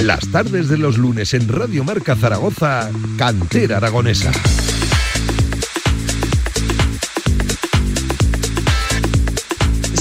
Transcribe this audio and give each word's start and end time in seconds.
Las 0.00 0.28
tardes 0.28 0.68
de 0.68 0.78
los 0.78 0.98
lunes 0.98 1.34
en 1.34 1.48
Radio 1.48 1.84
Marca 1.84 2.16
Zaragoza, 2.16 2.90
Cantera 3.16 3.76
Aragonesa. 3.76 4.32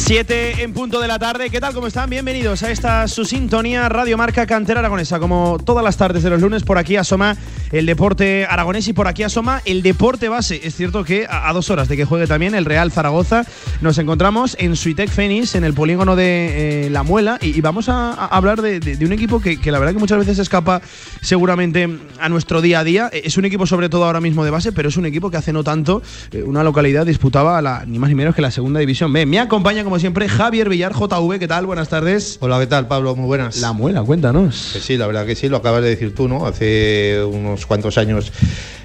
7 0.08 0.64
en 0.64 0.72
punto 0.72 1.02
de 1.02 1.08
la 1.10 1.20
tarde. 1.20 1.50
¿Qué 1.50 1.60
tal? 1.60 1.74
¿Cómo 1.74 1.88
están? 1.88 2.10
Bienvenidos 2.10 2.64
a 2.64 2.72
esta 2.72 3.10
su 3.10 3.26
sintonía 3.26 3.90
Radio 3.90 4.18
Marca 4.18 4.48
Cantera 4.48 4.80
Aragonesa. 4.80 5.20
Como 5.20 5.58
todas 5.60 5.84
las 5.84 5.98
tardes 5.98 6.24
de 6.24 6.30
los 6.30 6.40
lunes, 6.40 6.64
por 6.64 6.78
aquí 6.78 6.96
asoma 6.96 7.36
el 7.72 7.86
deporte 7.86 8.46
aragonés 8.46 8.88
y 8.88 8.94
por 8.94 9.08
aquí 9.08 9.24
asoma 9.24 9.62
el 9.66 9.82
deporte 9.82 10.30
base. 10.30 10.62
Es 10.64 10.76
cierto 10.76 11.04
que 11.04 11.28
a, 11.30 11.52
dos 11.54 11.70
horas 11.70 11.88
de 11.88 11.98
que 11.98 12.06
juegue 12.06 12.28
también 12.28 12.56
el 12.56 12.66
Real 12.66 12.92
Zaragoza, 12.92 13.46
nos 13.82 13.98
encontramos 13.98 14.56
en 14.60 14.76
Suitec 14.76 15.10
Fénix, 15.10 15.56
en 15.56 15.64
el 15.64 15.74
polígono 15.74 16.16
de 16.16 16.86
eh, 16.86 16.90
La 16.90 17.04
Muela, 17.04 17.38
y, 17.42 17.60
vamos 17.62 17.90
a, 17.90 18.14
hablar 18.14 18.62
de, 18.62 18.98
un 19.06 19.14
equipo 19.14 19.42
que, 19.42 19.60
la 19.72 19.80
verdad 19.80 19.94
que 19.94 20.00
muchas 20.00 20.20
veces 20.20 20.40
escapa 20.40 20.82
seguramente 21.22 21.90
a 22.20 22.30
nuestro 22.30 22.62
día 22.62 22.80
a 22.80 22.84
día. 22.84 23.10
Es 23.12 23.38
un 23.38 23.46
equipo 23.46 23.66
sobre 23.66 23.90
todo 23.90 24.06
ahora 24.06 24.22
mismo 24.22 24.46
de 24.46 24.52
base, 24.52 24.72
pero 24.72 24.90
es 24.90 24.98
un 24.98 25.06
equipo 25.06 25.30
que 25.30 25.38
hace 25.38 25.54
no 25.54 25.64
tanto 25.64 26.02
eh, 26.32 26.44
una 26.44 26.64
localidad 26.64 27.06
disputaba 27.06 27.62
la, 27.62 27.86
ni 27.86 28.00
más 28.00 28.10
ni 28.10 28.16
menos 28.16 28.36
que 28.36 28.42
la 28.42 28.52
segunda 28.52 28.80
división 28.80 29.12
B. 29.12 29.26
Me 29.26 29.40
acompaña 29.40 29.84
como 29.84 30.00
siempre, 30.00 30.30
Javier 30.30 30.70
Villar, 30.70 30.94
JV. 30.94 31.40
¿Qué 31.40 31.48
tal? 31.48 31.66
Buenas 31.66 31.90
tardes. 31.90 32.38
Hola, 32.42 32.60
¿qué 32.60 32.68
tal, 32.68 32.88
Pablo? 32.88 33.16
Muy 33.16 33.26
buenas. 33.26 33.58
La 33.58 33.74
muela, 33.74 34.04
cuéntanos. 34.04 34.56
sí, 34.56 34.98
la 34.98 35.08
verdad 35.08 35.26
que 35.26 35.36
sí, 35.36 35.50
lo 35.50 35.58
acabas 35.58 35.82
de 35.82 35.90
decir 35.90 36.14
tú, 36.16 36.28
¿no? 36.28 36.46
Hace 36.46 37.24
unos 37.24 37.57
cuantos 37.66 37.98
años 37.98 38.32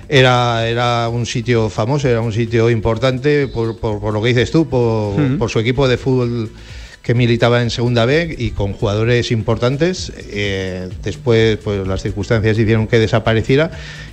era, 0.08 0.68
era 0.68 1.08
un 1.08 1.26
sitio 1.26 1.68
famoso, 1.68 2.08
era 2.08 2.20
un 2.20 2.32
sitio 2.32 2.70
importante 2.70 3.48
por, 3.48 3.78
por, 3.78 4.12
lo 4.12 4.22
que 4.22 4.28
dices 4.28 4.50
tú, 4.50 4.68
por, 4.68 5.38
por 5.38 5.50
su 5.50 5.58
equipo 5.58 5.88
de 5.88 5.96
fútbol 5.96 6.50
que 7.02 7.14
militaba 7.14 7.62
en 7.62 7.70
Segunda 7.70 8.04
B 8.04 8.34
y 8.38 8.52
con 8.52 8.72
jugadores 8.72 9.32
importantes. 9.32 10.12
Eh, 10.16 10.88
después, 11.02 11.58
pues 11.58 11.86
las 11.86 12.02
circunstancias 12.02 12.58
hicieron 12.58 12.86
que 12.86 12.98
desapareciera 12.98 13.72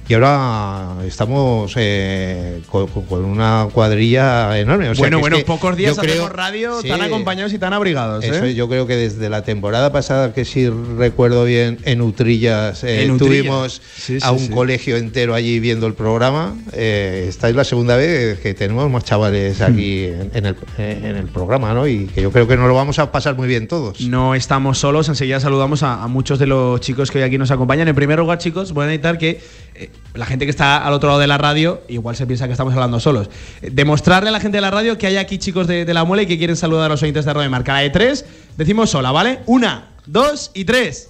y 0.10 0.16
ahora 0.16 0.96
estamos 1.06 1.72
eh, 1.76 2.64
con, 2.72 2.90
una 3.26 3.68
cuadrilla 3.72 4.58
enorme. 4.58 4.92
bueno, 4.94 5.20
bueno, 5.20 5.38
pocos 5.46 5.78
días 5.78 6.00
hacemos 6.00 6.32
radio 6.32 6.82
tan 6.82 7.04
acompañados 7.04 7.54
y 7.54 7.60
tan 7.60 7.74
abrigados. 7.74 8.24
Eso 8.24 8.46
¿eh? 8.46 8.56
yo 8.56 8.68
creo 8.68 8.88
que 8.88 8.96
desde 8.96 9.30
la 9.30 9.44
temporada 9.44 9.92
pasada, 9.92 10.34
que 10.34 10.46
si 10.46 10.68
recuerdo 10.68 11.46
bien, 11.46 11.78
en 11.84 12.02
Utrillas 12.02 12.84
eh, 12.84 13.08
tuvimos 13.20 13.84
a 14.24 14.32
un 14.32 14.48
colegio 14.48 14.98
entero 14.98 15.36
allí 15.36 15.60
viendo 15.60 15.86
el 15.86 15.94
programa. 15.94 16.56
esta 16.74 17.48
es 17.48 17.56
la 17.56 17.64
segunda 17.64 17.96
vez 17.96 18.40
que 18.40 18.56
tenemos 18.56 18.90
más 18.90 19.04
chavales 19.04 19.60
hmm. 19.60 19.64
aquí 19.64 20.06
en, 20.06 20.48
el, 20.48 20.56
en, 20.80 21.18
el, 21.18 21.28
programa, 21.28 21.76
¿no? 21.76 21.86
Y 21.88 22.08
que 22.08 22.24
yo 22.24 22.32
creo 22.32 22.48
que 22.48 22.58
nos 22.58 22.68
lo 22.68 22.74
vamos 22.74 22.98
a 22.98 23.12
pasar 23.12 23.36
muy 23.36 23.48
bien 23.48 23.68
todos. 23.68 24.02
No 24.02 24.34
estamos 24.34 24.80
solos, 24.80 25.08
enseguida 25.08 25.40
saludamos 25.40 25.84
a, 25.84 26.02
a 26.02 26.08
muchos 26.08 26.40
de 26.40 26.48
los 26.48 26.82
chicos 26.82 27.12
que 27.12 27.20
hoy 27.20 27.26
aquí 27.26 27.38
nos 27.38 27.52
acompañan. 27.52 27.88
En 27.88 27.96
primer 27.96 28.18
lugar, 28.18 28.40
chicos, 28.40 28.74
voy 28.74 28.86
a 28.86 28.88
necesitar 28.88 29.20
que 29.20 29.69
la 30.14 30.26
gente 30.26 30.46
que 30.46 30.52
está 30.52 30.86
al 30.86 30.94
otro 30.94 31.10
lado 31.10 31.20
de 31.20 31.28
la 31.28 31.38
radio 31.38 31.82
igual 31.88 32.16
se 32.16 32.28
piensa 32.28 32.46
que 32.48 32.52
estamos 32.52 32.74
hablando 32.74 33.00
solos. 33.00 33.30
Demostrarle 33.62 34.30
a 34.30 34.32
la 34.32 34.40
gente 34.40 34.58
de 34.58 34.62
la 34.62 34.72
radio 34.72 34.98
que 34.98 35.08
hay 35.08 35.18
aquí 35.18 35.38
chicos 35.38 35.68
de, 35.68 35.86
la 35.94 36.04
muela 36.04 36.24
y 36.24 36.26
que 36.26 36.38
quieren 36.38 36.56
saludar 36.56 36.86
a 36.86 36.90
los 36.90 37.02
oyentes 37.02 37.26
de 37.26 37.34
Radio 37.34 37.50
Marca. 37.50 37.74
La 37.74 37.80
de 37.80 37.90
tres, 37.90 38.26
decimos 38.58 38.90
sola, 38.90 39.12
¿vale? 39.12 39.40
Una, 39.46 39.90
dos 40.06 40.52
y 40.54 40.66
tres. 40.66 41.10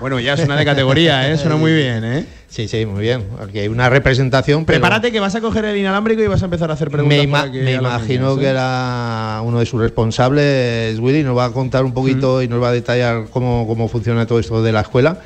Bueno, 0.00 0.20
ya 0.20 0.36
suena 0.36 0.56
de 0.56 0.64
categoría, 0.64 1.30
¿eh? 1.30 1.38
Suena 1.38 1.56
muy 1.56 1.72
bien, 1.72 2.04
¿eh? 2.04 2.26
Sí, 2.48 2.68
sí, 2.68 2.84
muy 2.86 3.00
bien. 3.00 3.24
Aquí 3.42 3.58
hay 3.60 3.68
una 3.68 3.88
representación. 3.88 4.64
Prepárate 4.64 5.10
que 5.12 5.20
vas 5.20 5.34
a 5.34 5.40
coger 5.40 5.64
el 5.66 5.76
inalámbrico 5.76 6.22
y 6.22 6.26
vas 6.26 6.42
a 6.42 6.46
empezar 6.46 6.70
a 6.70 6.74
hacer 6.74 6.90
preguntas. 6.90 7.50
Me, 7.50 7.72
imagino 7.72 8.36
que 8.38 8.46
era 8.46 9.40
uno 9.42 9.58
de 9.58 9.66
sus 9.66 9.80
responsables, 9.80 10.98
Willy, 10.98 11.22
nos 11.22 11.36
va 11.36 11.46
a 11.46 11.50
contar 11.50 11.84
un 11.84 11.92
poquito 11.92 12.42
y 12.42 12.48
nos 12.48 12.62
va 12.62 12.68
a 12.68 12.72
detallar 12.72 13.26
cómo, 13.30 13.66
cómo 13.66 13.88
funciona 13.88 14.26
todo 14.26 14.38
esto 14.38 14.62
de 14.62 14.72
la 14.72 14.80
escuela 14.80 15.20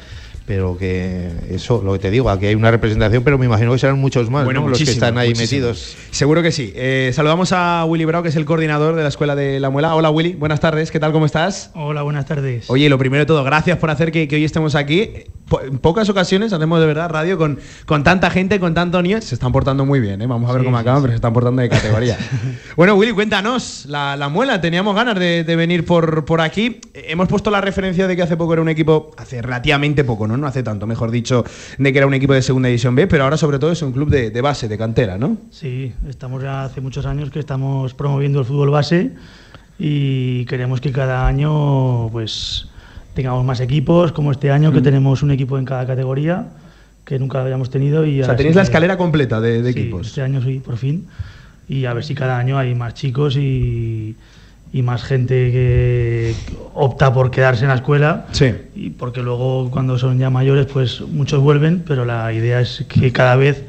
pero 0.51 0.77
que 0.77 1.31
eso, 1.49 1.81
lo 1.81 1.93
que 1.93 2.01
te 2.01 2.11
digo, 2.11 2.29
aquí 2.29 2.47
hay 2.47 2.57
una 2.57 2.73
representación, 2.73 3.23
pero 3.23 3.39
me 3.39 3.47
imagino 3.47 3.71
que 3.71 3.79
serán 3.79 4.01
muchos 4.01 4.31
más 4.31 4.45
los 4.53 4.79
que 4.79 4.83
están 4.83 5.17
ahí 5.17 5.33
metidos. 5.37 5.97
Seguro 6.11 6.43
que 6.43 6.51
sí. 6.51 6.73
Eh, 6.75 7.13
saludamos 7.15 7.53
a 7.53 7.85
Willy 7.85 8.05
Bravo, 8.05 8.25
que 8.25 8.31
es 8.31 8.35
el 8.35 8.47
coordinador 8.47 8.97
de 8.97 9.05
la 9.05 9.11
Escuela 9.11 9.37
de 9.37 9.61
la 9.61 9.71
Muela. 9.71 9.95
Hola 9.95 10.11
Willy, 10.11 10.33
buenas 10.33 10.59
tardes, 10.59 10.91
¿qué 10.91 10.99
tal? 10.99 11.13
¿Cómo 11.13 11.25
estás? 11.25 11.71
Hola, 11.75 12.03
buenas 12.03 12.27
tardes. 12.27 12.69
Oye, 12.69 12.89
lo 12.89 12.99
primero 12.99 13.21
de 13.21 13.27
todo, 13.27 13.45
gracias 13.45 13.79
por 13.79 13.91
hacer 13.91 14.11
que, 14.11 14.29
hoy 14.29 14.45
estemos 14.45 14.75
aquí. 14.75 15.11
En 15.63 15.79
pocas 15.79 16.09
ocasiones 16.09 16.53
hacemos 16.53 16.81
de 16.81 16.87
verdad 16.87 17.11
radio 17.11 17.39
con, 17.39 17.61
con 17.87 18.03
tanta 18.03 18.29
gente, 18.29 18.59
con 18.59 18.75
tanto 18.75 19.01
niños. 19.03 19.25
Se 19.25 19.37
están 19.37 19.53
portando 19.53 19.85
muy 19.85 20.01
bien, 20.01 20.21
¿eh? 20.21 20.27
vamos 20.27 20.51
a 20.51 20.53
ver 20.55 20.65
cómo 20.65 20.79
acaban, 20.79 21.03
pero 21.03 21.13
se 21.13 21.17
están 21.17 21.33
portando 21.33 21.63
de 21.63 21.69
categoría. 21.69 22.19
bueno, 22.77 22.97
Willy, 22.97 23.13
cuéntanos, 23.13 23.87
la, 23.87 24.29
Muela, 24.29 24.61
teníamos 24.61 24.97
ganas 24.97 25.17
de, 25.17 25.45
de 25.45 25.57
venir 25.57 25.85
por, 25.85 26.25
por 26.25 26.41
aquí. 26.41 26.81
Hemos 26.93 27.29
puesto 27.29 27.53
la 27.53 27.61
referencia 27.61 28.09
de 28.09 28.17
que 28.17 28.23
hace 28.23 28.37
poco 28.37 28.55
era 28.55 28.63
un 28.63 28.69
equipo, 28.69 29.13
hace 29.17 29.41
relativamente 29.43 30.03
poco, 30.03 30.27
¿no? 30.27 30.40
No 30.41 30.47
hace 30.47 30.63
tanto, 30.63 30.87
mejor 30.87 31.11
dicho, 31.11 31.45
de 31.79 31.93
que 31.93 31.99
era 31.99 32.07
un 32.07 32.15
equipo 32.15 32.33
de 32.33 32.43
segunda 32.43 32.69
división 32.69 32.95
B, 32.95 33.07
pero 33.07 33.25
ahora 33.25 33.37
sobre 33.37 33.59
todo 33.59 33.73
es 33.73 33.83
un 33.83 33.93
club 33.93 34.11
de, 34.11 34.41
base, 34.41 34.69
de 34.69 34.79
cantera, 34.79 35.19
¿no? 35.19 35.37
Sí, 35.51 35.93
estamos 36.09 36.43
ya 36.43 36.65
hace 36.65 36.81
muchos 36.81 37.07
años 37.07 37.31
que 37.31 37.39
estamos 37.39 37.95
promoviendo 37.95 38.41
el 38.41 38.45
fútbol 38.45 38.71
base 38.71 39.13
y 39.79 40.45
queremos 40.47 40.81
que 40.81 40.93
cada 40.93 41.27
año 41.27 42.09
pues 42.11 42.69
tengamos 43.15 43.45
más 43.45 43.61
equipos, 43.61 44.13
como 44.13 44.33
este 44.33 44.51
año 44.51 44.73
que 44.73 44.81
mm. 44.81 44.85
tenemos 44.85 45.23
un 45.23 45.31
equipo 45.31 45.59
en 45.59 45.65
cada 45.65 45.87
categoría 45.87 46.49
que 47.05 47.19
nunca 47.19 47.41
habíamos 47.41 47.71
tenido. 47.71 48.05
Y 48.05 48.23
o 48.23 48.25
sea, 48.25 48.37
tenéis 48.37 48.57
la 48.57 48.63
escalera 48.63 48.97
completa 48.97 49.41
de, 49.41 49.63
de 49.63 49.71
equipos. 49.71 50.09
Este 50.09 50.23
año 50.23 50.43
sí, 50.43 50.61
por 50.65 50.77
fin. 50.77 51.07
Y 51.69 51.85
a 51.85 51.95
ver 51.95 52.05
si 52.05 52.15
cada 52.15 52.39
año 52.39 52.59
hay 52.59 52.75
más 52.75 52.95
chicos 52.95 53.37
y, 53.37 54.17
y 54.73 54.83
más 54.83 55.03
gente 55.03 55.51
que 55.51 56.35
opta 56.75 57.13
por 57.13 57.31
quedarse 57.31 57.63
en 57.65 57.69
la 57.69 57.75
escuela. 57.75 58.27
Sí. 58.33 58.53
Y 58.75 58.91
porque 58.91 59.23
luego 59.23 59.71
cuando 59.71 59.99
son 59.99 60.19
ya 60.19 60.31
mayores, 60.31 60.67
pues 60.67 61.01
muchos 61.01 61.41
vuelven, 61.41 61.83
pero 61.87 62.05
la 62.05 62.33
idea 62.33 62.61
es 62.61 62.85
que 62.89 63.13
cada 63.13 63.37
vez 63.37 63.65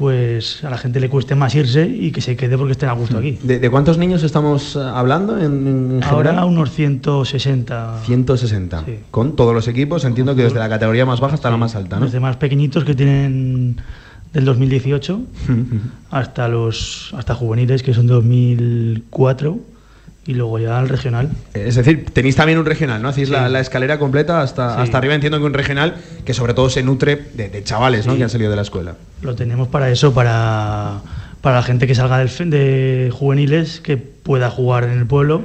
pues 0.00 0.64
a 0.64 0.70
la 0.70 0.78
gente 0.78 0.98
le 0.98 1.10
cueste 1.10 1.34
más 1.34 1.54
irse 1.54 1.86
y 1.86 2.10
que 2.10 2.22
se 2.22 2.34
quede 2.34 2.56
porque 2.56 2.72
estén 2.72 2.88
a 2.88 2.92
gusto 2.92 3.18
aquí. 3.18 3.38
¿De, 3.42 3.70
cuántos 3.70 3.98
niños 3.98 4.22
estamos 4.22 4.74
eh, 4.74 4.78
hablando 4.80 5.38
en, 5.38 6.00
Ahora 6.02 6.46
unos 6.46 6.70
160. 6.70 8.00
160. 8.06 8.84
Con 9.10 9.36
todos 9.36 9.52
los 9.52 9.68
equipos, 9.68 10.06
entiendo 10.06 10.34
que 10.34 10.44
desde 10.44 10.58
la 10.58 10.70
categoría 10.70 11.04
más 11.04 11.20
baja 11.20 11.34
hasta 11.34 11.50
la 11.50 11.58
más 11.58 11.76
alta, 11.76 11.98
¿no? 11.98 12.06
Desde 12.06 12.18
más 12.18 12.36
pequeñitos 12.36 12.84
que 12.84 12.94
tienen 12.94 13.76
del 14.32 14.46
2018 14.46 15.20
hasta 16.10 16.48
los 16.48 17.12
hasta 17.14 17.34
juveniles 17.34 17.82
que 17.82 17.92
son 17.92 18.06
2004 18.06 19.58
y 20.26 20.34
luego 20.34 20.58
ya 20.58 20.78
al 20.78 20.88
regional. 20.88 21.30
Es 21.54 21.76
decir, 21.76 22.06
tenéis 22.12 22.36
también 22.36 22.58
un 22.58 22.66
regional, 22.66 23.00
¿no? 23.00 23.08
Hacéis 23.08 23.30
la, 23.30 23.60
escalera 23.60 23.98
completa 23.98 24.42
hasta, 24.42 24.80
hasta 24.80 24.98
arriba. 24.98 25.14
Entiendo 25.14 25.38
que 25.38 25.44
un 25.44 25.54
regional 25.54 25.96
que 26.24 26.34
sobre 26.34 26.54
todo 26.54 26.68
se 26.68 26.82
nutre 26.82 27.16
de, 27.34 27.62
chavales 27.64 28.06
¿no? 28.06 28.16
que 28.16 28.22
han 28.22 28.30
salido 28.30 28.50
de 28.50 28.56
la 28.56 28.62
escuela. 28.62 28.96
Lo 29.22 29.34
tenemos 29.34 29.68
para 29.68 29.90
eso, 29.90 30.12
para, 30.12 31.00
para 31.40 31.56
la 31.56 31.62
gente 31.62 31.86
que 31.86 31.94
salga 31.94 32.18
del, 32.18 32.50
de 32.50 33.10
juveniles, 33.12 33.80
que 33.80 33.96
pueda 33.96 34.50
jugar 34.50 34.84
en 34.84 34.98
el 34.98 35.06
pueblo. 35.06 35.42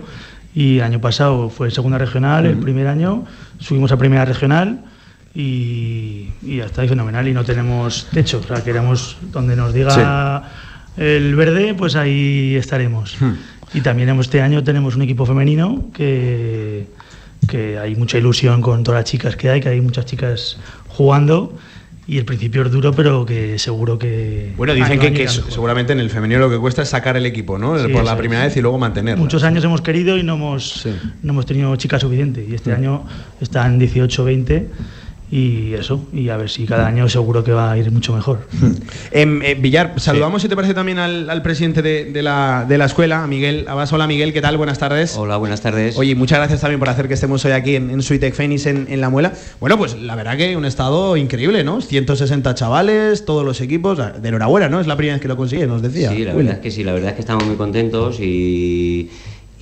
Y 0.54 0.78
el 0.78 0.84
año 0.84 1.02
pasado 1.02 1.50
fue 1.50 1.72
segunda 1.72 1.98
regional, 1.98 2.46
el 2.46 2.58
primer 2.58 2.88
año 2.88 3.26
subimos 3.60 3.92
a 3.92 3.98
primera 3.98 4.24
regional 4.24 4.86
y, 5.34 6.30
y 6.42 6.58
ya 6.58 6.66
está, 6.66 6.86
y 6.86 6.88
fenomenal. 6.88 7.28
Y 7.28 7.34
no 7.34 7.44
tenemos 7.44 8.08
techo, 8.14 8.40
o 8.40 8.44
sea, 8.44 8.64
queremos 8.64 9.18
donde 9.32 9.58
nos 9.58 9.74
diga 9.74 10.44
el 10.98 11.36
verde, 11.36 11.74
pues 11.74 11.96
ahí 11.96 12.56
estaremos. 12.56 13.18
Y 13.76 13.82
también 13.82 14.10
este 14.20 14.42
año 14.42 14.64
tenemos 14.64 14.96
un 14.96 15.02
equipo 15.02 15.26
femenino 15.26 15.86
que, 15.94 16.88
que 17.48 17.78
hay 17.78 17.96
mucha 17.96 18.18
ilusión 18.18 18.62
con 18.62 18.84
todas 18.84 19.00
las 19.00 19.12
chicas 19.12 19.36
que 19.36 19.50
hay, 19.50 19.62
que 19.62 19.70
hay 19.70 19.82
muchas 19.82 20.06
chicas 20.06 20.58
jugando 20.88 21.58
y 22.08 22.20
el 22.20 22.26
principio 22.26 22.62
es 22.62 22.72
duro, 22.72 22.94
pero 22.94 23.26
que 23.26 23.58
seguro 23.58 23.98
que. 23.98 24.54
Bueno, 24.58 24.74
dicen 24.74 25.00
que, 25.00 25.28
seguramente 25.28 25.92
en 25.92 26.00
el 26.00 26.10
femenino 26.10 26.40
lo 26.40 26.50
que 26.50 26.60
cuesta 26.60 26.84
es 26.84 26.90
sacar 26.90 27.18
el 27.18 27.26
equipo, 27.26 27.58
¿no? 27.58 27.76
Por 27.92 28.04
la 28.04 28.16
primera 28.16 28.44
vez 28.46 28.56
y 28.58 28.62
luego 28.62 28.78
mantenerlo. 28.78 29.24
Muchos 29.24 29.44
años 29.44 29.64
hemos 29.64 29.82
querido 29.82 30.18
y 30.18 30.24
no 30.24 30.36
hemos, 30.36 30.88
no 31.24 31.34
hemos 31.34 31.46
tenido 31.46 31.76
chicas 31.76 32.02
suficientes. 32.02 32.48
Y 32.48 32.54
este 32.54 32.72
mm. 32.72 32.76
año 32.76 33.06
están 33.42 33.80
18, 33.80 34.24
20 34.24 34.70
y 35.32 35.74
eso, 35.74 36.06
y 36.14 36.30
a 36.30 36.38
ver 36.38 36.50
si 36.50 36.66
cada 36.66 36.88
año 36.88 37.10
seguro 37.10 37.44
que 37.44 37.52
va 37.52 37.72
a 37.72 37.78
ir 37.78 37.92
mucho 37.92 38.14
mejor. 38.14 38.48
Em, 39.12 39.42
eh, 39.42 39.56
Villar, 39.56 39.94
saludamos 39.98 40.42
si 40.42 40.50
te 40.50 40.56
parece 40.56 40.74
también 40.74 41.00
al, 41.00 41.42
presidente 41.42 41.82
de, 41.82 42.22
la, 42.22 42.68
escuela, 42.86 43.24
a 43.24 43.28
Miguel 43.28 43.66
Abas. 43.68 43.92
Hola 43.94 44.08
Miguel, 44.08 44.34
¿qué 44.34 44.42
tal? 44.42 44.58
Buenas 44.58 44.78
tardes. 44.78 45.16
Hola, 45.18 45.38
buenas 45.38 45.62
tardes. 45.62 45.98
Oye, 45.98 46.16
muchas 46.16 46.40
gracias 46.40 46.62
también 46.62 46.80
por 46.80 46.90
hacer 46.90 47.08
que 47.08 47.14
estemos 47.14 47.44
hoy 47.46 47.54
aquí 47.54 47.76
en, 47.76 47.90
en 47.90 48.02
Suitec 48.02 48.34
Fénix 48.34 48.66
en, 48.66 49.02
La 49.02 49.10
Muela. 49.10 49.34
Bueno, 49.60 49.78
pues 49.78 49.98
la 50.00 50.16
verdad 50.16 50.38
que 50.38 50.56
un 50.58 50.66
estado 50.66 51.18
increíble, 51.18 51.64
¿no? 51.64 51.82
160 51.82 52.54
chavales, 52.56 53.26
todos 53.26 53.46
los 53.46 53.62
equipos, 53.62 53.98
de 53.98 54.28
enhorabuena, 54.28 54.70
¿no? 54.70 54.80
Es 54.80 54.88
la 54.88 54.96
primera 54.96 55.16
vez 55.16 55.22
que 55.22 55.28
lo 55.28 55.38
consigue, 55.38 55.66
nos 55.66 55.82
decía. 55.82 56.12
Sí, 56.12 56.24
la 56.24 56.34
verdad 56.34 56.54
es 56.56 56.60
que 56.60 56.72
sí, 56.72 56.84
la 56.84 56.94
verdad 56.94 57.10
es 57.10 57.16
que 57.16 57.22
estamos 57.22 57.46
muy 57.46 57.56
contentos 57.56 58.20
y 58.20 59.10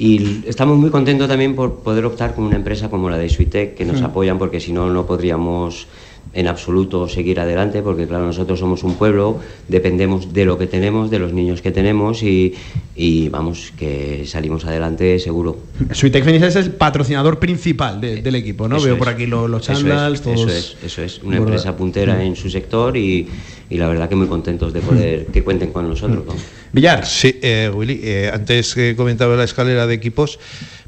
y 0.04 0.44
estamos 0.48 0.78
muy 0.78 0.90
contentos 0.90 1.30
también 1.30 1.56
por 1.56 1.76
poder 1.76 2.04
optar 2.04 2.36
con 2.36 2.44
una 2.44 2.58
empresa 2.58 2.90
como 2.90 3.10
la 3.10 3.18
de 3.18 3.30
Suitec, 3.30 3.74
que 3.74 3.86
nos 3.86 4.02
apoyan, 4.02 4.38
porque 4.38 4.60
si 4.60 4.74
no, 4.74 4.90
no 4.90 5.06
podríamos 5.06 5.88
en 6.36 6.48
absoluto 6.48 7.08
seguir 7.08 7.40
adelante, 7.40 7.84
porque 7.84 8.08
claro, 8.08 8.26
nosotros 8.26 8.58
somos 8.60 8.84
un 8.84 8.96
pueblo, 8.96 9.40
dependemos 9.68 10.34
de 10.34 10.46
lo 10.46 10.58
que 10.58 10.66
tenemos, 10.66 11.12
de 11.12 11.20
los 11.20 11.32
niños 11.32 11.62
que 11.62 11.72
tenemos 11.72 12.24
y, 12.24 12.56
y 12.96 13.30
vamos, 13.30 13.72
que 13.78 14.24
salimos 14.26 14.66
adelante 14.66 15.20
seguro. 15.20 15.58
Suitex 15.92 16.26
Fenices 16.26 16.56
es 16.56 16.66
el 16.66 16.72
patrocinador 16.72 17.38
principal 17.38 18.02
de- 18.02 18.22
del 18.24 18.34
equipo, 18.36 18.68
¿no? 18.68 18.78
Eso 18.78 18.86
Veo 18.86 18.96
es. 18.96 19.00
por 19.00 19.10
aquí 19.10 19.28
los, 19.28 19.48
los 19.48 19.62
Eso 19.62 19.74
es, 19.74 19.78
chandals, 19.80 20.22
todos. 20.22 20.40
Eso 20.42 20.50
es, 20.50 20.78
eso 20.84 21.02
es, 21.04 21.18
una 21.20 21.38
Bueno, 21.38 21.44
empresa 21.44 21.78
puntera 21.78 22.24
en 22.24 22.36
su 22.36 22.50
sector 22.50 22.98
y, 22.98 23.28
y 23.70 23.78
la 23.78 23.88
verdad 23.88 24.10
que 24.10 24.16
muy 24.16 24.28
contentos 24.28 24.74
de 24.74 24.82
poder 24.82 25.26
que 25.28 25.44
cuenten 25.44 25.72
con 25.72 25.88
nosotros. 25.88 26.26
¿no? 26.26 26.34
Villar, 26.72 27.06
Sí, 27.06 27.38
eh, 27.44 27.70
Willy, 27.72 28.00
eh, 28.04 28.32
antes 28.34 28.74
que 28.74 28.96
comentaba 28.96 29.36
la 29.36 29.44
escalera 29.44 29.86
de 29.86 29.94
equipos, 29.94 30.40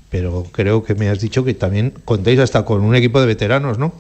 pero 0.10 0.44
creo 0.52 0.84
que 0.84 0.96
me 0.96 1.10
has 1.10 1.20
dicho 1.22 1.46
que 1.46 1.54
también 1.54 1.94
contéis 2.04 2.40
hasta 2.40 2.66
con 2.66 2.82
un 2.82 2.96
equipo 2.96 3.20
de 3.22 3.28
veteranos, 3.28 3.78
¿no? 3.78 3.94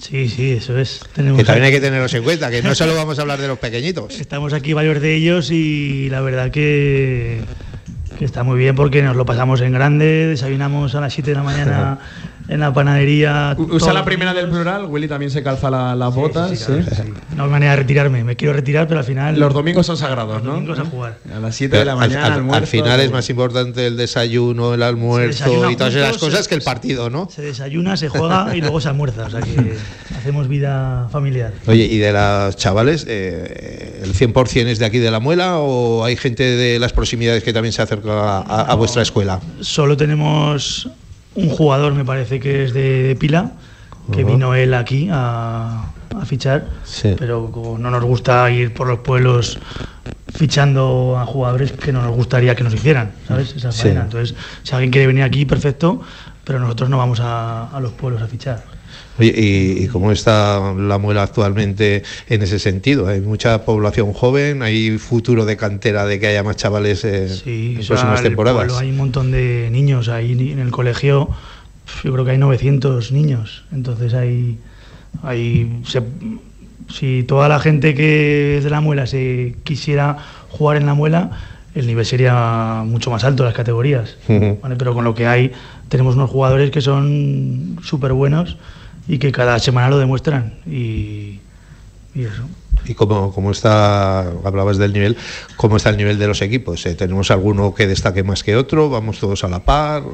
Sí, 0.00 0.28
sí, 0.28 0.52
eso 0.52 0.78
es. 0.78 1.00
Tenemos 1.14 1.38
Que 1.38 1.44
también 1.44 1.66
hay 1.66 1.72
que 1.72 1.80
tenerlos 1.80 2.12
en 2.14 2.24
cuenta, 2.24 2.50
que 2.50 2.62
no 2.62 2.74
solo 2.74 2.94
vamos 2.94 3.18
a 3.18 3.22
hablar 3.22 3.40
de 3.40 3.48
los 3.48 3.58
pequeñitos. 3.58 4.18
Estamos 4.18 4.52
aquí 4.52 4.72
varios 4.72 5.00
de 5.00 5.14
ellos 5.14 5.50
y 5.50 6.08
la 6.08 6.20
verdad 6.22 6.50
que, 6.50 7.42
que 8.18 8.24
está 8.24 8.42
muy 8.42 8.58
bien 8.58 8.74
porque 8.74 9.02
nos 9.02 9.14
lo 9.14 9.26
pasamos 9.26 9.60
en 9.60 9.72
grande, 9.72 10.26
desayunamos 10.26 10.94
a 10.94 11.00
las 11.00 11.12
7 11.12 11.30
de 11.30 11.36
la 11.36 11.42
mañana 11.42 11.98
en 12.50 12.60
la 12.60 12.72
panadería. 12.74 13.54
usa 13.58 13.92
la 13.92 14.00
los 14.00 14.06
primera 14.06 14.34
del 14.34 14.48
plural, 14.50 14.86
Willy 14.86 15.06
también 15.08 15.30
se 15.30 15.42
calza 15.42 15.70
la- 15.70 15.94
las 15.94 16.14
botas. 16.14 16.50
Sí, 16.50 16.56
sí, 16.56 16.64
¿sí? 16.64 16.72
claro, 16.88 17.02
sí. 17.04 17.12
No 17.36 17.44
hay 17.44 17.50
manera 17.50 17.70
de 17.72 17.76
retirarme, 17.78 18.24
me 18.24 18.36
quiero 18.36 18.52
retirar, 18.54 18.88
pero 18.88 19.00
al 19.00 19.06
final. 19.06 19.38
Los 19.38 19.54
domingos 19.54 19.86
son 19.86 19.96
sagrados, 19.96 20.34
los 20.36 20.42
¿no? 20.44 20.52
domingos 20.54 20.78
a 20.78 20.84
jugar. 20.84 21.18
A 21.34 21.38
las 21.38 21.54
7 21.54 21.76
de 21.78 21.84
la 21.84 21.96
mañana, 21.96 22.26
al, 22.26 22.32
almuerzo, 22.32 22.58
al 22.62 22.66
final 22.66 23.00
es 23.00 23.10
más 23.12 23.30
importante 23.30 23.86
el 23.86 23.96
desayuno, 23.96 24.74
el 24.74 24.82
almuerzo 24.82 25.70
y 25.70 25.76
todas 25.76 25.94
esas 25.94 26.18
cosas 26.18 26.42
se- 26.44 26.48
que 26.48 26.54
el 26.56 26.62
partido, 26.62 27.08
¿no? 27.08 27.28
Se 27.30 27.42
desayuna, 27.42 27.96
se 27.96 28.08
juega 28.08 28.54
y 28.56 28.60
luego 28.60 28.80
se 28.80 28.88
almuerza, 28.88 29.26
o 29.26 29.30
sea 29.30 29.40
que 29.40 29.76
hacemos 30.18 30.48
vida 30.48 31.08
familiar. 31.12 31.52
Oye, 31.66 31.84
¿y 31.84 31.98
de 31.98 32.12
las 32.12 32.56
chavales, 32.56 33.06
eh, 33.08 34.00
el 34.02 34.12
100% 34.14 34.66
es 34.68 34.78
de 34.78 34.84
aquí 34.86 34.98
de 34.98 35.10
la 35.10 35.20
muela 35.20 35.58
o 35.58 36.04
hay 36.04 36.16
gente 36.16 36.42
de 36.42 36.78
las 36.78 36.92
proximidades 36.92 37.42
que 37.44 37.52
también 37.52 37.72
se 37.72 37.82
acerca 37.82 38.38
a, 38.40 38.62
a 38.62 38.74
vuestra 38.74 39.02
escuela? 39.02 39.40
Solo 39.60 39.96
tenemos 39.96 40.88
un 41.34 41.48
jugador, 41.48 41.94
me 41.94 42.04
parece 42.04 42.40
que 42.40 42.64
es 42.64 42.72
de, 42.72 43.02
de 43.02 43.16
Pila, 43.16 43.52
que 44.12 44.24
vino 44.24 44.54
él 44.54 44.74
aquí 44.74 45.08
a, 45.12 45.84
a 46.18 46.24
fichar, 46.24 46.66
Sí. 46.84 47.14
pero 47.18 47.50
como 47.52 47.78
no 47.78 47.90
nos 47.90 48.02
gusta 48.04 48.50
ir 48.50 48.74
por 48.74 48.88
los 48.88 48.98
pueblos 49.00 49.58
fichando 50.34 51.16
a 51.18 51.26
jugadores 51.26 51.72
que 51.72 51.92
no 51.92 52.02
nos 52.02 52.14
gustaría 52.14 52.54
que 52.54 52.64
nos 52.64 52.74
hicieran, 52.74 53.12
¿sabes? 53.28 53.54
Esa 53.56 53.72
Sí. 53.72 53.88
Entonces, 53.88 54.34
si 54.62 54.72
alguien 54.74 54.90
quiere 54.90 55.06
venir 55.06 55.22
aquí, 55.24 55.44
perfecto, 55.44 56.00
pero 56.44 56.58
nosotros 56.58 56.88
no 56.90 56.98
vamos 56.98 57.20
a, 57.20 57.68
a 57.68 57.80
los 57.80 57.92
pueblos 57.92 58.22
a 58.22 58.26
fichar. 58.26 58.64
Oye, 59.18 59.34
¿y, 59.36 59.84
y 59.84 59.86
cómo 59.88 60.12
está 60.12 60.72
la 60.74 60.96
muela 60.98 61.22
actualmente 61.24 62.02
en 62.28 62.42
ese 62.42 62.58
sentido? 62.58 63.06
¿Hay 63.06 63.20
mucha 63.20 63.64
población 63.64 64.12
joven? 64.12 64.62
¿Hay 64.62 64.96
futuro 64.98 65.44
de 65.44 65.56
cantera 65.56 66.06
de 66.06 66.18
que 66.18 66.28
haya 66.28 66.42
más 66.42 66.56
chavales 66.56 67.04
eh, 67.04 67.28
Sí, 67.28 67.76
en 67.78 67.86
próximas 67.86 68.22
temporadas? 68.22 68.64
pueblo 68.66 68.78
hay 68.78 68.90
un 68.90 68.96
montón 68.96 69.30
de 69.30 69.68
niños 69.70 70.08
ahí 70.08 70.32
en 70.52 70.58
el 70.58 70.70
colegio. 70.70 71.28
Yo 72.04 72.12
creo 72.12 72.24
que 72.24 72.30
hay 72.30 72.38
900 72.38 73.12
niños. 73.12 73.64
Entonces 73.72 74.14
hay, 74.14 74.58
hay 75.22 75.80
se- 75.86 76.02
si 76.88 77.22
toda 77.24 77.48
la 77.48 77.58
gente 77.60 77.94
que 77.94 78.58
es 78.58 78.64
de 78.64 78.70
la 78.70 78.80
muela 78.80 79.06
se 79.06 79.56
quisiera 79.64 80.16
jugar 80.48 80.76
en 80.78 80.86
la 80.86 80.94
muela, 80.94 81.30
el 81.74 81.86
nivel 81.86 82.04
sería 82.06 82.82
mucho 82.86 83.10
más 83.10 83.22
alto 83.24 83.44
las 83.44 83.54
categorías. 83.54 84.16
Ujú. 84.28 84.58
¿vale? 84.62 84.76
Pero 84.76 84.94
con 84.94 85.04
lo 85.04 85.14
que 85.14 85.26
hay, 85.26 85.52
tenemos 85.88 86.14
unos 86.16 86.30
jugadores 86.30 86.70
que 86.70 86.80
son 86.80 87.76
súper 87.82 88.12
buenos 88.12 88.56
y 89.10 89.18
que 89.18 89.32
cada 89.32 89.58
semana 89.58 89.90
lo 89.90 89.98
demuestran. 89.98 90.54
Y, 90.66 91.40
y 92.14 92.22
eso. 92.22 92.44
¿Y 92.86 92.94
cómo, 92.94 93.32
cómo 93.32 93.50
está, 93.50 94.20
hablabas 94.20 94.78
del 94.78 94.92
nivel, 94.92 95.16
cómo 95.56 95.76
está 95.76 95.90
el 95.90 95.96
nivel 95.96 96.16
de 96.18 96.28
los 96.28 96.40
equipos? 96.42 96.86
Eh, 96.86 96.94
¿Tenemos 96.94 97.32
alguno 97.32 97.74
que 97.74 97.88
destaque 97.88 98.22
más 98.22 98.44
que 98.44 98.54
otro? 98.54 98.88
¿Vamos 98.88 99.18
todos 99.18 99.42
a 99.42 99.48
la 99.48 99.64
par? 99.64 100.04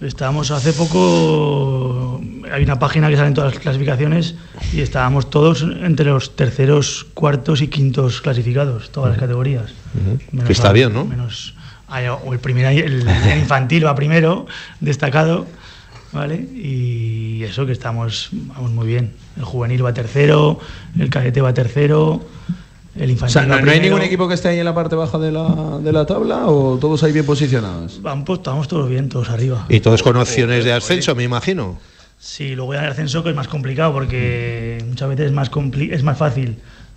Estábamos 0.00 0.52
hace 0.52 0.72
poco, 0.72 2.20
hay 2.52 2.62
una 2.62 2.78
página 2.78 3.08
que 3.08 3.16
salen 3.16 3.34
todas 3.34 3.54
las 3.54 3.62
clasificaciones 3.62 4.36
y 4.72 4.80
estábamos 4.80 5.28
todos 5.28 5.62
entre 5.62 6.06
los 6.06 6.36
terceros, 6.36 7.04
cuartos 7.14 7.62
y 7.62 7.68
quintos 7.68 8.20
clasificados, 8.22 8.90
todas 8.90 9.10
las 9.10 9.18
categorías. 9.18 9.74
Que 10.46 10.52
está 10.52 10.72
bien, 10.72 10.92
¿no? 10.92 11.04
Menos, 11.04 11.54
o 12.24 12.32
el 12.32 12.38
primer 12.38 12.66
el, 12.66 13.08
el 13.08 13.38
infantil 13.38 13.84
va 13.84 13.94
primero, 13.96 14.46
destacado, 14.80 15.46
¿vale? 16.16 16.36
Y 16.36 17.42
eso 17.44 17.66
que 17.66 17.72
estamos, 17.72 18.30
vamos 18.32 18.72
muy 18.72 18.86
bien. 18.86 19.12
El 19.36 19.44
juvenil 19.44 19.84
va 19.84 19.92
tercero, 19.92 20.58
el 20.98 21.10
cadete 21.10 21.40
va 21.42 21.52
tercero, 21.54 22.24
el 22.96 23.10
O 23.10 23.12
infantil 23.12 23.32
sea, 23.34 23.42
va 23.42 23.48
¿no, 23.48 23.54
no 23.54 23.56
hay 23.70 23.78
primero. 23.78 23.82
ningún 23.96 24.02
equipo 24.06 24.26
que 24.26 24.34
esté 24.34 24.48
ahí 24.48 24.58
en 24.58 24.64
la 24.64 24.74
parte 24.74 24.96
baja 24.96 25.18
de 25.18 25.30
la, 25.30 25.78
de 25.82 25.92
la 25.92 26.06
tabla 26.06 26.46
o 26.46 26.78
todos 26.78 27.02
ahí 27.04 27.12
bien 27.12 27.26
posicionados? 27.26 28.00
Vamos, 28.02 28.24
pues, 28.26 28.38
estamos 28.38 28.66
todos 28.66 28.88
bien, 28.88 29.08
todos 29.08 29.28
arriba. 29.28 29.66
Y 29.68 29.80
todos 29.80 30.02
con 30.02 30.16
opciones 30.16 30.64
de 30.64 30.72
ascenso, 30.72 31.14
me 31.14 31.22
imagino. 31.22 31.78
Sí, 32.18 32.54
luego 32.56 32.72
ya 32.72 32.84
el 32.84 32.90
ascenso 32.92 33.22
que 33.22 33.30
es 33.30 33.36
más 33.36 33.46
complicado 33.48 33.92
porque 33.92 34.82
muchas 34.88 35.08
veces 35.10 35.26
es 35.26 35.32
más, 35.32 35.50
compli- 35.52 35.92
es 35.92 36.02
más 36.02 36.16
fácil 36.16 36.56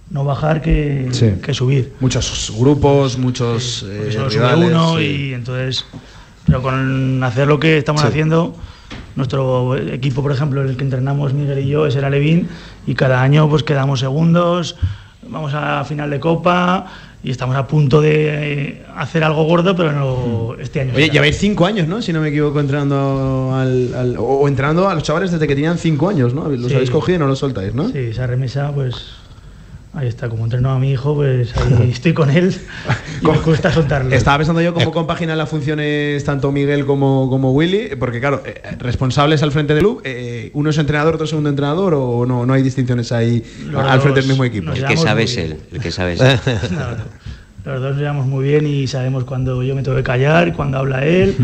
no 0.10 0.24
bajar 0.24 0.62
que, 0.62 1.10
Sí. 1.12 1.34
que 1.44 1.54
subir. 1.54 1.94
Muchos 2.00 2.52
grupos, 2.58 3.18
muchos 3.18 3.80
Porque 3.86 4.08
eh, 4.10 4.12
solo 4.14 4.30
sube 4.32 4.40
rivales, 4.42 4.70
uno 4.72 4.98
sí. 4.98 5.04
y 5.04 5.34
entonces... 5.34 5.86
Pero 6.46 6.64
con 6.64 7.24
hacer 7.24 7.48
lo 7.48 7.60
que 7.60 7.78
estamos 7.78 8.02
Sí. 8.02 8.08
haciendo, 8.08 8.56
nuestro 9.20 9.76
equipo, 9.76 10.22
por 10.24 10.32
ejemplo, 10.32 10.62
el 10.64 10.76
que 10.78 10.84
entrenamos 10.84 11.34
Miguel 11.34 11.60
y 11.60 11.68
yo, 11.68 11.86
es 11.86 11.96
el 11.96 12.04
Alevín 12.06 12.48
y 12.88 12.96
cada 12.96 13.22
año 13.22 13.48
pues 13.50 13.62
quedamos 13.64 14.00
segundos, 14.00 14.76
vamos 15.28 15.54
a 15.54 15.84
final 15.84 16.10
de 16.10 16.20
Copa 16.20 16.88
y 17.22 17.32
estamos 17.32 17.56
a 17.58 17.68
punto 17.68 18.00
de 18.00 18.14
eh, 18.70 18.86
hacer 18.96 19.26
algo 19.26 19.44
gordo, 19.44 19.76
pero 19.76 19.92
no 19.92 20.56
este 20.58 20.80
año. 20.82 20.94
Oye, 20.96 21.10
lleváis 21.10 21.38
cinco 21.38 21.66
años, 21.66 21.86
¿no? 21.88 22.02
Si 22.02 22.14
no 22.14 22.22
me 22.22 22.30
equivoco, 22.30 22.62
entrenando 22.62 23.52
al, 23.54 23.94
al- 23.94 24.18
o 24.18 24.24
o 24.24 24.48
entrenando 24.48 24.88
a 24.88 24.96
los 24.96 25.04
chavales 25.04 25.30
desde 25.32 25.46
que 25.46 25.54
tenían 25.54 25.78
cinco 25.78 26.08
años, 26.10 26.34
¿no? 26.34 26.48
Los 26.48 26.68
Sí. 26.70 26.76
habéis 26.76 26.90
cogido 26.90 27.18
y 27.18 27.20
no 27.20 27.28
los 27.28 27.40
soltáis, 27.40 27.76
¿no? 27.76 27.90
Sí, 27.90 27.98
esa 27.98 28.26
remesa, 28.26 28.72
pues 28.74 28.96
ahí 29.94 30.08
está. 30.08 30.30
Como 30.30 30.44
entreno 30.44 30.72
a 30.72 30.80
mi 30.80 30.92
hijo, 30.92 31.16
pues 31.16 31.56
ahí 31.58 31.90
estoy 31.94 32.14
con 32.14 32.30
él 32.30 32.56
y 33.22 33.26
me 33.28 33.40
cuesta 33.40 33.72
soltarlo. 33.72 34.14
Estaba 34.14 34.38
pensando 34.38 34.62
yo 34.62 34.74
cómo 34.74 34.92
compaginan 34.92 35.38
las 35.38 35.50
funciones 35.50 36.24
tanto 36.24 36.52
Miguel 36.52 36.86
como, 36.86 37.30
como 37.30 37.52
Willy, 37.54 37.96
porque 38.00 38.20
claro, 38.20 38.44
eh, 38.46 38.62
responsables 38.80 39.44
al 39.44 39.52
frente 39.52 39.74
del 39.74 39.84
club, 39.84 40.02
eh, 40.04 40.52
uno 40.54 40.70
es 40.70 40.78
entrenador, 40.78 41.16
otro 41.16 41.26
es 41.26 41.30
segundo 41.30 41.50
entrenador, 41.50 41.94
o 41.96 42.26
no, 42.26 42.46
no 42.46 42.54
hay 42.54 42.62
distinciones 42.62 43.12
ahí 43.12 43.44
Los 43.66 43.84
al 43.84 44.02
frente 44.02 44.22
del 44.22 44.30
mismo 44.30 44.44
equipo. 44.44 44.72
El 44.72 44.76
que 44.76 44.96
llevamos 44.96 45.04
sabe 45.04 45.22
muy 45.22 45.32
es 45.32 45.36
bien. 45.36 45.52
él, 45.52 45.60
el 45.72 45.80
que 45.80 45.92
sabe 45.92 46.14
es 46.14 46.22
él. 46.22 46.40
No, 46.72 46.92
no. 46.92 47.40
Los 47.66 47.82
dos 47.82 47.92
nos 47.92 48.00
llevamos 48.00 48.26
muy 48.26 48.46
bien 48.46 48.66
y 48.66 48.88
sabemos 48.88 49.26
cuando 49.26 49.62
yo 49.64 49.76
me 49.76 49.84
tengo 49.84 49.98
que 49.98 50.04
callar, 50.04 50.54
cuando 50.54 50.78
habla 50.78 51.06
él 51.06 51.36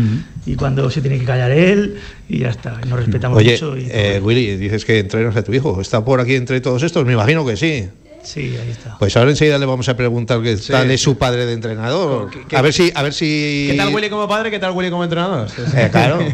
y 0.46 0.56
cuando 0.56 0.90
se 0.90 1.02
tiene 1.02 1.18
que 1.18 1.26
callar 1.26 1.50
él 1.50 1.98
y 2.28 2.38
ya 2.38 2.48
está. 2.48 2.80
Nos 2.88 2.98
respetamos 2.98 3.38
Oye, 3.38 3.52
mucho. 3.52 3.76
Y 3.76 3.86
eh, 3.90 4.20
Willy, 4.22 4.56
dices 4.56 4.86
que 4.86 5.00
entrenas 5.00 5.36
a 5.36 5.44
tu 5.44 5.52
hijo. 5.52 5.78
¿Está 5.80 6.04
por 6.04 6.20
aquí 6.20 6.34
entre 6.34 6.60
todos 6.62 6.82
estos? 6.82 7.04
Me 7.04 7.12
imagino 7.12 7.44
que 7.44 7.56
sí. 7.56 7.88
Sí, 8.26 8.56
ahí 8.60 8.70
está. 8.70 8.96
Pues 8.98 9.16
ahora 9.16 9.30
enseguida 9.30 9.58
le 9.58 9.66
vamos 9.66 9.88
a 9.88 9.96
preguntar 9.96 10.42
qué 10.42 10.56
Sí. 10.56 10.72
tal 10.72 10.90
es 10.90 11.00
su 11.00 11.16
padre 11.16 11.46
de 11.46 11.52
entrenador. 11.54 12.30
¿Qué- 12.30 12.44
qué- 12.48 12.56
a 12.56 12.62
ver 12.62 12.72
si, 12.72 12.92
a 12.94 13.02
ver 13.02 13.12
si. 13.14 13.68
¿Qué 13.70 13.76
tal 13.76 13.94
Willy 13.94 14.10
como 14.10 14.28
padre? 14.28 14.50
¿Qué 14.50 14.58
tal 14.58 14.72
Willy 14.72 14.90
como 14.90 15.04
entrenador? 15.04 15.48
Eh, 15.76 15.88
claro. 15.90 16.18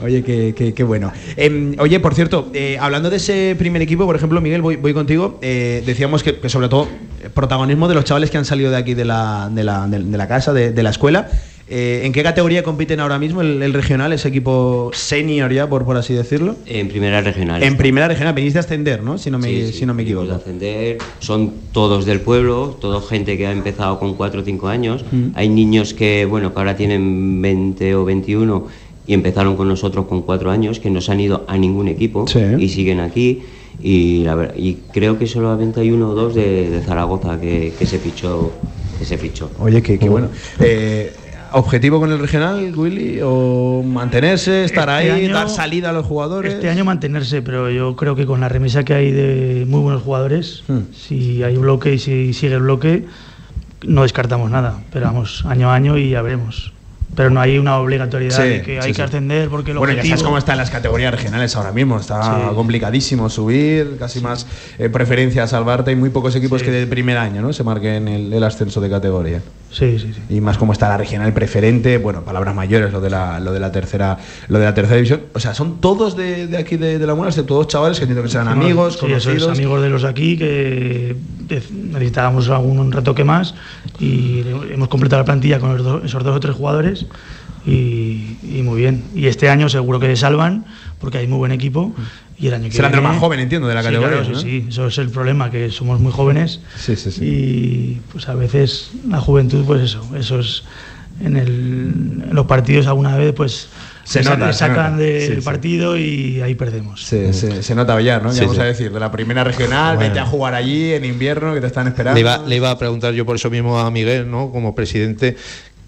Oye, 0.00 0.22
qué, 0.22 0.54
qué- 0.56 0.74
qué 0.74 0.84
bueno. 0.84 1.12
Em, 1.36 1.74
oye, 1.80 1.98
por 1.98 2.14
cierto, 2.14 2.50
eh, 2.54 2.76
hablando 2.80 3.10
de 3.10 3.16
ese 3.16 3.56
primer 3.58 3.82
equipo, 3.82 4.06
por 4.06 4.14
ejemplo, 4.14 4.40
Miguel, 4.40 4.62
voy, 4.62 4.76
voy 4.76 4.94
contigo. 4.94 5.40
eh, 5.42 5.82
decíamos 5.84 6.22
que, 6.22 6.38
que 6.38 6.48
sobre 6.48 6.68
todo 6.68 6.86
protagonismo 7.34 7.88
de 7.88 7.96
los 7.96 8.04
chavales 8.04 8.30
que 8.30 8.38
han 8.38 8.44
salido 8.44 8.70
de 8.70 8.76
aquí 8.76 8.94
de 8.94 9.04
la, 9.04 9.48
de 9.50 9.64
la, 9.64 9.88
de- 9.88 10.04
de 10.04 10.16
la 10.18 10.28
casa, 10.28 10.52
de, 10.52 10.70
de 10.70 10.82
la 10.84 10.90
escuela. 10.90 11.28
Eh, 11.70 12.02
¿En 12.04 12.12
qué 12.12 12.22
categoría 12.22 12.62
compiten 12.62 12.98
ahora 13.00 13.18
mismo 13.18 13.42
el, 13.42 13.62
el 13.62 13.72
regional, 13.74 14.12
ese 14.14 14.28
equipo 14.28 14.90
senior 14.94 15.52
ya, 15.52 15.68
por, 15.68 15.84
por 15.84 15.96
así 15.98 16.14
decirlo? 16.14 16.56
En 16.66 16.88
primera 16.88 17.20
regional. 17.20 17.62
En 17.62 17.76
primera 17.76 18.08
regional, 18.08 18.32
venís 18.32 18.54
de 18.54 18.60
ascender, 18.60 19.02
¿no? 19.02 19.18
Si 19.18 19.30
no 19.30 19.38
me, 19.38 19.48
Sí, 19.48 19.66
sí, 19.66 19.72
si 19.80 19.86
no 19.86 19.92
me 19.92 20.02
equivoco. 20.02 20.26
de 20.28 20.34
ascender. 20.34 20.98
Son 21.18 21.52
todos 21.72 22.06
del 22.06 22.20
pueblo, 22.20 22.76
todo 22.80 23.02
gente 23.02 23.36
que 23.36 23.46
ha 23.46 23.52
empezado 23.52 23.98
con 23.98 24.14
4 24.14 24.40
o 24.40 24.44
5 24.44 24.68
años. 24.68 25.04
Hay 25.34 25.48
niños 25.50 25.92
que, 25.92 26.24
bueno, 26.24 26.54
que 26.54 26.58
ahora 26.58 26.74
tienen 26.76 27.42
20 27.42 27.94
o 27.96 28.04
21 28.06 28.66
y 29.06 29.12
empezaron 29.14 29.56
con 29.56 29.68
nosotros 29.68 30.06
con 30.06 30.22
4 30.22 30.50
años, 30.50 30.80
que 30.80 30.88
no 30.90 31.00
se 31.02 31.12
han 31.12 31.20
ido 31.20 31.44
a 31.48 31.58
ningún 31.58 31.88
equipo 31.88 32.26
Sí. 32.26 32.40
y 32.58 32.68
siguen 32.70 33.00
aquí. 33.00 33.42
Y, 33.82 34.22
la 34.24 34.34
ver- 34.34 34.54
y 34.56 34.78
creo 34.92 35.18
que 35.18 35.26
solamente 35.26 35.80
hay 35.80 35.90
uno 35.90 36.10
o 36.10 36.14
dos 36.14 36.34
de, 36.34 36.68
de 36.70 36.80
Zaragoza 36.80 37.38
que, 37.40 37.72
que 37.78 37.86
se 37.86 37.98
fichó. 37.98 38.50
Que 38.98 39.04
se 39.04 39.16
fichó. 39.18 39.50
Oye, 39.60 39.80
qué, 39.82 39.98
qué 39.98 40.08
bueno. 40.08 40.28
Eh, 40.60 41.12
¿Objetivo 41.52 41.98
con 42.00 42.12
el 42.12 42.18
regional, 42.18 42.72
Willy? 42.76 43.20
¿O 43.22 43.82
mantenerse, 43.82 44.64
estar 44.64 44.88
Este 44.88 45.10
ahí, 45.12 45.24
año- 45.24 45.34
dar 45.34 45.48
salida 45.48 45.90
a 45.90 45.92
los 45.92 46.04
jugadores? 46.06 46.54
Este 46.54 46.68
año 46.68 46.84
mantenerse, 46.84 47.40
pero 47.42 47.70
yo 47.70 47.96
creo 47.96 48.14
que 48.16 48.26
con 48.26 48.40
la 48.40 48.48
remesa 48.48 48.84
que 48.84 48.94
hay 48.94 49.10
de 49.12 49.64
muy 49.66 49.80
buenos 49.80 50.02
jugadores, 50.02 50.62
Hmm. 50.68 50.80
si 50.94 51.42
hay 51.42 51.56
bloque 51.56 51.94
y 51.94 51.98
si 51.98 52.32
sigue 52.34 52.54
el 52.54 52.60
bloque, 52.62 53.04
no 53.86 54.02
descartamos 54.02 54.50
nada. 54.50 54.80
Pero 54.92 55.06
vamos, 55.06 55.44
año 55.46 55.70
a 55.70 55.74
año 55.74 55.96
y 55.96 56.10
ya 56.10 56.22
veremos. 56.22 56.72
pero 57.16 57.30
no 57.30 57.40
hay 57.40 57.58
una 57.58 57.78
obligatoriedad 57.78 58.38
de 58.44 58.62
que 58.62 58.78
hay 58.78 58.92
que 58.92 59.02
ascender 59.02 59.48
porque 59.48 59.74
lo 59.74 59.80
Bueno, 59.80 59.94
ya 59.94 60.04
sabes 60.04 60.22
cómo 60.22 60.38
están 60.38 60.56
las 60.56 60.70
categorías 60.70 61.12
regionales 61.12 61.56
ahora 61.56 61.72
mismo. 61.72 61.98
Está 61.98 62.52
complicadísimo 62.54 63.28
subir, 63.28 63.96
casi 63.98 64.20
más 64.20 64.46
eh, 64.78 64.88
preferencia 64.88 65.42
a 65.42 65.48
salvarte. 65.48 65.90
Hay 65.90 65.96
muy 65.96 66.10
pocos 66.10 66.36
equipos 66.36 66.62
que 66.62 66.70
de 66.70 66.86
primer 66.86 67.16
año 67.18 67.42
¿no? 67.42 67.52
se 67.52 67.64
marquen 67.64 68.06
el, 68.06 68.32
el, 68.32 68.44
ascenso 68.44 68.80
de 68.80 68.88
categoría. 68.90 69.42
Sí, 69.70 69.98
sí, 69.98 70.12
sí. 70.14 70.34
Y 70.34 70.40
más 70.40 70.56
como 70.56 70.72
está 70.72 70.88
la 70.88 70.96
regional 70.96 71.32
preferente, 71.32 71.98
bueno, 71.98 72.22
palabras 72.22 72.54
mayores, 72.54 72.90
lo 72.92 73.00
de 73.00 73.10
la, 73.10 73.38
lo 73.38 73.52
de 73.52 73.60
la 73.60 73.70
tercera, 73.70 74.16
lo 74.48 74.58
de 74.58 74.64
la 74.64 74.74
tercera 74.74 74.96
división. 74.96 75.22
O 75.34 75.40
sea, 75.40 75.54
son 75.54 75.80
todos 75.80 76.16
de, 76.16 76.46
de 76.46 76.56
aquí 76.56 76.76
de, 76.76 76.98
de, 76.98 77.06
la 77.06 77.14
Mura, 77.14 77.30
todos 77.30 77.68
chavales 77.68 77.98
que 77.98 78.04
entiendo 78.04 78.22
que 78.22 78.30
sean 78.30 78.48
amigos, 78.48 78.94
sí, 78.94 79.00
conocidos. 79.00 79.52
Es, 79.52 79.58
amigos 79.58 79.82
de 79.82 79.90
los 79.90 80.04
aquí 80.04 80.38
que 80.38 81.16
necesitábamos 81.48 82.48
algún 82.48 82.92
retoque 82.92 83.24
más 83.24 83.54
y 83.98 84.42
hemos 84.70 84.88
completado 84.88 85.22
la 85.22 85.26
plantilla 85.26 85.58
con 85.58 85.74
esos 86.04 86.24
dos 86.24 86.36
o 86.36 86.40
tres 86.40 86.56
jugadores 86.56 87.06
y, 87.66 88.38
y, 88.42 88.62
muy 88.62 88.80
bien. 88.80 89.04
Y 89.14 89.26
este 89.26 89.50
año 89.50 89.68
seguro 89.68 90.00
que 90.00 90.06
se 90.06 90.16
salvan 90.16 90.64
porque 91.00 91.18
hay 91.18 91.26
muy 91.26 91.38
buen 91.38 91.52
equipo. 91.52 91.92
Y 92.38 92.46
el 92.46 92.54
año 92.54 92.64
que 92.64 92.72
Serán 92.72 92.92
viene, 92.92 93.02
de 93.02 93.08
los 93.08 93.14
más 93.14 93.20
joven, 93.20 93.40
entiendo, 93.40 93.66
de 93.66 93.74
la 93.74 93.82
categoría. 93.82 94.18
Sí, 94.18 94.24
claro, 94.24 94.40
sí, 94.40 94.60
sí, 94.62 94.66
eso 94.68 94.86
es 94.86 94.98
el 94.98 95.10
problema, 95.10 95.50
que 95.50 95.70
somos 95.70 96.00
muy 96.00 96.12
jóvenes. 96.12 96.60
Sí, 96.78 96.94
sí, 96.96 97.10
sí. 97.10 97.24
Y 97.24 98.00
pues 98.12 98.28
a 98.28 98.34
veces 98.34 98.90
la 99.08 99.20
juventud, 99.20 99.64
pues 99.64 99.82
eso, 99.82 100.08
eso 100.16 100.38
es 100.40 100.62
en, 101.20 101.36
el, 101.36 101.48
en 101.48 102.30
los 102.32 102.46
partidos 102.46 102.86
alguna 102.86 103.16
vez, 103.16 103.32
pues 103.32 103.68
se, 104.04 104.22
se 104.22 104.30
nota, 104.30 104.52
sacan 104.52 104.96
se 104.96 105.02
del 105.02 105.28
sí, 105.28 105.34
sí. 105.36 105.40
partido 105.42 105.98
y 105.98 106.40
ahí 106.40 106.54
perdemos. 106.54 107.04
Se, 107.04 107.32
se, 107.32 107.62
se 107.62 107.74
nota 107.74 108.00
ya, 108.00 108.20
¿no? 108.20 108.32
Ya 108.32 108.42
vamos 108.42 108.58
a 108.58 108.64
decir, 108.64 108.92
de 108.92 109.00
la 109.00 109.10
primera 109.10 109.44
regional, 109.44 109.96
bueno. 109.96 110.08
vete 110.08 110.20
a 110.20 110.26
jugar 110.26 110.54
allí 110.54 110.92
en 110.92 111.04
invierno, 111.04 111.52
que 111.54 111.60
te 111.60 111.66
están 111.66 111.88
esperando. 111.88 112.14
Le 112.14 112.20
iba, 112.20 112.38
le 112.38 112.56
iba 112.56 112.70
a 112.70 112.78
preguntar 112.78 113.12
yo 113.14 113.26
por 113.26 113.36
eso 113.36 113.50
mismo 113.50 113.78
a 113.78 113.90
Miguel, 113.90 114.30
¿no? 114.30 114.50
Como 114.50 114.74
presidente, 114.74 115.36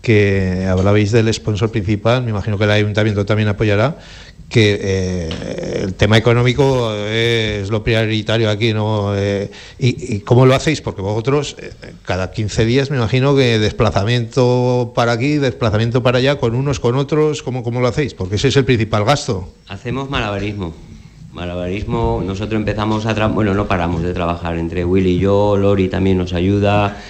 que 0.02 0.66
hablabais 0.68 1.12
del 1.12 1.32
sponsor 1.32 1.70
principal, 1.70 2.22
me 2.22 2.30
imagino 2.30 2.58
que 2.58 2.64
el 2.64 2.70
ayuntamiento 2.70 3.24
también 3.24 3.48
apoyará, 3.48 3.98
que 4.50 4.78
eh, 4.82 5.80
el 5.84 5.94
tema 5.94 6.18
económico 6.18 6.92
es 6.92 7.70
lo 7.70 7.84
prioritario 7.84 8.50
aquí, 8.50 8.74
¿no? 8.74 9.16
Eh, 9.16 9.48
y, 9.78 10.18
cómo 10.20 10.44
lo 10.44 10.54
hacéis? 10.54 10.82
Porque 10.82 11.00
vosotros 11.00 11.56
eh, 11.58 11.72
cada 12.04 12.32
15 12.32 12.64
días 12.64 12.90
me 12.90 12.96
imagino 12.96 13.36
que 13.36 13.60
desplazamiento 13.60 14.92
para 14.94 15.12
aquí, 15.12 15.36
desplazamiento 15.36 16.02
para 16.02 16.18
allá, 16.18 16.38
con 16.38 16.56
unos, 16.56 16.80
con 16.80 16.96
otros, 16.96 17.44
¿cómo, 17.44 17.62
cómo 17.62 17.80
lo 17.80 17.86
hacéis? 17.86 18.12
Porque 18.12 18.34
ese 18.34 18.48
es 18.48 18.56
el 18.56 18.64
principal 18.64 19.04
gasto. 19.04 19.48
Hacemos 19.68 20.10
malabarismo. 20.10 20.74
Malabarismo, 21.32 22.20
nosotros 22.26 22.58
empezamos 22.58 23.06
a... 23.06 23.28
Bueno, 23.28 23.54
no 23.54 23.68
paramos 23.68 24.02
de 24.02 24.12
trabajar 24.12 24.58
entre 24.58 24.84
Willy 24.84 25.10
y 25.10 25.18
yo, 25.20 25.56
Lori 25.56 25.88
también 25.88 26.18
nos 26.18 26.32
ayuda 26.32 27.00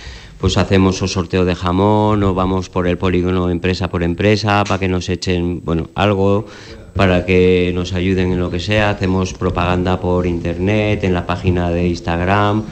pues 0.41 0.57
hacemos 0.57 1.03
un 1.03 1.09
sorteo 1.09 1.45
de 1.45 1.55
jamón 1.55 2.23
o 2.23 2.35
vamos 2.35 2.71
por 2.71 2.87
el 2.87 2.97
polígono 2.97 3.51
empresa 3.51 3.89
por 3.89 4.03
empresa 4.03 4.65
para 4.65 4.79
que 4.81 4.89
nos 4.89 5.09
echen 5.09 5.63
bueno 5.65 5.91
algo 5.95 6.47
para 6.95 7.25
que 7.25 7.73
nos 7.75 7.93
ayuden 7.93 8.33
en 8.33 8.41
lo 8.41 8.51
que 8.51 8.59
sea. 8.59 8.91
Hacemos 8.91 9.33
propaganda 9.35 10.01
por 10.01 10.27
internet 10.27 11.05
en 11.05 11.15
la 11.15 11.27
página 11.27 11.71
de 11.71 11.87
Instagram 11.89 12.65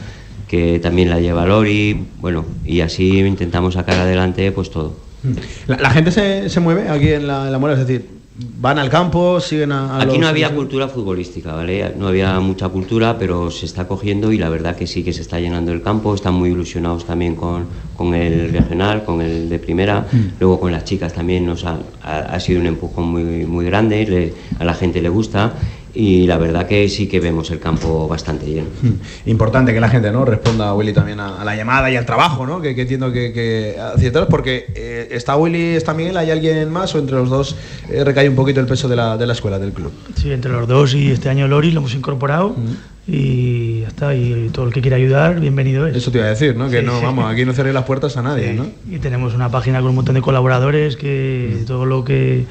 que 0.49 0.81
también 0.81 1.11
la 1.11 1.21
lleva 1.21 1.47
Lori. 1.47 2.07
Bueno 2.21 2.45
y 2.65 2.81
así 2.81 3.19
intentamos 3.19 3.75
sacar 3.75 3.99
adelante 4.01 4.51
pues 4.51 4.71
todo. 4.71 4.97
La, 5.67 5.77
la 5.77 5.91
gente 5.91 6.11
se, 6.11 6.49
se, 6.49 6.61
mueve 6.61 6.89
aquí 6.89 7.09
en 7.09 7.27
la, 7.27 7.47
en 7.47 7.53
la 7.53 7.59
Mora 7.59 7.75
es 7.75 7.81
decir 7.81 8.18
van 8.39 8.79
al 8.79 8.89
campo, 8.89 9.41
siguen 9.41 9.73
a... 9.73 9.97
a 9.97 10.03
Aquí 10.03 10.13
los... 10.13 10.19
no 10.19 10.29
había 10.29 10.55
cultura 10.55 10.89
futbolística, 10.89 11.55
¿vale? 11.55 11.95
No 11.97 12.09
había 12.09 12.39
mucha 12.41 12.69
cultura, 12.69 13.19
pero 13.19 13.51
se 13.51 13.67
está 13.67 13.89
cogiendo 13.89 14.33
y 14.33 14.39
la 14.39 14.49
verdad 14.49 14.77
que 14.77 14.87
sí 14.87 15.03
que 15.03 15.13
se 15.13 15.23
está 15.23 15.41
llenando 15.41 15.73
el 15.73 15.83
campo, 15.83 16.15
están 16.15 16.35
muy 16.35 16.51
ilusionados 16.51 17.05
también 17.05 17.35
con, 17.35 17.67
con 17.97 18.15
el 18.15 18.53
regional, 18.53 19.05
con 19.05 19.21
el 19.21 19.49
de 19.49 19.59
primera, 19.59 20.07
mm. 20.11 20.39
luego 20.39 20.61
con 20.61 20.71
las 20.71 20.85
chicas 20.85 21.13
también 21.13 21.47
nos 21.47 21.65
ha, 21.65 21.79
ha, 22.03 22.19
ha 22.19 22.41
sido 22.41 22.61
un 22.61 22.67
empujón 22.67 23.09
muy, 23.09 23.45
muy 23.45 23.65
grande, 23.67 24.07
le, 24.07 24.35
a 24.59 24.65
la 24.65 24.75
gente 24.75 25.03
le 25.03 25.09
gusta 25.09 25.55
y 25.99 26.29
la 26.29 26.39
verdad 26.39 26.69
que 26.69 26.89
sí 26.89 27.09
que 27.09 27.19
vemos 27.19 27.51
el 27.51 27.59
campo 27.59 28.07
bastante 28.07 28.47
lleno. 28.47 28.69
Importante 29.27 29.75
que 29.75 29.81
la 29.81 29.89
gente 29.89 30.13
no 30.13 30.25
responda 30.25 30.69
a 30.69 30.75
Willy 30.75 30.93
también 30.93 31.19
a, 31.19 31.41
a 31.41 31.45
la 31.45 31.57
llamada 31.57 31.91
y 31.91 31.97
al 31.97 32.07
trabajo, 32.07 32.47
¿no? 32.47 32.61
Que, 32.61 32.77
que 32.77 32.83
entiendo 32.83 33.11
que, 33.11 33.33
que 33.33 33.77
porque 34.31 34.67
eh, 34.77 35.09
está 35.11 35.35
Willy, 35.35 35.75
está 35.75 35.95
Miguel, 35.95 36.17
¿hay 36.17 36.31
alguien 36.31 36.71
más 36.71 36.95
o 36.95 37.01
entre 37.01 37.17
los 37.17 37.29
dos 37.29 37.57
eh, 37.91 38.05
recae 38.05 38.29
un 38.29 38.37
poquito 38.37 38.61
el 38.61 38.67
peso 38.67 38.89
de 38.89 38.95
la, 38.95 39.17
de 39.17 39.27
la 39.27 39.33
escuela, 39.33 39.59
del 39.59 39.73
club? 39.73 39.91
Sí, 40.15 40.31
entre 40.31 40.53
los 40.53 40.69
dos 40.69 40.95
y 40.95 41.11
este 41.11 41.31
año 41.31 41.49
Lori 41.49 41.73
lo 41.73 41.81
hemos 41.81 41.95
incorporado. 41.95 42.51
Uh 42.51 42.55
-huh 42.55 42.77
y 43.11 43.81
ya 43.81 43.89
está 43.89 44.15
y 44.15 44.51
todo 44.53 44.67
el 44.67 44.73
que 44.73 44.83
quiera 44.83 44.99
ayudar 44.99 45.41
bienvenido 45.41 45.87
es 45.87 45.97
eso 45.97 46.11
te 46.11 46.19
iba 46.19 46.27
a 46.27 46.31
decir 46.31 46.55
no 46.55 46.69
que 46.69 46.81
sí, 46.81 46.87
no 46.87 46.99
sí. 46.99 47.05
vamos 47.05 47.33
aquí 47.33 47.47
no 47.47 47.55
cerréis 47.55 47.73
las 47.73 47.85
puertas 47.85 48.19
a 48.19 48.23
nadie 48.23 48.51
sí. 48.51 48.55
no 48.59 48.67
y 48.95 48.99
tenemos 48.99 49.35
una 49.35 49.51
página 49.51 49.81
con 49.81 49.89
un 49.89 49.95
montón 49.95 50.15
de 50.15 50.21
colaboradores 50.21 50.97
que 50.99 51.61
mm. 51.63 51.65
todo 51.65 51.87
lo 51.87 52.05
que 52.05 52.45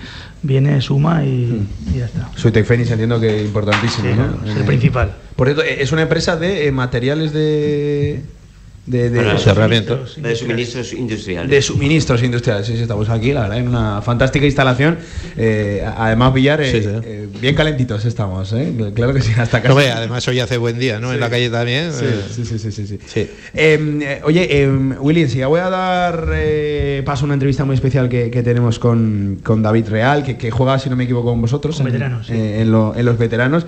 viene 0.44 0.82
suma 0.82 1.24
y, 1.24 1.29
mm. 1.29 1.96
y 1.96 2.00
ya 2.00 2.06
está 2.06 2.29
soy 2.36 2.51
Tecfenix 2.51 2.91
entiendo 2.91 3.20
que 3.20 3.44
importantísimo 3.44 4.13
¿no? 4.15 4.50
es 4.50 4.58
el 4.58 4.63
principal 4.65 5.13
por 5.36 5.48
cierto 5.48 5.63
es 5.63 5.91
una 5.91 6.03
empresa 6.03 6.36
de 6.36 6.67
eh, 6.67 6.72
materiales 6.72 7.34
de 7.34 8.24
de, 8.88 9.10
de, 9.10 9.22
de, 9.22 9.38
suministros, 9.38 10.22
de, 10.22 10.36
suministros 10.36 10.94
industriales. 10.94 11.51
De 11.51 11.62
suministros 11.62 12.24
industriales, 12.24 12.65
sí, 12.65 12.77
sí, 12.77 12.84
estamos 12.84 13.10
aquí, 13.10 13.34
la 13.34 13.41
verdad, 13.41 13.58
en 13.58 13.67
una 13.67 14.01
fantástica 14.01 14.46
instalación. 14.46 14.98
Eh, 15.36 15.86
además, 15.86 16.34
Villar, 16.34 16.62
eh, 16.62 16.72
sí, 16.72 16.82
sí. 16.82 16.89
Eh, 17.03 17.27
bien 17.41 17.53
calentitos 17.53 18.06
estamos, 18.06 18.53
¿eh? 18.53 18.74
claro 18.96 19.13
que 19.13 19.22
sí, 19.22 19.34
hasta 19.38 19.62
casi. 19.62 19.67
No, 19.67 19.75
ve, 19.75 19.91
además, 19.91 20.25
hoy 20.29 20.39
hace 20.39 20.58
buen 20.58 20.79
día, 20.79 21.01
¿no? 21.01 21.10
Sí. 21.10 21.15
En 21.15 21.20
la 21.20 21.29
calle 21.29 21.50
también. 21.50 21.91
Sí, 21.91 22.06
sí, 22.32 22.46
sí, 22.46 22.72
sí. 22.72 22.72
sí, 22.72 23.00
sí. 23.06 23.29
Eh, 23.53 24.22
oye, 24.24 24.70
Willy, 25.00 25.27
sí, 25.27 25.39
ya 25.39 25.48
voy 25.48 25.60
a 25.60 25.70
dar 25.70 26.29
eh, 26.34 27.01
paso 27.06 27.24
a 27.24 27.25
una 27.25 27.34
entrevista 27.34 27.65
muy 27.65 27.75
especial 27.75 28.08
que, 28.08 28.32
que 28.32 28.41
tenemos 28.41 28.79
con, 28.79 29.39
con, 29.44 29.62
David 29.62 29.89
Real, 29.89 30.24
que, 30.24 30.38
que, 30.38 30.50
juega, 30.50 30.79
si 30.79 30.89
no 30.89 30.96
me 30.96 31.03
equivoco, 31.03 31.32
con 31.32 31.41
vosotros. 31.41 31.75
Con 31.75 31.88
en, 31.88 31.91
veteranos. 31.91 32.29
Eh, 32.29 32.62
en, 32.62 32.72
lo, 32.72 32.96
en, 32.96 33.06
los 33.06 33.17
veteranos. 33.17 33.65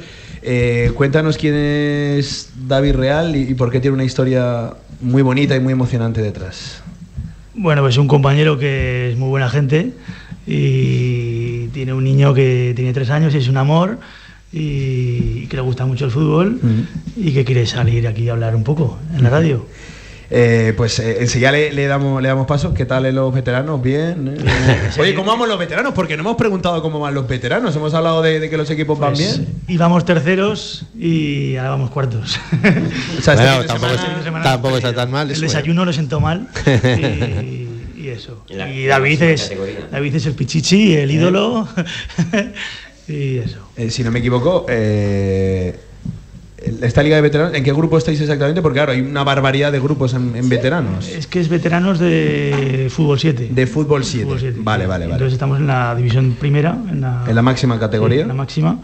cuéntanos 0.95 1.37
quién 1.37 1.55
es 1.55 2.51
David 2.65 2.95
Real 2.95 3.35
y, 3.35 3.51
y 3.51 3.53
por 3.55 3.69
qué 3.69 3.81
tiene 3.81 3.95
una 3.95 4.05
historia 4.05 4.71
muy 5.01 5.21
bonita 5.21 5.55
y 5.55 5.59
muy 5.59 5.73
emocionante 5.73 6.21
detrás. 6.21 6.81
Bueno, 7.55 7.81
pues 7.81 7.97
un 7.97 8.07
compañero 8.07 8.57
que 8.57 9.11
es 9.11 9.17
muy 9.17 9.29
buena 9.29 9.49
gente 9.49 9.93
y 10.47 11.67
tiene 11.67 11.93
un 11.93 12.03
niño 12.03 12.33
que 12.33 12.73
tiene 12.75 12.93
tres 12.93 13.09
años 13.09 13.33
y 13.35 13.37
es 13.37 13.47
un 13.47 13.57
amor 13.57 13.99
y 14.51 15.45
que 15.47 15.57
le 15.57 15.61
gusta 15.61 15.85
mucho 15.85 16.05
el 16.05 16.11
fútbol 16.11 16.59
y 17.15 17.31
que 17.31 17.45
quiere 17.45 17.65
salir 17.65 18.07
aquí 18.07 18.29
a 18.29 18.33
hablar 18.33 18.55
un 18.55 18.63
poco 18.63 18.97
en 19.15 19.23
la 19.23 19.29
radio. 19.29 19.65
Eh, 20.31 20.73
pues 20.77 20.99
eh, 20.99 21.17
enseguida 21.21 21.51
le, 21.51 21.73
le, 21.73 21.87
damos, 21.87 22.21
le 22.21 22.27
damos 22.27 22.45
paso. 22.45 22.73
¿Qué 22.73 22.85
tal 22.85 23.05
en 23.05 23.15
los 23.15 23.33
veteranos? 23.33 23.81
Bien. 23.81 24.35
¿eh? 24.37 24.89
Oye, 24.99 25.15
¿cómo 25.15 25.31
vamos 25.31 25.47
los 25.47 25.57
veteranos? 25.57 25.93
Porque 25.93 26.15
no 26.15 26.21
hemos 26.21 26.35
preguntado 26.35 26.81
cómo 26.81 26.99
van 26.99 27.15
los 27.15 27.27
veteranos. 27.27 27.75
Hemos 27.75 27.93
hablado 27.93 28.21
de, 28.21 28.39
de 28.39 28.49
que 28.49 28.57
los 28.57 28.69
equipos 28.69 28.99
pues, 28.99 29.09
van 29.09 29.17
bien. 29.17 29.47
Íbamos 29.67 30.05
terceros 30.05 30.85
y 30.97 31.55
ahora 31.55 31.71
vamos 31.71 31.89
cuartos. 31.89 32.39
o 33.17 33.21
sea, 33.21 33.33
este 33.33 33.45
bueno, 33.45 33.65
tampoco, 33.65 33.93
semana, 33.97 34.23
semana, 34.23 34.43
tampoco 34.43 34.77
está 34.77 34.93
tan 34.93 35.09
mal. 35.09 35.31
El 35.31 35.41
desayuno 35.41 35.83
lo 35.83 35.93
sentó 35.93 36.19
mal. 36.19 36.47
y, 36.65 37.99
y, 37.99 38.09
eso. 38.09 38.43
La, 38.49 38.71
y 38.71 38.85
David 38.85 39.23
es, 39.23 39.51
David 39.91 40.15
es 40.15 40.25
el 40.27 40.33
pichichi, 40.33 40.95
el 40.95 41.09
ídolo. 41.09 41.67
y 43.07 43.37
eso. 43.37 43.69
Eh, 43.75 43.89
si 43.89 44.03
no 44.03 44.11
me 44.11 44.19
equivoco, 44.19 44.67
eh 44.69 45.88
esta 46.81 47.03
liga 47.03 47.15
de 47.15 47.21
veteranos, 47.21 47.53
¿en 47.55 47.63
qué 47.63 47.73
grupo 47.73 47.97
estáis 47.97 48.19
exactamente? 48.21 48.61
Porque 48.61 48.77
claro, 48.77 48.91
hay 48.91 49.01
una 49.01 49.23
barbaridad 49.23 49.71
de 49.71 49.79
grupos 49.79 50.13
en, 50.13 50.35
en 50.35 50.49
veteranos. 50.49 51.07
Es 51.07 51.27
que 51.27 51.39
es 51.39 51.49
veteranos 51.49 51.99
de 51.99 52.87
fútbol 52.89 53.19
7. 53.19 53.49
De 53.51 53.67
fútbol 53.67 54.03
7. 54.03 54.55
Vale, 54.57 54.85
vale, 54.85 55.05
vale. 55.05 55.13
Entonces 55.13 55.33
estamos 55.33 55.59
en 55.59 55.67
la 55.67 55.95
división 55.95 56.35
primera. 56.39 56.77
En 56.89 57.01
la, 57.01 57.23
en 57.27 57.35
la 57.35 57.41
máxima 57.41 57.79
categoría. 57.79 58.17
Sí, 58.17 58.21
en 58.21 58.27
la 58.29 58.33
máxima. 58.33 58.79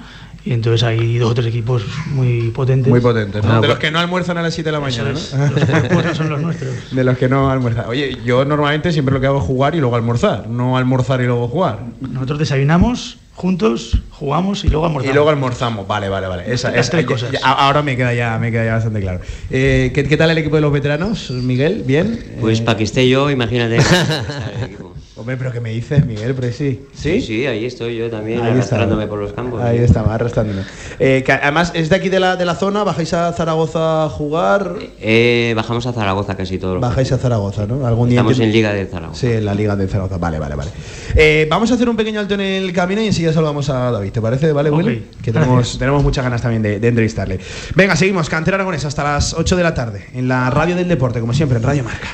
Y 0.46 0.54
entonces 0.54 0.84
hay 0.84 1.18
dos 1.18 1.32
o 1.32 1.34
tres 1.34 1.48
equipos 1.48 1.84
muy 2.12 2.52
potentes. 2.52 2.92
Muy 2.92 3.02
potentes. 3.02 3.44
¿no? 3.44 3.62
de 3.62 3.68
los 3.68 3.80
que 3.80 3.90
no 3.90 4.00
almuerzan 4.00 4.38
a 4.38 4.44
las 4.44 4.54
7 4.54 4.68
de 4.68 4.72
la 4.72 4.80
mañana, 4.80 5.10
es. 5.10 5.34
¿no? 5.34 6.02
Los 6.02 6.18
son 6.18 6.30
los 6.30 6.40
nuestros. 6.42 6.96
De 6.96 7.04
los 7.04 7.18
que 7.18 7.28
no 7.28 7.50
almuerzan. 7.50 7.86
Oye, 7.88 8.20
yo 8.24 8.46
normalmente 8.46 8.92
siempre 8.92 9.12
lo 9.12 9.20
que 9.20 9.26
hago 9.26 9.40
es 9.40 9.44
jugar 9.44 9.74
y 9.74 9.80
luego 9.80 9.96
almorzar. 9.96 10.48
No 10.48 10.78
almorzar 10.78 11.20
y 11.22 11.26
luego 11.26 11.48
jugar. 11.48 11.80
Nosotros 12.00 12.38
desayunamos, 12.38 13.18
juntos, 13.34 13.98
jugamos 14.12 14.64
y 14.64 14.70
luego 14.70 14.86
almorzamos. 14.86 15.12
Y 15.12 15.16
luego 15.16 15.30
almorzamos, 15.32 15.88
vale, 15.88 16.10
vale, 16.10 16.28
vale. 16.28 16.54
Esa, 16.54 16.70
Las 16.70 16.82
esa, 16.82 16.92
tres 16.92 17.06
cosas. 17.08 17.32
Ya, 17.32 17.40
ahora 17.40 17.82
me 17.82 17.98
queda 17.98 18.14
ya, 18.14 18.38
me 18.38 18.52
queda 18.52 18.66
ya 18.66 18.74
bastante 18.76 19.02
claro. 19.02 19.22
Eh, 19.50 19.92
¿qué, 19.96 20.04
¿qué, 20.04 20.16
tal 20.16 20.30
el 20.30 20.38
equipo 20.38 20.58
de 20.58 20.62
los 20.62 20.72
veteranos, 20.72 21.32
Miguel? 21.32 21.84
¿Bien? 21.88 22.38
Pues 22.40 22.60
eh... 22.60 22.64
para 22.64 22.78
que 22.78 22.84
esté 22.84 23.10
yo, 23.10 23.32
imagínate. 23.32 23.80
Hombre, 25.18 25.38
pero 25.38 25.50
¿qué 25.54 25.62
me 25.62 25.70
dices, 25.70 26.06
Miguel? 26.06 26.36
Pero 26.36 26.52
sí. 26.52 26.88
¿Sí? 26.94 27.22
Sí, 27.22 27.46
ahí 27.46 27.64
estoy 27.64 27.96
yo 27.96 28.10
también, 28.10 28.42
ahí 28.42 28.52
arrastrándome 28.52 29.04
está. 29.04 29.10
por 29.10 29.20
los 29.20 29.32
campos. 29.32 29.62
Ahí 29.62 29.78
estaba, 29.78 30.14
arrastrándome. 30.14 30.64
Eh, 31.00 31.24
que 31.26 31.32
además, 31.32 31.72
¿es 31.74 31.88
de 31.88 31.96
aquí 31.96 32.10
de 32.10 32.20
la, 32.20 32.36
de 32.36 32.44
la 32.44 32.56
zona? 32.56 32.84
¿Bajáis 32.84 33.14
a 33.14 33.32
Zaragoza 33.32 34.04
a 34.04 34.10
jugar? 34.10 34.76
Eh, 35.00 35.54
bajamos 35.56 35.86
a 35.86 35.94
Zaragoza 35.94 36.36
casi 36.36 36.58
todos 36.58 36.74
los 36.74 36.82
Bajáis 36.82 37.14
a 37.14 37.18
Zaragoza, 37.18 37.66
¿no? 37.66 37.88
¿Algún 37.88 38.10
día 38.10 38.20
Estamos 38.20 38.40
en 38.42 38.52
Liga 38.52 38.74
de 38.74 38.88
Zaragoza. 38.88 39.18
Sí, 39.22 39.28
en 39.28 39.46
la 39.46 39.56
Liga 39.56 39.78
de 39.78 39.88
Zaragoza. 39.88 40.18
Vale, 40.18 40.38
vale, 40.38 40.56
vale. 40.56 40.72
Eh, 41.16 41.48
vamos 41.50 41.72
a 41.72 41.76
hacer 41.76 41.88
un 41.88 41.96
pequeño 41.96 42.20
alto 42.20 42.34
en 42.34 42.42
el 42.42 42.74
camino 42.74 43.02
y 43.02 43.08
enseguida 43.08 43.32
saludamos 43.32 43.70
a 43.70 43.92
David. 43.92 44.12
¿Te 44.12 44.20
parece? 44.20 44.52
¿Vale, 44.52 44.70
okay. 44.70 44.86
Will? 44.86 45.08
Que 45.24 45.32
tenemos, 45.32 45.78
tenemos 45.80 46.04
muchas 46.04 46.26
ganas 46.26 46.42
también 46.42 46.62
de, 46.62 46.82
de, 46.82 46.88
entrevistarle. 46.90 47.40
Venga, 47.74 47.96
seguimos. 47.96 48.30
Cantera 48.30 48.56
Aragonés 48.56 48.84
hasta 48.84 49.06
las 49.06 49.34
8 49.34 49.56
de 49.56 49.64
la 49.64 49.74
tarde 49.74 50.08
en 50.14 50.28
la 50.28 50.50
Radio 50.50 50.76
del 50.76 50.90
Deporte, 50.90 51.22
como 51.22 51.34
siempre, 51.34 51.58
en 51.58 51.64
Radio 51.64 51.86
Marca. 51.86 52.10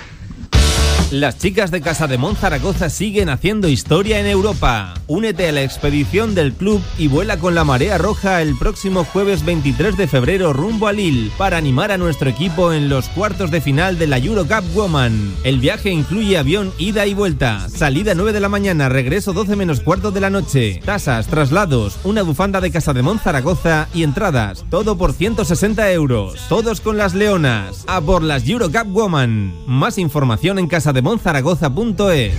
Las 1.11 1.37
chicas 1.37 1.71
de 1.71 1.81
Casa 1.81 2.07
de 2.07 2.17
Mon 2.17 2.37
Zaragoza 2.37 2.89
siguen 2.89 3.27
haciendo 3.27 3.67
historia 3.67 4.21
en 4.21 4.27
Europa. 4.27 4.93
Únete 5.07 5.49
a 5.49 5.51
la 5.51 5.61
expedición 5.61 6.35
del 6.35 6.53
club 6.53 6.81
y 6.97 7.09
vuela 7.09 7.35
con 7.35 7.53
la 7.53 7.65
marea 7.65 7.97
roja 7.97 8.41
el 8.41 8.57
próximo 8.57 9.03
jueves 9.03 9.43
23 9.43 9.97
de 9.97 10.07
febrero 10.07 10.53
rumbo 10.53 10.87
a 10.87 10.93
Lille 10.93 11.29
para 11.37 11.57
animar 11.57 11.91
a 11.91 11.97
nuestro 11.97 12.29
equipo 12.29 12.71
en 12.71 12.87
los 12.87 13.09
cuartos 13.09 13.51
de 13.51 13.59
final 13.59 13.97
de 13.97 14.07
la 14.07 14.19
Eurocup 14.19 14.63
Woman. 14.73 15.35
El 15.43 15.59
viaje 15.59 15.89
incluye 15.89 16.37
avión 16.37 16.71
ida 16.77 17.05
y 17.05 17.13
vuelta, 17.13 17.67
salida 17.67 18.15
9 18.15 18.31
de 18.31 18.39
la 18.39 18.47
mañana, 18.47 18.87
regreso 18.87 19.33
12 19.33 19.57
menos 19.57 19.81
cuarto 19.81 20.11
de 20.11 20.21
la 20.21 20.29
noche, 20.29 20.79
tasas, 20.85 21.27
traslados, 21.27 21.99
una 22.05 22.21
bufanda 22.21 22.61
de 22.61 22.71
Casa 22.71 22.93
de 22.93 23.01
Mon 23.01 23.19
Zaragoza 23.19 23.89
y 23.93 24.03
entradas, 24.03 24.63
todo 24.69 24.97
por 24.97 25.11
160 25.11 25.91
euros. 25.91 26.39
Todos 26.47 26.79
con 26.79 26.95
las 26.95 27.13
leonas. 27.15 27.83
A 27.87 27.99
por 27.99 28.23
las 28.23 28.47
Eurocup 28.47 28.87
Woman. 28.87 29.53
Más 29.67 29.97
información 29.97 30.57
en 30.57 30.67
casa 30.67 30.93
de 30.93 31.00
monzaragoza.es. 31.01 32.33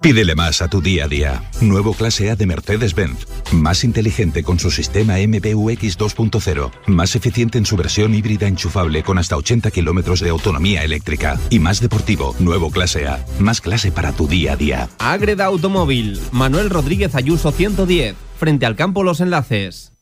Pídele 0.00 0.36
más 0.36 0.62
a 0.62 0.68
tu 0.68 0.80
día 0.80 1.06
a 1.06 1.08
día. 1.08 1.42
Nuevo 1.60 1.92
clase 1.92 2.30
A 2.30 2.36
de 2.36 2.46
Mercedes-Benz. 2.46 3.26
Más 3.52 3.82
inteligente 3.82 4.44
con 4.44 4.60
su 4.60 4.70
sistema 4.70 5.14
MBUX 5.14 5.98
2.0. 5.98 6.70
Más 6.86 7.16
eficiente 7.16 7.58
en 7.58 7.66
su 7.66 7.76
versión 7.76 8.14
híbrida 8.14 8.46
enchufable 8.46 9.02
con 9.02 9.18
hasta 9.18 9.36
80 9.36 9.72
kilómetros 9.72 10.20
de 10.20 10.30
autonomía 10.30 10.84
eléctrica. 10.84 11.36
Y 11.50 11.58
más 11.58 11.80
deportivo. 11.80 12.36
Nuevo 12.38 12.70
clase 12.70 13.08
A. 13.08 13.24
Más 13.40 13.60
clase 13.60 13.90
para 13.90 14.12
tu 14.12 14.28
día 14.28 14.52
a 14.52 14.56
día. 14.56 14.88
Agreda 15.00 15.46
Automóvil. 15.46 16.20
Manuel 16.30 16.70
Rodríguez 16.70 17.16
Ayuso 17.16 17.50
110. 17.50 18.14
Frente 18.38 18.66
al 18.66 18.76
campo 18.76 19.02
Los 19.02 19.20
Enlaces. 19.20 19.94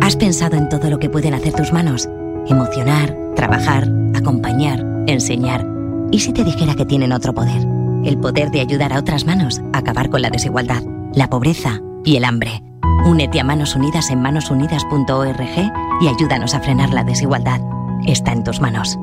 ¿Has 0.00 0.16
pensado 0.16 0.56
en 0.56 0.68
todo 0.68 0.88
lo 0.88 1.00
que 1.00 1.10
pueden 1.10 1.34
hacer 1.34 1.52
tus 1.52 1.72
manos? 1.72 2.08
Emocionar, 2.48 3.16
trabajar, 3.34 3.88
acompañar, 4.14 4.84
enseñar. 5.06 5.66
¿Y 6.10 6.20
si 6.20 6.32
te 6.32 6.44
dijera 6.44 6.74
que 6.74 6.86
tienen 6.86 7.12
otro 7.12 7.34
poder? 7.34 7.66
El 8.04 8.18
poder 8.18 8.50
de 8.50 8.60
ayudar 8.60 8.92
a 8.92 8.98
otras 8.98 9.24
manos 9.24 9.60
a 9.72 9.78
acabar 9.78 10.10
con 10.10 10.22
la 10.22 10.30
desigualdad, 10.30 10.82
la 11.14 11.28
pobreza 11.28 11.80
y 12.04 12.16
el 12.16 12.24
hambre. 12.24 12.62
Únete 13.06 13.40
a 13.40 13.44
Manos 13.44 13.74
Unidas 13.74 14.10
en 14.10 14.20
manosunidas.org 14.20 15.72
y 16.00 16.08
ayúdanos 16.08 16.54
a 16.54 16.60
frenar 16.60 16.90
la 16.90 17.04
desigualdad. 17.04 17.60
Está 18.06 18.32
en 18.32 18.44
tus 18.44 18.60
manos. 18.60 18.98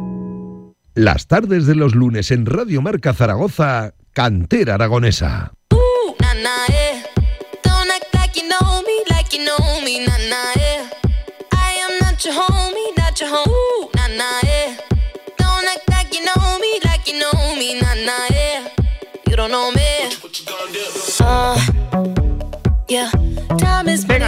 Las 0.96 1.28
tardes 1.28 1.66
de 1.66 1.76
los 1.76 1.96
lunes 1.96 2.32
en 2.32 2.46
Radio 2.46 2.82
Marca 2.82 3.14
Zaragoza, 3.14 3.94
Cantera 4.14 4.76
Aragonesa. 4.76 5.54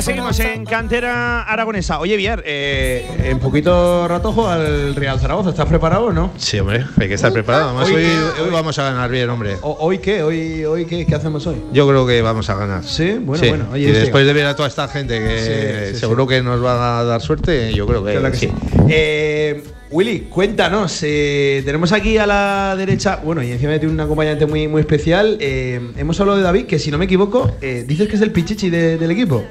Venga, 0.07 0.33
seguimos 0.33 0.39
en 0.39 0.65
cantera 0.65 1.43
aragonesa. 1.43 1.99
Oye, 1.99 2.17
Vier, 2.17 2.43
eh, 2.45 3.05
en 3.25 3.39
poquito 3.39 4.07
rato 4.07 4.31
juega 4.33 4.53
al 4.55 4.95
Real 4.95 5.19
Zaragoza. 5.19 5.51
¿Estás 5.51 5.67
preparado 5.67 6.05
o 6.05 6.11
no? 6.13 6.31
Sí, 6.37 6.59
hombre, 6.59 6.85
hay 6.99 7.07
que 7.07 7.13
estar 7.13 7.31
preparado. 7.31 7.69
Además, 7.69 7.87
Hoy- 7.89 7.95
hoy, 8.05 8.43
hoy 8.45 8.49
vamos 8.51 8.77
a 8.79 8.83
ganar 8.83 9.09
bien, 9.11 9.29
hombre. 9.29 9.57
¿Hoy 9.61 9.99
qué? 9.99 10.23
¿Hoy, 10.23 10.65
hoy 10.65 10.85
qué? 10.85 11.05
¿Qué 11.05 11.15
hacemos 11.15 11.45
hoy? 11.45 11.57
Yo 11.71 11.87
creo 11.87 12.05
que 12.07 12.21
vamos 12.21 12.49
a 12.49 12.55
ganar. 12.55 12.83
Sí, 12.83 13.17
bueno, 13.21 13.43
Sí. 13.43 13.49
bueno. 13.49 13.65
Oye, 13.73 13.89
y 13.89 13.91
después 13.91 14.25
de 14.25 14.33
ver 14.33 14.45
a 14.47 14.55
toda 14.55 14.67
esta 14.67 14.87
gente 14.87 15.19
que 15.19 15.89
Sí, 15.91 15.93
sí, 15.93 15.99
seguro 15.99 16.25
que 16.25 16.41
nos 16.41 16.63
va 16.63 16.99
a 16.99 17.03
dar 17.03 17.21
suerte, 17.21 17.71
yo 17.73 17.85
creo 17.85 18.03
que, 18.03 18.11
Claro 18.13 18.31
que 18.31 18.37
sí. 18.37 18.49
Eh, 18.89 19.63
Willy, 19.91 20.21
cuéntanos. 20.29 20.99
eh, 21.03 21.61
tenemos 21.65 21.91
aquí 21.91 22.17
a 22.17 22.25
la 22.25 22.75
derecha, 22.77 23.19
bueno, 23.23 23.43
y 23.43 23.51
encima 23.51 23.77
tiene 23.77 23.93
un 23.93 23.99
acompañante 23.99 24.45
muy, 24.45 24.67
muy 24.67 24.79
especial. 24.81 25.37
eh, 25.41 25.79
hemos 25.97 26.19
hablado 26.19 26.37
de 26.37 26.43
David, 26.43 26.65
que 26.65 26.79
si 26.79 26.89
no 26.91 26.97
me 26.97 27.05
equivoco, 27.05 27.51
eh, 27.61 27.83
dices 27.87 28.07
que 28.07 28.15
es 28.15 28.21
el 28.21 28.31
pichichi 28.31 28.69
de- 28.69 28.97
del 28.97 29.11
equipo. 29.11 29.43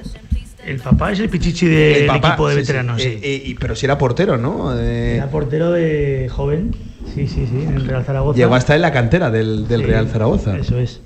El 0.66 0.78
papá 0.78 1.12
es 1.12 1.20
el 1.20 1.28
pichichi 1.28 1.66
del 1.66 2.10
equipo 2.10 2.48
de 2.48 2.54
sí, 2.54 2.60
sí. 2.60 2.66
veteranos, 2.66 3.02
sí. 3.02 3.08
Eh, 3.08 3.20
eh, 3.22 3.42
y- 3.46 3.54
pero 3.54 3.74
si 3.74 3.86
era 3.86 3.96
portero, 3.98 4.36
¿no? 4.36 4.78
Eh, 4.78 5.16
Era 5.16 5.28
portero 5.30 5.70
de 5.72 6.28
joven, 6.30 6.74
sí, 7.14 7.26
sí, 7.26 7.46
sí, 7.50 7.62
en 7.66 7.74
el 7.76 7.86
Real 7.86 8.04
Zaragoza. 8.04 8.36
llegó 8.36 8.54
a 8.54 8.58
estar 8.58 8.76
en 8.76 8.82
la 8.82 8.92
cantera 8.92 9.30
del, 9.30 9.66
del 9.66 9.80
Sí, 9.80 9.86
Real 9.86 10.08
Zaragoza. 10.08 10.56
Eso 10.58 10.78
es. 10.78 11.00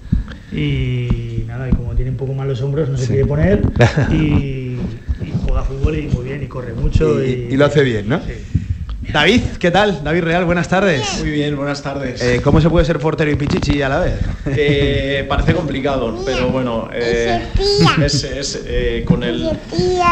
Y 0.53 1.45
nada, 1.47 1.69
y 1.69 1.73
como 1.73 1.95
tiene 1.95 2.11
un 2.11 2.17
poco 2.17 2.33
mal 2.35 2.49
los 2.49 2.61
hombros, 2.63 2.89
no 2.89 2.97
se 2.97 3.05
Sí. 3.07 3.13
quiere 3.13 3.27
poner. 3.27 3.63
Y, 4.11 4.15
y 5.23 5.33
juega 5.47 5.63
fútbol 5.63 5.99
y 5.99 6.03
muy 6.09 6.25
bien, 6.25 6.43
y 6.43 6.47
corre 6.47 6.73
mucho. 6.75 7.23
Y- 7.23 7.47
Y, 7.51 7.55
y 7.55 7.57
lo 7.57 7.65
hace 7.67 7.83
bien, 7.83 8.09
¿no? 8.09 8.21
Sí. 8.21 8.33
David, 9.15 9.43
¿qué 9.61 9.71
tal? 9.71 10.03
David 10.03 10.25
Real, 10.25 10.45
buenas 10.45 10.67
tardes. 10.69 11.21
Muy 11.21 11.31
bien, 11.31 11.55
buenas 11.57 11.81
tardes. 11.81 12.21
Eh, 12.21 12.41
¿Cómo 12.43 12.61
se 12.61 12.69
puede 12.69 12.85
ser 12.85 12.99
portero 12.99 13.31
y 13.31 13.37
pichichi 13.37 13.81
a 13.81 13.89
la 13.89 14.01
vez? 14.01 14.15
Eh, 14.47 15.25
parece 15.29 15.55
complicado, 15.55 16.21
pero 16.27 16.49
bueno, 16.49 16.89
eh, 16.93 17.41
es, 18.05 18.25
es, 18.25 18.65
eh, 18.67 19.05
con, 19.07 19.23
el, 19.23 19.49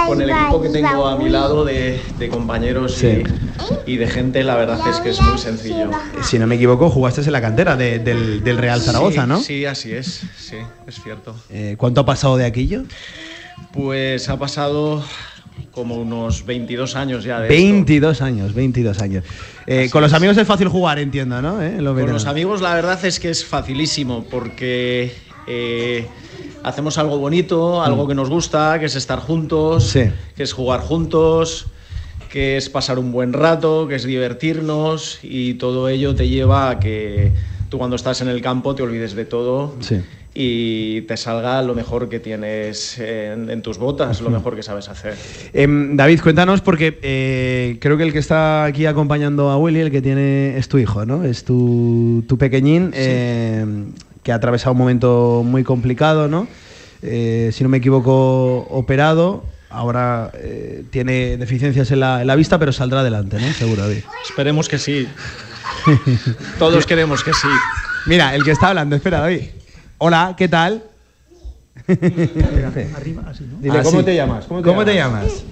con 0.06 0.22
el 0.22 0.30
equipo 0.30 0.62
que 0.62 0.68
tengo 0.68 1.08
a 1.08 1.18
mi 1.18 1.28
lado 1.28 1.64
de, 1.64 2.00
de 2.16 2.28
compañeros 2.28 2.94
Sí. 2.94 3.24
y, 3.88 3.94
y 3.94 3.96
de 3.96 4.06
gente, 4.06 4.44
la 4.44 4.54
verdad 4.54 4.78
es 4.88 5.00
que 5.00 5.10
es 5.10 5.20
muy 5.20 5.36
sencillo. 5.36 5.90
Si 6.22 6.38
no 6.38 6.46
me 6.46 6.54
equivoco, 6.54 6.88
jugaste 6.88 7.22
en 7.22 7.32
la 7.32 7.40
cantera 7.40 7.74
de- 7.74 7.98
del, 7.98 8.44
del 8.44 8.56
Real 8.56 8.80
Zaragoza, 8.80 9.22
Sí, 9.22 9.28
¿no? 9.28 9.40
Sí, 9.40 9.66
así 9.66 9.92
es, 9.92 10.22
sí, 10.38 10.58
es 10.86 11.02
cierto. 11.02 11.34
Eh, 11.50 11.74
¿Cuánto 11.76 12.02
ha 12.02 12.06
pasado 12.06 12.36
de 12.36 12.44
aquello? 12.44 12.84
Pues 13.72 14.28
ha 14.28 14.36
pasado 14.38 15.02
como 15.72 15.96
unos 15.96 16.44
22 16.44 16.94
años 16.96 17.24
ya 17.24 17.40
de 17.40 17.46
esto. 17.48 17.54
22 17.62 18.22
años, 18.22 18.54
22 18.54 19.00
años. 19.00 19.24
Eh, 19.66 19.88
con 19.90 20.02
los 20.02 20.12
amigos 20.12 20.36
es 20.36 20.46
fácil 20.46 20.68
jugar, 20.68 20.98
entiendo, 20.98 21.40
¿no? 21.42 21.60
Eh, 21.62 21.80
los 21.80 21.98
Con 21.98 22.12
los 22.12 22.26
amigos 22.26 22.60
la 22.60 22.74
verdad 22.74 23.02
es 23.04 23.18
que 23.18 23.30
es 23.30 23.44
facilísimo 23.44 24.24
porque 24.30 25.12
eh, 25.46 26.06
hacemos 26.62 26.98
algo 26.98 27.18
bonito, 27.18 27.82
algo 27.82 28.06
que 28.06 28.14
nos 28.14 28.28
gusta, 28.28 28.78
que 28.78 28.86
es 28.86 28.96
estar 28.96 29.18
juntos, 29.18 29.88
Sí. 29.88 30.04
que 30.36 30.42
es 30.42 30.52
jugar 30.52 30.80
juntos, 30.80 31.66
que 32.30 32.56
es 32.58 32.68
pasar 32.68 32.98
un 32.98 33.10
buen 33.10 33.32
rato, 33.32 33.88
que 33.88 33.94
es 33.94 34.04
divertirnos 34.04 35.18
y 35.22 35.54
todo 35.54 35.88
ello 35.88 36.14
te 36.14 36.28
lleva 36.28 36.68
a 36.70 36.80
que 36.80 37.32
tú 37.70 37.78
cuando 37.78 37.96
estás 37.96 38.20
en 38.20 38.28
el 38.28 38.42
campo 38.42 38.74
te 38.74 38.82
olvides 38.82 39.14
de 39.14 39.24
todo 39.24 39.74
Sí. 39.80 40.00
Y 40.34 41.02
te 41.02 41.16
salga 41.16 41.60
lo 41.62 41.74
mejor 41.74 42.08
que 42.08 42.18
tienes 42.18 42.98
en, 42.98 43.50
en 43.50 43.60
tus 43.62 43.78
botas, 43.78 44.20
lo 44.22 44.30
mejor 44.30 44.56
que 44.56 44.62
sabes 44.62 44.88
hacer. 44.88 45.14
Em, 45.52 45.96
David, 45.96 46.20
cuéntanos, 46.20 46.62
porque 46.62 46.98
eh, 47.02 47.76
creo 47.80 47.98
que 47.98 48.04
el 48.04 48.12
que 48.12 48.18
está 48.18 48.64
aquí 48.64 48.86
acompañando 48.86 49.50
a 49.50 49.58
Willy, 49.58 49.80
el 49.80 49.90
que 49.90 50.00
tiene, 50.00 50.56
es 50.56 50.68
tu 50.68 50.78
hijo, 50.78 51.04
¿no? 51.04 51.24
Es 51.24 51.44
tu, 51.44 52.24
tu 52.26 52.38
pequeñín, 52.38 52.92
em, 52.94 53.92
que 54.22 54.32
ha 54.32 54.36
atravesado 54.36 54.72
un 54.72 54.78
momento 54.78 55.42
muy 55.44 55.64
complicado, 55.64 56.28
¿no? 56.28 56.48
Eh, 57.02 57.50
si 57.52 57.62
no 57.62 57.68
me 57.68 57.78
equivoco, 57.78 58.66
operado. 58.70 59.44
Ahora 59.68 60.30
eh, 60.34 60.84
tiene 60.90 61.38
deficiencias 61.38 61.90
en 61.90 62.00
la, 62.00 62.20
en 62.20 62.26
la 62.26 62.36
vista, 62.36 62.58
pero 62.58 62.72
saldrá 62.72 63.00
adelante, 63.00 63.38
¿no? 63.40 63.52
Seguro, 63.52 63.82
David. 63.82 64.04
Esperemos 64.24 64.68
que 64.68 64.78
sí. 64.78 65.08
Todos 66.58 66.86
queremos 66.86 67.24
que 67.24 67.32
sí. 67.32 67.48
Mira, 68.06 68.34
el 68.34 68.44
que 68.44 68.50
está 68.50 68.68
hablando, 68.68 68.96
espera, 68.96 69.20
David. 69.20 69.42
Hola, 70.04 70.34
¿qué 70.36 70.48
tal? 70.48 70.82
Arriba, 72.96 73.22
así, 73.28 73.44
¿no? 73.44 73.58
Dile, 73.60 73.78
Ah, 73.78 73.82
¿cómo 73.84 74.02
te 74.02 74.16
llamas? 74.16 74.46
¿Cómo 74.46 74.84
te, 74.84 74.94
llamas? 74.96 75.44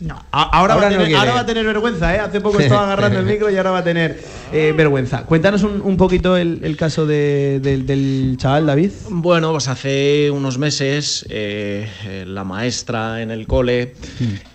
No. 0.00 0.20
Ahora, 0.32 0.50
Ahora 0.58 0.74
va 0.74 0.80
a 0.80 0.84
no 0.86 0.90
tener, 0.90 1.06
quiere. 1.06 1.20
ahora 1.20 1.34
va 1.34 1.40
a 1.42 1.46
tener 1.46 1.64
vergüenza, 1.64 2.12
¿eh? 2.12 2.18
Hace 2.18 2.40
poco 2.40 2.58
estaba 2.58 2.82
agarrando 2.82 3.20
el 3.20 3.26
micro 3.26 3.48
y 3.48 3.56
ahora 3.56 3.70
va 3.70 3.78
a 3.78 3.84
tener 3.84 4.18
eh, 4.52 4.74
vergüenza. 4.76 5.22
Cuéntanos 5.24 5.62
un, 5.62 5.80
un 5.82 5.96
poquito 5.96 6.36
el, 6.36 6.58
el 6.64 6.76
caso 6.76 7.06
de- 7.06 7.60
del- 7.62 7.86
del 7.86 8.34
chaval, 8.38 8.66
David. 8.66 8.90
Bueno, 9.08 9.52
pues 9.52 9.68
hace 9.68 10.32
unos 10.32 10.58
meses 10.58 11.24
eh, 11.30 11.88
eh, 12.04 12.24
la 12.26 12.42
maestra 12.42 13.22
en 13.22 13.30
el 13.30 13.46
cole 13.46 13.94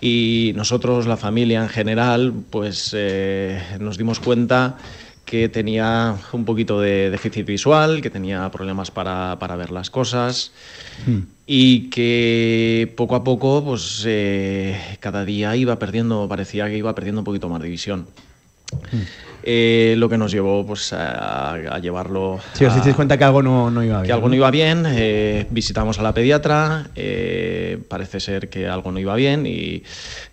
y 0.02 0.52
nosotros, 0.56 1.06
la 1.06 1.16
familia 1.16 1.62
en 1.62 1.70
general, 1.70 2.34
pues 2.50 2.90
eh, 2.94 3.62
nos 3.80 3.96
dimos 3.96 4.20
cuenta 4.20 4.76
que 5.28 5.50
tenía 5.50 6.16
un 6.32 6.46
poquito 6.46 6.80
de 6.80 7.10
déficit 7.10 7.44
visual, 7.46 8.00
que 8.00 8.08
tenía 8.08 8.50
problemas 8.50 8.90
para, 8.90 9.36
para 9.38 9.56
ver 9.56 9.70
las 9.70 9.90
cosas 9.90 10.52
y 11.46 11.90
que 11.90 12.90
poco 12.96 13.14
a 13.14 13.22
poco, 13.24 13.62
pues 13.62 14.04
eh, 14.06 14.74
cada 15.00 15.26
día 15.26 15.54
iba 15.54 15.78
perdiendo, 15.78 16.26
parecía 16.28 16.66
que 16.68 16.78
iba 16.78 16.94
perdiendo 16.94 17.20
un 17.20 17.24
poquito 17.26 17.50
más 17.50 17.60
de 17.60 17.68
visión. 17.68 18.06
Eh, 19.42 19.94
lo 19.98 20.08
que 20.08 20.16
nos 20.18 20.32
llevó 20.32 20.64
pues, 20.66 20.92
a, 20.94 21.52
a 21.54 21.78
llevarlo. 21.78 22.40
Si 22.54 22.64
os 22.64 22.72
a- 22.72 22.76
disteis 22.76 22.96
cuenta 22.96 23.18
que 23.18 23.24
algo 23.24 23.42
no, 23.42 23.70
no 23.70 23.82
iba 23.84 23.96
bien. 23.98 24.06
que 24.06 24.12
algo 24.12 24.28
no 24.30 24.34
iba 24.34 24.50
bien, 24.50 24.84
eh, 24.88 25.46
visitamos 25.50 25.98
a 25.98 26.02
la 26.02 26.12
pediatra, 26.14 26.86
eh, 26.96 27.78
parece 27.88 28.18
ser 28.20 28.48
que 28.48 28.66
algo 28.66 28.90
no 28.92 28.98
iba 28.98 29.14
bien 29.14 29.46
y 29.46 29.82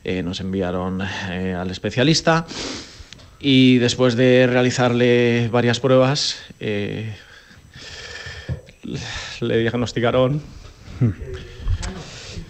eh, 0.06 0.24
nos 0.24 0.40
enviaron 0.40 1.02
eh, 1.30 1.54
al 1.54 1.70
especialista 1.70 2.46
y 3.48 3.78
después 3.78 4.16
de 4.16 4.48
realizarle 4.48 5.50
varias 5.52 5.80
pruebas 5.80 6.38
eh, 6.60 7.14
le 9.42 9.60
diagnosticaron 9.60 10.42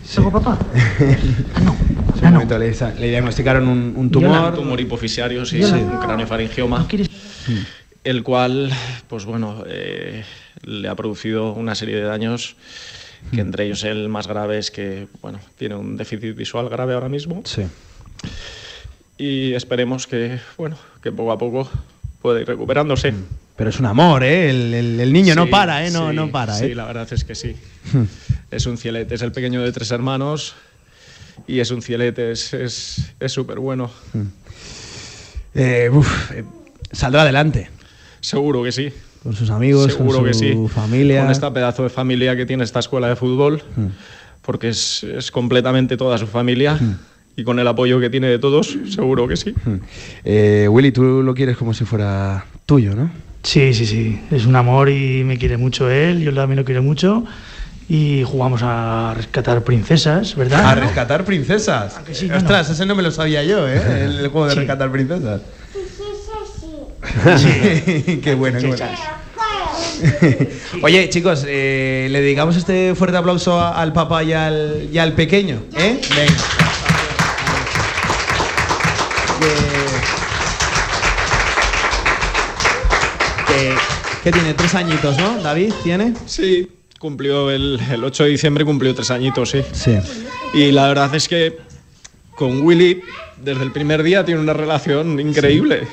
¿Salgo, 0.05 0.31
papá? 0.31 0.57
En 2.15 2.15
ese 2.15 2.31
momento 2.31 2.57
le, 2.57 2.71
le 3.01 3.09
diagnosticaron 3.09 3.67
un, 3.67 3.93
un 3.97 4.09
tumor. 4.09 4.49
un 4.51 4.55
tumor 4.55 4.79
hipofisiario, 4.79 5.45
sí, 5.45 5.59
no- 5.59 5.73
un 5.73 5.97
craneofaringioma. 5.97 6.79
¿No 6.79 6.87
quieres? 6.87 7.09
el 8.05 8.23
cual, 8.23 8.71
pues 9.09 9.25
bueno, 9.25 9.63
eh, 9.67 10.23
le 10.63 10.87
ha 10.87 10.95
producido 10.95 11.51
una 11.53 11.75
serie 11.75 11.95
de 11.97 12.03
daños 12.03 12.55
que 13.33 13.41
entre 13.41 13.65
ellos 13.65 13.83
el 13.83 14.07
más 14.07 14.27
grave 14.27 14.59
es 14.59 14.71
que, 14.71 15.07
bueno, 15.21 15.39
tiene 15.57 15.75
un 15.75 15.97
déficit 15.97 16.35
visual 16.35 16.69
grave 16.69 16.93
ahora 16.93 17.09
mismo. 17.09 17.41
Sí. 17.45 17.63
Y 19.17 19.53
esperemos 19.53 20.07
que, 20.07 20.39
bueno, 20.57 20.77
que 21.01 21.11
poco 21.11 21.31
a 21.31 21.37
poco 21.37 21.69
pueda 22.21 22.41
ir 22.41 22.47
recuperándose. 22.47 23.13
Pero 23.55 23.69
es 23.69 23.79
un 23.79 23.85
amor, 23.85 24.23
¿eh? 24.23 24.49
El, 24.49 24.73
el- 24.73 24.99
el 24.99 25.13
niño 25.13 25.33
no 25.35 25.45
Sí, 25.45 25.51
para, 25.51 25.85
¿eh? 25.87 25.91
No, 25.91 26.09
sí, 26.09 26.15
no 26.15 26.29
para, 26.31 26.53
Sí, 26.55 26.65
¿eh? 26.65 26.75
la 26.75 26.85
verdad 26.85 27.07
es 27.11 27.23
que 27.23 27.35
sí. 27.35 27.55
es 28.51 28.65
un 28.65 28.77
cielete, 28.77 29.15
es 29.15 29.21
el 29.21 29.31
pequeño 29.31 29.61
de 29.61 29.71
tres 29.71 29.91
hermanos 29.91 30.55
y 31.47 31.59
es 31.59 31.71
un 31.71 31.81
cielete, 31.81 32.31
es 32.31 32.41
súper 32.41 32.65
es, 33.19 33.31
súper 33.31 33.59
bueno. 33.59 33.89
Eh, 35.53 35.89
uf, 35.93 36.31
eh, 36.31 36.43
saldrá 36.91 37.21
adelante. 37.21 37.69
Seguro 38.19 38.63
que 38.63 38.71
sí. 38.71 38.91
Con 39.23 39.33
sus 39.35 39.49
amigos, 39.49 39.93
Seguro 39.93 40.17
con 40.19 40.27
que 40.27 40.33
su 40.33 40.39
sí. 40.39 40.55
familia. 40.73 41.21
Con 41.21 41.31
esta 41.31 41.53
pedazo 41.53 41.83
de 41.83 41.89
familia 41.89 42.35
que 42.35 42.45
tiene 42.45 42.63
esta 42.63 42.79
escuela 42.79 43.07
de 43.07 43.15
fútbol, 43.15 43.63
porque 44.41 44.69
es, 44.69 45.03
es 45.03 45.31
completamente 45.31 45.95
toda 45.97 46.17
su 46.17 46.27
familia 46.27 46.77
y 47.37 47.43
con 47.43 47.59
el 47.59 47.67
apoyo 47.67 47.99
que 47.99 48.09
tiene 48.09 48.27
de 48.27 48.39
todos, 48.39 48.77
seguro 48.89 49.27
que 49.27 49.35
sí. 49.37 49.53
Eh, 50.23 50.67
Willy, 50.69 50.91
tú 50.91 51.21
lo 51.23 51.33
quieres 51.35 51.57
como 51.57 51.73
si 51.73 51.83
fuera 51.85 52.45
tuyo, 52.65 52.95
¿no? 52.95 53.09
Sí, 53.43 53.73
sí, 53.73 53.85
sí. 53.85 54.19
Es 54.31 54.45
un 54.45 54.55
amor 54.55 54.89
y 54.89 55.23
me 55.23 55.37
quiere 55.37 55.57
mucho 55.57 55.89
él, 55.89 56.21
yo 56.21 56.33
también 56.33 56.57
lo 56.57 56.65
quiero 56.65 56.81
mucho. 56.81 57.23
Y 57.87 58.23
jugamos 58.25 58.61
a 58.63 59.13
rescatar 59.15 59.63
princesas, 59.63 60.35
¿verdad? 60.35 60.65
A 60.65 60.73
rescatar 60.75 61.23
princesas. 61.23 61.99
que 62.07 62.15
sí, 62.15 62.27
Ostras, 62.31 62.69
ese 62.71 62.85
no 62.87 62.95
me 62.95 63.03
lo 63.03 63.11
sabía 63.11 63.43
yo, 63.43 63.67
¿eh? 63.69 64.05
El, 64.05 64.27
juego 64.29 64.47
de 64.47 64.53
Sí. 64.53 64.59
rescatar 64.59 64.91
princesas. 64.91 65.41
Sí. 67.37 68.19
qué 68.23 68.33
bueno, 68.35 68.57
qué 68.59 68.67
bueno. 68.67 68.85
Oye, 70.81 71.09
chicos, 71.09 71.45
eh, 71.47 72.07
le 72.09 72.21
dedicamos 72.21 72.55
este 72.55 72.95
fuerte 72.95 73.17
aplauso 73.17 73.59
a- 73.59 73.79
al 73.79 73.93
papá 73.93 74.23
y 74.23 74.33
al, 74.33 74.89
y 74.91 74.97
al 74.97 75.13
pequeño, 75.13 75.61
¿eh? 75.77 76.01
Venga. 76.15 76.64
Que- 84.25 84.31
que 84.31 84.31
tiene 84.31 84.53
tres 84.55 84.73
añitos, 84.75 85.17
¿no? 85.19 85.41
David, 85.41 85.71
¿tiene? 85.83 86.13
Sí, 86.25 86.67
cumplió 86.99 87.51
el, 87.51 87.79
el 87.91 88.03
8 88.03 88.23
de 88.23 88.29
diciembre, 88.31 88.65
cumplió 88.65 88.93
tres 88.95 89.11
añitos, 89.11 89.51
sí. 89.51 89.61
Sí. 89.71 89.97
Y 90.55 90.71
la 90.71 90.87
verdad 90.87 91.13
es 91.13 91.27
que 91.27 91.57
con 92.35 92.61
Willy, 92.61 93.01
desde 93.43 93.63
el 93.63 93.71
primer 93.71 94.01
día, 94.03 94.25
tiene 94.25 94.41
una 94.41 94.53
relación 94.53 95.19
increíble. 95.19 95.81
Sí, 95.81 95.87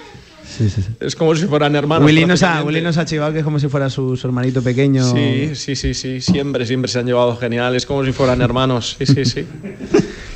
sí, 0.47 0.69
sí. 0.69 0.83
Es 1.01 1.17
como 1.17 1.35
si 1.35 1.47
fueran 1.47 1.75
hermanos. 1.77 2.07
Willy 2.07 2.27
nos, 2.27 2.43
ha. 2.43 2.63
Willy 2.63 2.81
nos 2.81 2.97
ha 2.99 3.05
chivado 3.05 3.33
que 3.33 3.39
es 3.39 3.45
como 3.45 3.59
si 3.59 3.69
fuera 3.69 3.89
su, 3.91 4.17
su 4.17 4.27
hermanito 4.27 4.63
pequeño. 4.63 5.05
Sí, 5.13 5.53
sí, 5.55 5.77
sí, 5.77 5.95
sí. 5.95 6.21
Siempre, 6.21 6.67
siempre 6.67 6.91
se 6.91 6.99
han 6.99 7.07
llevado 7.07 7.37
genial. 7.37 7.75
Es 7.77 7.87
como 7.87 8.05
si 8.05 8.13
fueran 8.13 8.41
hermanos. 8.43 8.97
Sí, 8.99 9.07
sí, 9.07 9.25
sí. 9.25 9.47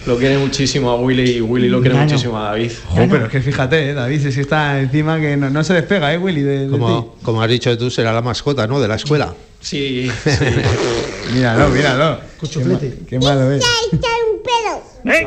Lo 0.06 0.16
quiere 0.16 0.38
muchísimo 0.38 0.90
a 0.90 0.96
Willy 0.96 1.38
y 1.38 1.40
Willy 1.40 1.68
lo 1.68 1.80
quiere 1.80 1.96
muchísimo 1.96 2.38
a 2.38 2.50
David. 2.50 2.70
Jo, 2.88 3.06
pero 3.10 3.26
es 3.26 3.30
que 3.30 3.40
fíjate, 3.40 3.90
eh, 3.90 3.94
David, 3.94 4.30
si 4.30 4.40
está 4.40 4.80
encima 4.80 5.18
que 5.18 5.36
no, 5.36 5.50
no 5.50 5.64
se 5.64 5.74
despega, 5.74 6.14
¿eh, 6.14 6.18
Willy? 6.18 6.42
De, 6.42 6.58
de 6.60 6.68
Como, 6.68 7.16
como 7.22 7.42
has 7.42 7.50
dicho 7.50 7.76
tú, 7.76 7.90
será 7.90 8.12
la 8.12 8.22
mascota, 8.22 8.66
¿no? 8.68 8.78
De 8.80 8.86
la 8.86 8.94
escuela. 8.94 9.34
Sí, 9.60 10.08
sí. 10.24 10.30
Míralo, 11.32 11.68
míralo. 11.70 12.20
Qué, 12.40 12.98
qué 13.08 13.18
malo 13.18 13.52
es. 13.52 13.64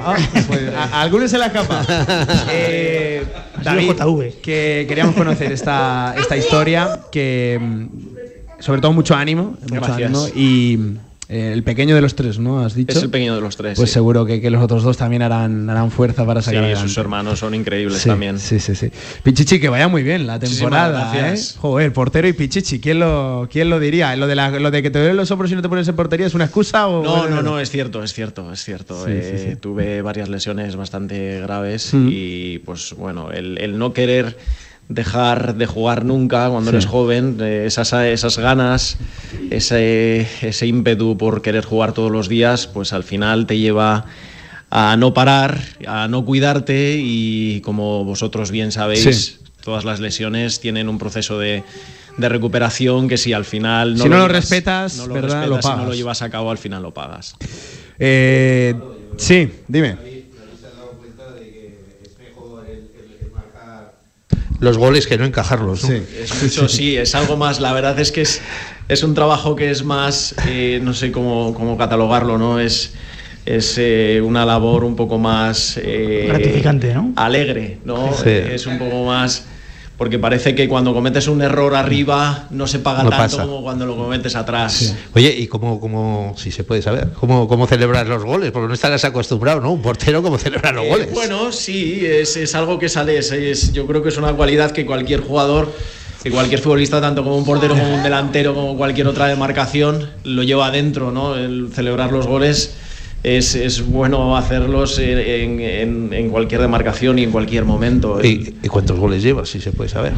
Ah, 0.01 0.17
pues, 0.47 0.73
a, 0.75 0.83
a 0.83 1.01
algunos 1.01 1.31
se 1.31 1.37
la 1.37 1.47
escapa. 1.47 1.85
Eh, 2.51 3.23
David, 3.63 3.91
JV. 3.97 4.41
que 4.41 4.85
queríamos 4.87 5.15
conocer 5.15 5.51
esta, 5.51 6.15
esta 6.19 6.37
historia, 6.37 6.99
que 7.11 7.57
mm, 7.61 7.87
sobre 8.61 8.81
todo 8.81 8.93
mucho 8.93 9.15
ánimo, 9.15 9.57
mucho 9.61 9.75
Gracias. 9.75 9.97
ánimo 10.09 10.27
y 10.35 10.97
eh, 11.29 11.51
el 11.53 11.61
pequeño 11.63 11.93
de 11.95 12.01
los 12.01 12.15
tres, 12.15 12.39
¿no? 12.39 12.59
Has 12.65 12.73
dicho. 12.73 12.97
Es 12.97 13.03
el 13.03 13.09
pequeño 13.11 13.35
de 13.35 13.41
los 13.41 13.55
tres. 13.55 13.77
Pues 13.77 13.89
sí. 13.91 13.93
seguro 13.93 14.25
que, 14.25 14.41
que 14.41 14.49
los 14.49 14.63
otros 14.63 14.81
dos 14.83 14.97
también 14.97 15.21
harán, 15.21 15.69
harán 15.69 15.91
fuerza 15.91 16.25
para 16.25 16.41
Sí, 16.41 16.47
sacar 16.47 16.63
adelante. 16.63 16.87
sus 16.89 16.97
hermanos 16.97 17.37
son 17.39 17.53
increíbles 17.53 17.99
Sí, 18.01 18.09
también. 18.09 18.39
Sí, 18.39 18.59
sí, 18.59 18.73
sí. 18.73 18.91
Pichichi, 19.23 19.59
que 19.59 19.69
vaya 19.69 19.87
muy 19.87 20.01
bien 20.03 20.25
la 20.25 20.39
temporada, 20.39 21.11
gracias. 21.13 21.55
¿eh? 21.55 21.59
Joder, 21.61 21.93
portero 21.93 22.27
y 22.27 22.33
Pichichi, 22.33 22.79
¿quién 22.79 22.99
lo, 22.99 23.47
quién 23.51 23.69
lo 23.69 23.79
diría? 23.79 24.15
¿Lo 24.15 24.25
de, 24.27 24.35
la- 24.35 24.49
lo 24.49 24.71
de 24.71 24.81
que 24.81 24.89
te 24.89 24.97
duelen 24.99 25.17
los 25.17 25.29
hombros 25.31 25.51
y 25.51 25.55
no 25.55 25.61
te 25.61 25.69
pones 25.69 25.87
en 25.87 25.95
portería 25.95 26.25
es 26.25 26.33
una 26.33 26.45
excusa 26.45 26.87
o...? 26.87 27.03
No, 27.03 27.29
no, 27.29 27.41
no, 27.43 27.59
es 27.59 27.69
cierto, 27.69 28.03
es 28.03 28.11
cierto, 28.13 28.51
es 28.51 28.63
cierto. 28.63 29.05
Sí, 29.05 29.11
Eh, 29.13 29.37
sí, 29.45 29.49
sí. 29.51 29.55
Tuve 29.55 30.01
varias 30.01 30.29
lesiones 30.29 30.75
bastante 30.75 31.41
graves 31.41 31.93
Mm. 31.93 32.07
y 32.11 32.57
pues 32.65 32.93
bueno, 32.97 33.31
el, 33.31 33.57
el 33.59 33.77
no 33.77 33.93
querer 33.93 34.35
dejar 34.89 35.55
de 35.55 35.65
jugar 35.67 36.03
nunca 36.03 36.49
cuando 36.49 36.71
eres 36.71 36.85
joven, 36.87 37.37
eh, 37.41 37.63
esas, 37.67 37.93
esas 37.93 38.37
ganas, 38.39 38.97
ese, 39.51 40.27
ese 40.41 40.67
ímpetu 40.67 41.15
por 41.17 41.41
querer 41.41 41.63
jugar 41.63 41.93
todos 41.93 42.11
los 42.11 42.27
días, 42.27 42.67
pues 42.67 42.91
al 42.91 43.03
final 43.03 43.45
te 43.45 43.57
lleva 43.59 44.05
a 44.71 44.97
no 44.97 45.13
parar, 45.13 45.61
a 45.87 46.07
no 46.07 46.25
cuidarte 46.25 46.97
y 46.99 47.61
como 47.61 48.03
vosotros 48.03 48.49
bien 48.51 48.71
sabéis, 48.71 49.03
Sí. 49.03 49.37
todas 49.63 49.85
las 49.85 49.99
lesiones 49.99 50.59
tienen 50.59 50.89
un 50.89 50.97
proceso 50.97 51.37
de, 51.39 51.63
de 52.17 52.29
recuperación 52.29 53.07
que 53.07 53.17
si 53.17 53.31
al 53.33 53.45
final 53.45 53.95
Si 53.95 54.03
no 54.03 54.09
lo 54.09 54.15
llevas- 54.27 54.31
respetas, 54.31 54.97
no 54.97 55.07
lo 55.07 55.13
¿verdad? 55.13 55.47
Lo 55.47 55.55
respetas 55.55 55.65
y 55.65 55.67
no 55.69 55.73
pagas. 55.75 55.87
lo 55.87 55.93
llevas 55.93 56.21
a 56.23 56.29
cabo, 56.31 56.49
al 56.51 56.57
final 56.57 56.81
lo 56.83 56.93
pagas. 56.93 57.35
Eh, 57.99 58.73
sí, 59.17 59.51
dime. 59.67 60.18
Los 64.59 64.77
goles 64.77 65.07
que 65.07 65.17
no 65.17 65.25
encajarlos, 65.25 65.83
¿no? 65.83 65.89
Sí. 65.89 66.03
Es 66.21 66.43
mucho, 66.43 66.67
sí, 66.67 66.97
es 66.97 67.15
algo 67.15 67.37
más. 67.37 67.59
La 67.59 67.71
verdad 67.73 67.97
es 67.99 68.11
que 68.11 68.21
es, 68.21 68.41
es 68.87 69.03
un 69.03 69.13
trabajo 69.13 69.55
que 69.55 69.69
es 69.71 69.83
más, 69.83 70.35
eh, 70.47 70.79
no 70.83 70.93
sé 70.93 71.11
cómo, 71.11 71.53
cómo 71.53 71.77
catalogarlo, 71.77 72.37
¿no? 72.37 72.59
Es, 72.59 72.93
es 73.45 73.75
eh, 73.77 74.21
una 74.23 74.45
labor 74.45 74.83
un 74.83 74.95
poco 74.95 75.17
más. 75.17 75.77
eh, 75.81 76.25
Gratificante, 76.27 76.93
¿no? 76.93 77.13
Alegre, 77.15 77.77
¿no? 77.85 78.13
Sí. 78.13 78.29
Es 78.29 78.67
un 78.67 78.77
poco 78.77 79.05
más. 79.05 79.45
Porque 79.99 80.17
parece 80.17 80.55
que 80.55 80.69
cuando 80.69 80.93
cometes 80.93 81.27
un 81.27 81.41
error 81.41 81.75
arriba 81.75 82.47
no 82.51 82.65
se 82.67 82.79
paga 82.79 83.03
No 83.03 83.09
tanto 83.09 83.35
pasa. 83.37 83.43
como 83.43 83.61
cuando 83.61 83.85
lo 83.85 83.97
cometes 83.97 84.33
atrás. 84.33 84.95
Oye, 85.13 85.35
¿y 85.37 85.45
cómo, 85.47 85.79
cómo, 85.81 86.33
si 86.37 86.51
se 86.51 86.63
puede 86.63 86.81
saber, 86.81 87.09
cómo, 87.19 87.49
cómo 87.49 87.67
celebrar 87.67 88.07
los 88.07 88.23
goles? 88.23 88.51
Porque 88.51 88.69
no 88.69 88.73
estarás 88.73 89.03
acostumbrado, 89.03 89.59
¿no? 89.59 89.73
Un 89.73 89.81
portero, 89.81 90.23
¿cómo 90.23 90.37
celebrar 90.37 90.73
los 90.73 90.85
Eh, 90.85 90.89
goles? 90.89 91.13
bueno, 91.13 91.51
sí, 91.51 91.99
es, 92.05 92.37
es 92.37 92.55
algo 92.55 92.79
que 92.79 92.87
sale. 92.87 93.17
Es, 93.17 93.31
es- 93.33 93.73
yo 93.73 93.85
creo 93.85 94.01
que 94.01 94.07
es 94.07 94.17
una 94.17 94.31
cualidad 94.31 94.71
que 94.71 94.85
cualquier 94.85 95.19
jugador, 95.19 95.69
que 96.23 96.31
cualquier 96.31 96.61
futbolista, 96.61 97.01
tanto 97.01 97.21
como 97.21 97.35
un 97.35 97.43
portero, 97.43 97.75
como 97.75 97.93
un 97.95 98.01
delantero, 98.01 98.55
como 98.55 98.77
cualquier 98.77 99.05
otra 99.07 99.27
demarcación, 99.27 100.09
lo 100.23 100.43
lleva 100.43 100.67
adentro, 100.67 101.11
¿no? 101.11 101.35
El 101.35 101.71
celebrar 101.75 102.13
los 102.13 102.25
goles 102.25 102.73
es, 103.23 103.55
es 103.55 103.85
bueno 103.85 104.37
hacerlos 104.37 104.97
en, 104.99 105.59
en- 106.13 106.29
cualquier 106.29 106.61
demarcación 106.61 107.19
y 107.19 107.23
en 107.23 107.31
cualquier 107.31 107.65
momento. 107.65 108.23
¿Y, 108.23 108.55
y 108.63 108.67
cuántos 108.67 108.99
goles 108.99 109.21
llevas, 109.23 109.49
si 109.49 109.59
se 109.59 109.71
puede 109.71 109.89
saber? 109.89 110.13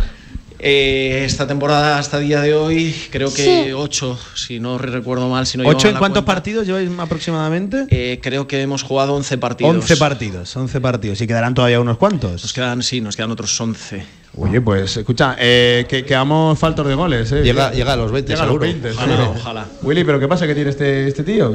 Eh, 0.63 1.23
esta 1.25 1.47
temporada, 1.47 1.97
hasta 1.97 2.19
el 2.19 2.27
día 2.27 2.39
de 2.41 2.53
hoy, 2.53 2.95
creo 3.09 3.33
que 3.33 3.73
ocho, 3.73 4.19
si 4.35 4.59
no 4.59 4.77
recuerdo 4.77 5.27
mal. 5.27 5.47
Si 5.47 5.57
no 5.57 5.63
¿Ocho 5.67 5.87
en 5.87 5.95
cuántos 5.97 6.21
cuenta. 6.21 6.25
partidos 6.25 6.67
lleváis 6.67 6.89
aproximadamente? 6.99 7.85
Eh, 7.89 8.19
creo 8.21 8.47
que 8.47 8.61
hemos 8.61 8.83
jugado 8.83 9.15
11 9.15 9.39
partidos. 9.39 9.75
11 9.75 9.97
partidos, 9.97 10.55
11 10.55 10.79
partidos. 10.79 11.19
Y 11.21 11.25
quedarán 11.25 11.55
todavía 11.55 11.79
unos 11.79 11.93
Nos 11.93 11.97
cuantos. 11.97 12.53
quedan, 12.53 12.83
sí, 12.83 13.01
nos 13.01 13.15
quedan 13.15 13.31
otros 13.31 13.59
11. 13.59 14.05
Oye, 14.37 14.61
pues 14.61 14.95
escucha, 14.95 15.35
eh, 15.39 15.85
que 15.89 16.05
quedamos 16.05 16.57
faltos 16.59 16.87
de 16.87 16.93
goles. 16.93 17.31
Eh. 17.31 17.41
Llega, 17.43 17.71
llega 17.71 17.93
a 17.93 17.95
los 17.97 18.11
20, 18.11 18.29
Llega 18.31 18.43
a 18.43 18.45
los 18.45 18.53
seguro. 18.53 18.65
20, 18.71 18.91
Ojalá, 18.91 19.15
seguro. 19.17 19.35
ojalá. 19.39 19.65
Willy, 19.81 20.03
¿pero 20.03 20.19
qué 20.19 20.27
pasa 20.27 20.45
que 20.47 20.53
tiene 20.55 20.69
este, 20.69 21.07
este 21.07 21.23
tío? 21.23 21.51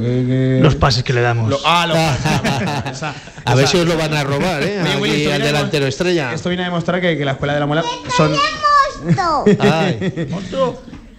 Los 0.61 0.75
pases 0.75 1.05
que 1.05 1.13
le 1.13 1.21
damos. 1.23 1.49
Lo- 1.49 1.61
ah, 1.65 1.87
los 1.87 1.97
pases. 1.97 3.03
A 3.47 3.55
ver 3.55 3.69
si 3.69 3.77
os 3.79 3.87
lo 3.87 3.97
van 3.97 4.13
a 4.13 4.25
robar, 4.25 4.63
¿eh? 4.65 4.81
Oye, 4.83 4.97
Willy, 4.97 5.13
Aquí 5.15 5.21
esto 5.23 5.31
al 5.33 5.37
viene 5.39 5.45
a 5.45 5.47
delantero 5.53 5.85
demostrar- 5.87 5.89
estrella. 6.09 6.35
Esto 6.35 6.49
viene 6.49 6.63
a 6.65 6.67
demostrar 6.67 7.01
que, 7.01 7.17
que 7.17 7.25
la 7.25 7.31
escuela 7.33 7.55
de 7.55 7.61
la 7.61 7.67
muela 7.67 7.85
son. 8.17 8.33
Ay. 9.59 10.29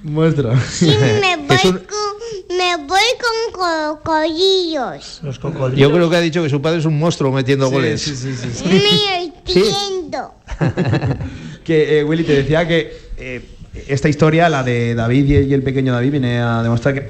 Muestra. 0.03 0.51
me 0.51 1.37
voy, 1.47 1.57
un- 1.65 1.79
con, 1.79 2.57
me 2.57 2.75
voy 2.87 2.99
con 3.19 3.97
cocodrilos. 3.97 5.19
Los 5.23 5.39
cocodrilos. 5.39 5.79
Yo 5.79 5.91
creo 5.91 6.09
que 6.09 6.15
ha 6.15 6.21
dicho 6.21 6.43
que 6.43 6.49
su 6.49 6.61
padre 6.61 6.79
es 6.79 6.85
un 6.85 6.97
monstruo 6.97 7.31
metiendo 7.31 7.69
goles. 7.69 8.01
Sí, 8.01 8.15
sí, 8.15 8.33
sí, 8.35 8.49
sí. 8.53 8.63
Me 8.65 9.23
entiendo. 9.25 10.33
Que 11.63 11.99
eh, 11.99 12.03
Willy 12.05 12.23
te 12.23 12.33
decía 12.33 12.65
que 12.65 12.95
eh, 13.17 13.41
esta 13.89 14.07
historia, 14.07 14.47
la 14.47 14.63
de 14.63 14.95
David 14.95 15.41
y 15.49 15.53
el 15.53 15.61
pequeño 15.63 15.91
David, 15.91 16.11
viene 16.11 16.39
a 16.39 16.63
demostrar 16.63 16.93
que 16.93 17.07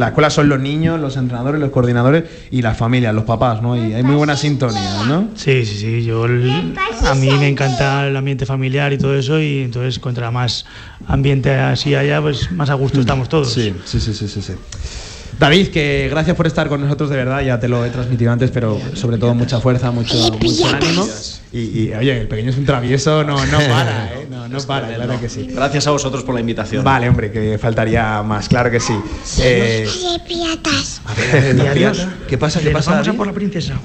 la 0.00 0.08
escuela 0.08 0.30
son 0.30 0.48
los 0.48 0.58
niños, 0.58 0.98
los 0.98 1.16
entrenadores, 1.16 1.60
los 1.60 1.70
coordinadores 1.70 2.24
y 2.50 2.62
las 2.62 2.76
familias, 2.76 3.14
los 3.14 3.24
papás, 3.24 3.62
¿no? 3.62 3.76
Y 3.76 3.92
hay 3.92 4.02
muy 4.02 4.16
buena 4.16 4.36
sintonía, 4.36 5.04
¿no? 5.06 5.28
Sí, 5.36 5.64
sí, 5.64 5.76
sí. 5.76 6.04
Yo 6.04 6.24
el- 6.24 6.72
a 7.06 7.14
mí 7.14 7.28
me 7.38 7.48
encanta 7.48 8.08
el 8.08 8.16
ambiente 8.16 8.46
familiar 8.46 8.92
y 8.92 8.98
todo 8.98 9.14
eso 9.14 9.38
y 9.40 9.60
entonces 9.62 9.98
contra 9.98 10.30
más 10.30 10.64
ambiente 11.06 11.52
así 11.54 11.94
haya, 11.94 12.20
pues 12.20 12.50
más 12.52 12.70
a 12.70 12.74
gusto 12.74 13.00
estamos 13.00 13.28
todos. 13.28 13.52
Sí, 13.52 13.72
sí, 13.84 14.00
sí, 14.00 14.14
sí, 14.14 14.26
sí, 14.26 14.42
sí. 14.42 14.52
David, 15.40 15.68
que 15.68 16.08
gracias 16.10 16.36
por 16.36 16.46
estar 16.46 16.68
con 16.68 16.82
nosotros 16.82 17.08
de 17.08 17.16
verdad, 17.16 17.40
ya 17.40 17.58
te 17.58 17.66
lo 17.66 17.82
he 17.86 17.88
transmitido 17.88 18.30
antes, 18.30 18.50
pero 18.50 18.78
sobre 18.92 19.16
todo 19.16 19.34
mucha 19.34 19.58
fuerza, 19.58 19.90
mucho, 19.90 20.14
mucho 20.38 20.66
ánimo. 20.68 21.08
Y, 21.50 21.58
y, 21.60 21.94
oye, 21.94 22.20
el 22.20 22.28
pequeño 22.28 22.50
es 22.50 22.58
un 22.58 22.66
travieso, 22.66 23.24
no, 23.24 23.46
no 23.46 23.58
para, 23.68 24.12
¿eh? 24.12 24.26
No, 24.30 24.46
no 24.48 24.58
para, 24.60 24.94
claro 24.94 25.18
que 25.18 25.30
sí. 25.30 25.48
Gracias 25.50 25.86
a 25.86 25.92
vosotros 25.92 26.24
por 26.24 26.34
la 26.34 26.42
invitación. 26.42 26.84
Vale, 26.84 27.08
hombre, 27.08 27.32
que 27.32 27.56
faltaría 27.56 28.22
más, 28.22 28.50
claro 28.50 28.70
que 28.70 28.80
sí. 28.80 28.92
Eh, 29.40 29.88
a 31.06 31.14
ver. 31.14 31.96
¿Qué 32.28 32.36
pasa? 32.36 32.60
¿Qué 32.60 32.70
pasa? 32.70 32.90
Vamos 32.90 33.08
a 33.08 33.12
por 33.14 33.26
la 33.26 33.32
princesa. 33.32 33.80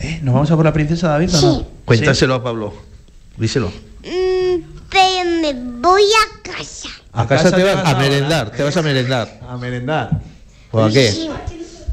¿Eh? 0.00 0.20
¿Nos 0.22 0.34
vamos 0.34 0.50
a 0.50 0.56
por 0.56 0.66
la 0.66 0.72
princesa 0.74 1.08
David 1.08 1.34
o 1.34 1.40
no? 1.40 1.60
Sí. 1.60 1.66
Cuéntaselo 1.86 2.34
a 2.34 2.44
Pablo. 2.44 2.74
Díselo. 3.38 3.68
Mm, 3.68 4.60
pero 4.90 5.30
me 5.40 5.80
voy 5.80 6.02
a 6.02 6.42
casa. 6.42 6.90
A 7.14 7.26
casa 7.26 7.50
te 7.56 7.64
vas 7.64 7.86
a 7.86 7.94
merendar, 7.98 8.50
te 8.50 8.62
vas 8.62 8.76
a 8.76 8.82
merendar. 8.82 9.40
A 9.48 9.56
merendar. 9.56 10.37
¿O 10.72 10.82
a 10.82 10.90
qué? 10.90 11.10
Sí. 11.12 11.30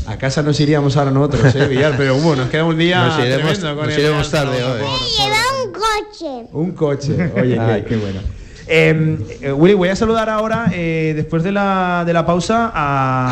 A 0.07 0.17
casa 0.17 0.41
nos 0.43 0.59
iríamos 0.59 0.95
ahora 0.97 1.11
nosotros, 1.11 1.55
¿eh, 1.55 1.67
Villar? 1.69 1.95
Pero 1.97 2.15
bueno, 2.15 2.43
nos 2.43 2.51
queda 2.51 2.63
un 2.65 2.77
día 2.77 3.05
Nos 3.07 3.19
iremos- 3.19 3.57
tremendo 3.59 3.75
con 3.75 3.85
nos 3.88 3.93
el 3.95 3.99
iremos 4.01 4.29
tarde 4.31 4.63
hoy. 4.63 4.81
Lleva 5.17 5.38
un 5.63 5.71
coche. 5.71 6.49
Un 6.53 6.71
coche. 6.73 7.31
Oye, 7.41 7.59
Ay. 7.59 7.81
qué, 7.83 7.89
qué 7.89 7.95
bueno. 7.97 8.19
Eh, 8.67 9.17
eh, 9.41 9.51
Willy, 9.51 9.73
voy 9.75 9.89
a 9.89 9.95
saludar 9.95 10.30
ahora, 10.30 10.71
eh, 10.73 11.13
después 11.15 11.43
de 11.43 11.51
la, 11.51 12.04
de 12.06 12.13
la 12.13 12.25
pausa, 12.25 12.71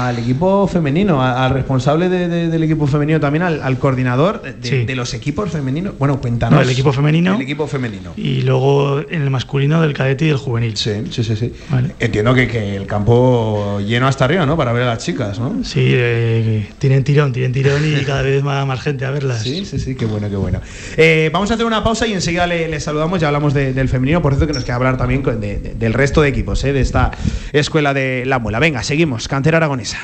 al 0.08 0.18
equipo 0.20 0.68
femenino, 0.68 1.22
al 1.24 1.52
responsable 1.52 2.10
de- 2.10 2.28
de- 2.28 2.48
del 2.50 2.64
equipo 2.64 2.86
femenino 2.88 3.20
también, 3.20 3.44
al, 3.44 3.62
al 3.64 3.80
coordinador 3.80 4.42
de, 4.42 4.54
Sí. 4.68 4.86
de 4.86 4.96
los 4.96 5.14
equipos 5.14 5.50
femeninos. 5.52 5.98
Bueno, 5.98 6.20
cuéntanos. 6.22 6.58
No, 6.58 6.62
el 6.62 6.70
equipo 6.70 6.94
femenino. 6.94 7.36
El 7.36 7.42
equipo 7.42 7.66
femenino. 7.68 8.14
Y 8.16 8.42
luego 8.42 9.00
en 9.10 9.22
el 9.24 9.30
masculino 9.30 9.82
del 9.82 9.94
cadete 9.94 10.26
y 10.26 10.28
del 10.30 10.38
juvenil. 10.38 10.78
Sí, 10.78 10.92
sí, 11.10 11.24
sí. 11.24 11.36
sí. 11.36 11.54
Vale. 11.70 11.96
Entiendo 12.00 12.34
que, 12.34 12.48
que 12.48 12.76
el 12.76 12.86
campo 12.86 13.80
lleno 13.80 14.08
hasta 14.08 14.26
arriba, 14.26 14.46
¿no? 14.46 14.56
Para 14.56 14.72
ver 14.74 14.84
a 14.84 14.88
las 14.88 15.04
chicas, 15.04 15.40
¿no? 15.40 15.64
Sí, 15.64 15.82
eh, 15.84 16.70
tienen 16.80 17.04
tirón, 17.04 17.34
tienen 17.34 17.52
tirón 17.54 17.82
y 17.86 18.04
cada 18.06 18.22
vez 18.22 18.44
más, 18.44 18.66
más 18.68 18.82
gente 18.82 19.06
a 19.06 19.12
verlas. 19.12 19.42
Sí, 19.42 19.66
sí, 19.66 19.80
sí, 19.80 19.96
qué 19.96 20.06
bueno, 20.06 20.30
qué 20.30 20.36
bueno. 20.36 20.62
Eh, 20.98 21.30
vamos 21.34 21.50
a 21.50 21.56
hacer 21.56 21.66
una 21.66 21.84
pausa 21.84 22.06
y 22.06 22.14
enseguida 22.14 22.46
le, 22.46 22.68
le 22.68 22.80
saludamos, 22.80 23.20
ya 23.20 23.28
hablamos 23.28 23.54
de- 23.54 23.74
del 23.74 23.90
femenino, 23.90 24.22
por 24.22 24.34
cierto 24.34 24.48
que 24.48 24.54
nos 24.54 24.64
queda 24.64 24.76
hablar 24.76 24.98
también 24.98 25.23
con- 25.24 25.40
de- 25.42 25.58
de- 25.58 25.74
del 25.76 25.94
resto 25.94 26.22
de 26.22 26.30
equipos, 26.30 26.64
eh, 26.64 26.74
de 26.74 26.82
esta 26.82 27.12
escuela 27.54 27.94
de 27.94 28.24
la 28.26 28.40
muela. 28.40 28.60
Venga, 28.60 28.84
seguimos, 28.84 29.28
cantera 29.28 29.58
aragonesa. 29.58 29.98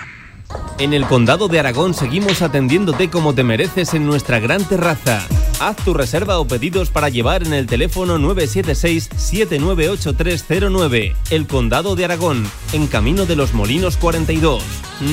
En 0.80 0.94
el 0.94 1.06
Condado 1.06 1.48
de 1.48 1.60
Aragón 1.60 1.94
seguimos 1.94 2.42
atendiéndote 2.42 3.10
como 3.12 3.36
te 3.36 3.44
mereces 3.44 3.94
en 3.94 4.08
nuestra 4.08 4.40
gran 4.40 4.64
terraza. 4.64 5.22
Haz 5.60 5.76
tu 5.84 5.94
reserva 5.94 6.40
o 6.40 6.48
pedidos 6.48 6.90
para 6.90 7.10
llevar 7.10 7.46
en 7.46 7.54
el 7.54 7.68
teléfono 7.68 8.18
976-798309. 8.18 11.14
El 11.30 11.46
Condado 11.46 11.96
de 11.96 12.06
Aragón, 12.06 12.50
en 12.74 12.88
Camino 12.88 13.28
de 13.28 13.36
los 13.36 13.54
Molinos 13.54 13.96
42. 13.98 14.64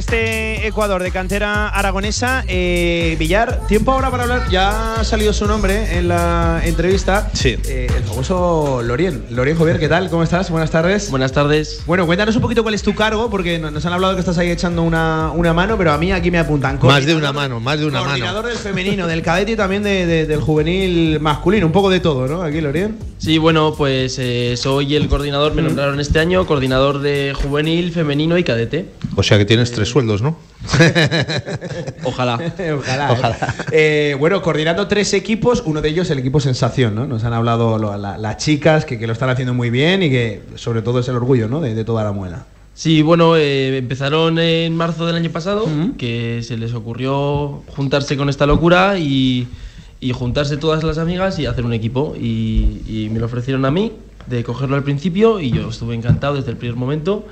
Cerquita 0.10 0.16
de 0.16 0.26
este 0.26 0.49
Ecuador 0.70 1.02
de 1.04 1.12
cantera 1.12 1.68
aragonesa, 1.68 2.44
eh, 2.48 3.16
Villar, 3.20 3.68
tiempo 3.68 3.92
ahora 3.92 4.10
para 4.12 4.24
hablar, 4.24 4.50
ya 4.50 4.96
ha 4.96 5.04
salido 5.04 5.34
su 5.34 5.48
nombre 5.48 5.98
en 5.98 6.08
la 6.08 6.62
entrevista. 6.64 7.30
Sí. 7.34 7.58
Eh, 7.68 7.88
el 7.96 8.04
famoso 8.04 8.82
Lorien. 8.84 9.26
Lorien 9.32 9.58
Jovier, 9.58 9.80
¿qué 9.80 9.90
tal? 9.90 10.10
¿Cómo 10.10 10.24
estás? 10.24 10.50
Buenas 10.52 10.70
tardes. 10.72 11.10
Buenas 11.10 11.32
tardes. 11.32 11.82
Bueno, 11.86 12.06
cuéntanos 12.06 12.36
un 12.36 12.42
poquito 12.42 12.62
cuál 12.64 12.76
es 12.76 12.84
tu 12.84 12.94
cargo, 12.96 13.30
porque 13.30 13.58
no- 13.60 13.72
nos 13.72 13.86
han 13.86 13.94
hablado 13.94 14.14
que 14.14 14.20
estás 14.20 14.38
ahí 14.38 14.50
echando 14.52 14.84
una, 14.84 15.32
una 15.34 15.54
mano, 15.54 15.76
pero 15.78 15.92
a 15.92 15.98
mí 15.98 16.12
aquí 16.12 16.30
me 16.32 16.38
apuntan. 16.38 16.80
Más 16.82 17.06
de 17.06 17.14
Coordinador- 17.14 17.18
una 17.18 17.34
mano, 17.34 17.60
más 17.60 17.80
de 17.80 17.86
una 17.88 18.00
mano. 18.00 18.10
Coordinador 18.12 18.46
del 18.46 18.58
femenino, 18.58 19.08
del 19.08 19.22
cadete 19.24 19.52
y 19.54 19.56
también 19.56 19.82
de- 19.84 20.06
de- 20.06 20.26
del 20.28 20.40
juvenil 20.42 21.20
masculino, 21.20 21.66
un 21.66 21.72
poco 21.72 21.90
de 21.90 22.00
todo, 22.00 22.28
¿no? 22.28 22.44
Aquí, 22.44 22.62
Lorien. 22.62 22.96
Sí, 23.18 23.38
bueno, 23.38 23.74
pues 23.76 24.18
eh, 24.20 24.56
soy 24.56 24.96
el 24.96 25.10
coordinador, 25.10 25.54
me 25.56 25.62
nombraron 25.62 26.00
este 26.00 26.20
año, 26.20 26.46
coordinador 26.46 27.00
de 27.00 27.34
juvenil, 27.42 27.92
femenino 27.92 28.38
y 28.38 28.44
cadete. 28.44 28.86
O 29.16 29.24
sea 29.24 29.38
que 29.38 29.46
tienes 29.46 29.72
tres 29.72 29.90
sueldos, 29.90 30.22
¿no? 30.22 30.38
Ojalá. 32.04 32.40
Ojalá. 32.78 33.12
Ojalá. 33.14 33.56
Eh, 33.72 34.16
bueno, 34.20 34.42
coordinando 34.42 34.88
tres 34.88 35.14
equipos, 35.14 35.64
uno 35.66 35.82
de 35.82 35.90
ellos 35.90 36.10
el 36.10 36.20
equipo 36.20 36.40
Sensación, 36.40 36.96
¿no? 36.96 37.06
Nos 37.08 37.24
han 37.24 37.34
hablado 37.34 37.78
lo- 37.78 37.96
la- 37.98 38.18
las 38.18 38.38
chicas 38.38 38.86
que, 38.86 38.98
que 39.00 39.08
lo 39.08 39.14
están 39.14 39.30
haciendo 39.30 39.54
muy 39.54 39.70
bien 39.70 40.04
y 40.04 40.10
que 40.10 40.42
sobre 40.56 40.82
todo 40.82 41.00
es 41.00 41.08
el 41.08 41.16
orgullo, 41.16 41.48
¿no? 41.48 41.62
De, 41.62 41.74
de 41.76 41.84
toda 41.86 42.04
la 42.04 42.12
muela. 42.12 42.46
Sí, 42.74 43.02
bueno, 43.02 43.36
eh, 43.36 43.78
empezaron 43.78 44.40
en 44.40 44.76
marzo 44.76 45.06
del 45.06 45.16
año 45.18 45.30
pasado, 45.32 45.66
que 45.98 46.42
se 46.44 46.56
les 46.58 46.74
ocurrió 46.74 47.62
juntarse 47.76 48.16
con 48.16 48.30
esta 48.30 48.46
locura 48.46 48.98
y, 48.98 49.48
y 50.00 50.12
juntarse 50.14 50.56
todas 50.56 50.84
las 50.84 50.98
amigas 50.98 51.40
y 51.40 51.46
hacer 51.46 51.66
un 51.66 51.74
equipo. 51.74 52.16
Y, 52.18 52.82
y 52.88 53.10
me 53.12 53.20
lo 53.20 53.26
ofrecieron 53.26 53.66
a 53.66 53.72
mí 53.72 53.92
de 54.28 54.44
cogerlo 54.46 54.78
al 54.78 54.84
principio 54.84 55.40
y 55.42 55.52
yo 55.52 55.70
estuve 55.70 55.96
encantado 55.96 56.36
desde 56.36 56.52
el 56.52 56.58
primer 56.58 56.78
momento 56.78 57.26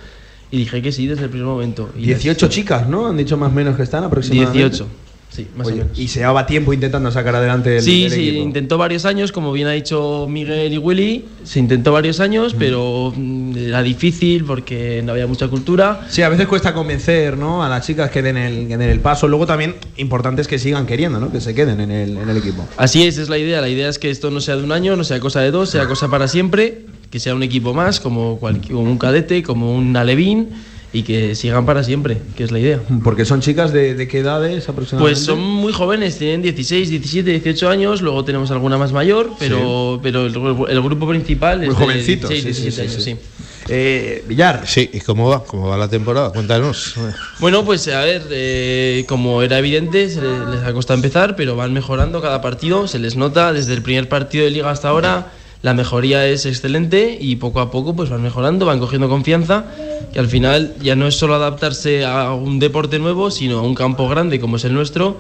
y 0.51 0.57
dije 0.57 0.81
que 0.81 0.91
sí 0.91 1.07
desde 1.07 1.25
el 1.25 1.29
primer 1.29 1.47
momento. 1.47 1.89
Y 1.97 2.05
18 2.05 2.47
chicas, 2.47 2.87
¿no? 2.87 3.07
Han 3.07 3.17
dicho 3.17 3.37
más 3.37 3.51
o 3.51 3.55
menos 3.55 3.75
que 3.75 3.83
están 3.83 4.03
aproximadamente. 4.03 4.59
18, 4.59 4.87
sí, 5.29 5.47
más 5.55 5.67
Oye, 5.67 5.81
o 5.81 5.83
menos. 5.85 5.99
Y 5.99 6.07
se 6.07 6.19
llevaba 6.19 6.45
tiempo 6.45 6.73
intentando 6.73 7.11
sacar 7.11 7.35
adelante 7.35 7.77
el, 7.77 7.83
Sí, 7.83 8.05
el 8.05 8.11
sí, 8.11 8.29
equipo. 8.29 8.43
intentó 8.43 8.77
varios 8.77 9.05
años, 9.05 9.31
como 9.31 9.51
bien 9.51 9.67
ha 9.67 9.71
dicho 9.71 10.27
Miguel 10.29 10.73
y 10.73 10.77
Willy, 10.77 11.25
se 11.43 11.59
intentó 11.59 11.91
varios 11.91 12.19
años, 12.19 12.55
pero 12.57 13.13
mm, 13.15 13.57
era 13.57 13.83
difícil 13.83 14.43
porque 14.45 15.01
no 15.05 15.11
había 15.11 15.27
mucha 15.27 15.47
cultura. 15.47 16.05
Sí, 16.09 16.21
a 16.21 16.29
veces 16.29 16.47
cuesta 16.47 16.73
convencer 16.73 17.37
¿no? 17.37 17.63
a 17.63 17.69
las 17.69 17.85
chicas 17.85 18.09
que 18.09 18.21
den, 18.21 18.37
el, 18.37 18.67
que 18.67 18.77
den 18.77 18.89
el 18.89 18.99
paso. 18.99 19.27
Luego 19.27 19.45
también 19.45 19.75
importante 19.97 20.41
es 20.41 20.47
que 20.47 20.59
sigan 20.59 20.85
queriendo, 20.85 21.19
¿no? 21.19 21.31
que 21.31 21.41
se 21.41 21.53
queden 21.53 21.79
en 21.81 21.91
el, 21.91 22.17
en 22.17 22.29
el 22.29 22.37
equipo. 22.37 22.67
Así 22.77 23.03
es, 23.05 23.17
es 23.17 23.29
la 23.29 23.37
idea. 23.37 23.61
La 23.61 23.69
idea 23.69 23.89
es 23.89 23.99
que 23.99 24.09
esto 24.09 24.31
no 24.31 24.41
sea 24.41 24.55
de 24.55 24.63
un 24.63 24.71
año, 24.71 24.95
no 24.95 25.03
sea 25.03 25.19
cosa 25.19 25.41
de 25.41 25.51
dos, 25.51 25.69
sea 25.69 25.87
cosa 25.87 26.09
para 26.09 26.27
siempre, 26.27 26.85
que 27.11 27.19
sea 27.19 27.35
un 27.35 27.43
equipo 27.43 27.73
más, 27.73 27.99
como, 27.99 28.37
cualquier, 28.39 28.73
como 28.73 28.89
un 28.91 28.97
cadete, 28.97 29.43
como 29.43 29.73
un 29.75 29.95
alevín, 29.95 30.49
y 30.93 31.03
que 31.03 31.35
sigan 31.35 31.65
para 31.65 31.83
siempre, 31.83 32.17
que 32.35 32.43
es 32.43 32.51
la 32.51 32.59
idea. 32.59 32.79
Porque 33.03 33.25
son 33.25 33.41
chicas 33.41 33.73
de, 33.73 33.93
de 33.93 34.07
qué 34.07 34.19
edades 34.19 34.69
aproximadamente. 34.69 35.15
Pues 35.15 35.25
son 35.25 35.39
muy 35.39 35.73
jóvenes, 35.73 36.17
tienen 36.17 36.41
16, 36.41 36.89
17, 36.89 37.31
18 37.31 37.69
años, 37.69 38.01
luego 38.01 38.23
tenemos 38.23 38.51
alguna 38.51 38.77
más 38.77 38.93
mayor, 38.93 39.31
pero, 39.37 39.99
pero 40.01 40.25
el, 40.25 40.35
el 40.69 40.81
grupo 40.81 41.07
principal 41.07 41.63
es 41.63 41.69
Muy 41.69 41.77
de 41.77 41.83
jovencitos, 41.83 42.29
16, 42.29 42.55
sí, 42.55 42.61
sí, 42.61 42.69
17 42.69 42.71
sí, 42.71 42.81
años, 42.81 43.03
sí. 43.03 43.11
sí. 43.11 43.43
Eh, 43.69 44.23
Villar. 44.27 44.63
Sí, 44.65 44.89
¿y 44.93 44.99
cómo 45.01 45.29
va? 45.29 45.43
¿Cómo 45.43 45.67
va 45.67 45.77
la 45.77 45.89
temporada? 45.89 46.31
Cuéntanos. 46.31 46.95
Bueno, 47.39 47.65
pues 47.65 47.87
a 47.89 47.99
ver, 48.01 48.23
eh, 48.31 49.03
como 49.07 49.41
era 49.41 49.59
evidente, 49.59 50.09
se 50.09 50.21
les, 50.21 50.47
les 50.47 50.63
ha 50.63 50.73
costado 50.73 50.95
empezar, 50.95 51.35
pero 51.35 51.55
van 51.55 51.73
mejorando 51.73 52.21
cada 52.21 52.41
partido, 52.41 52.87
se 52.87 52.99
les 52.99 53.17
nota 53.17 53.51
desde 53.51 53.73
el 53.73 53.81
primer 53.81 54.07
partido 54.07 54.45
de 54.45 54.51
liga 54.51 54.71
hasta 54.71 54.89
ahora, 54.89 55.33
la 55.61 55.73
mejoría 55.73 56.25
es 56.27 56.45
excelente 56.45 57.17
y 57.19 57.37
poco 57.37 57.59
a 57.59 57.71
poco 57.71 57.95
pues 57.95 58.09
van 58.09 58.21
mejorando, 58.21 58.65
van 58.65 58.79
cogiendo 58.79 59.09
confianza, 59.09 59.65
que 60.13 60.19
al 60.19 60.27
final 60.27 60.75
ya 60.81 60.95
no 60.95 61.07
es 61.07 61.15
solo 61.15 61.35
adaptarse 61.35 62.05
a 62.05 62.33
un 62.33 62.59
deporte 62.59 62.99
nuevo, 62.99 63.31
sino 63.31 63.59
a 63.59 63.61
un 63.61 63.75
campo 63.75 64.07
grande 64.07 64.39
como 64.39 64.57
es 64.57 64.65
el 64.65 64.73
nuestro 64.73 65.19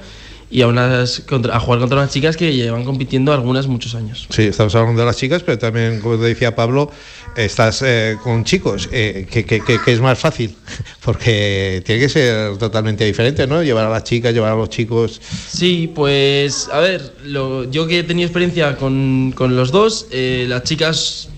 y 0.49 0.61
a, 0.61 0.67
unas, 0.67 1.23
a 1.51 1.59
jugar 1.59 1.79
contra 1.79 1.97
unas 1.97 2.11
chicas 2.11 2.37
que 2.37 2.53
llevan 2.53 2.85
compitiendo 2.85 3.33
algunas 3.33 3.67
muchos 3.67 3.95
años. 3.95 4.27
Sí, 4.29 4.43
estamos 4.43 4.73
hablando 4.75 5.01
de 5.01 5.05
las 5.05 5.17
chicas, 5.17 5.43
pero 5.43 5.59
también, 5.59 5.99
como 5.99 6.17
decía 6.17 6.55
Pablo, 6.55 6.89
estás 7.37 7.81
eh, 7.85 8.17
con 8.21 8.43
chicos, 8.43 8.89
eh, 8.91 9.27
que, 9.31 9.45
que- 9.45 9.63
que- 9.63 9.79
que 9.79 9.91
es 9.93 10.01
más 10.01 10.17
fácil, 10.19 10.55
porque 11.05 11.81
tiene 11.85 12.01
que 12.01 12.09
ser 12.09 12.57
totalmente 12.57 13.05
diferente, 13.05 13.45
¿no? 13.47 13.63
Llevar 13.63 13.85
a 13.85 13.89
las 13.89 14.03
chicas, 14.03 14.33
llevar 14.33 14.51
a 14.51 14.55
los 14.55 14.69
chicos. 14.69 15.21
Sí, 15.49 15.91
pues 15.93 16.69
a 16.69 16.79
ver, 16.79 17.13
lo- 17.25 17.69
yo 17.69 17.87
que 17.87 17.99
he 17.99 18.03
tenido 18.03 18.27
experiencia 18.27 18.75
con, 18.77 19.31
con 19.35 19.55
los 19.55 19.71
dos, 19.71 20.07
eh, 20.11 20.45
las 20.49 20.63
chicas 20.63 21.29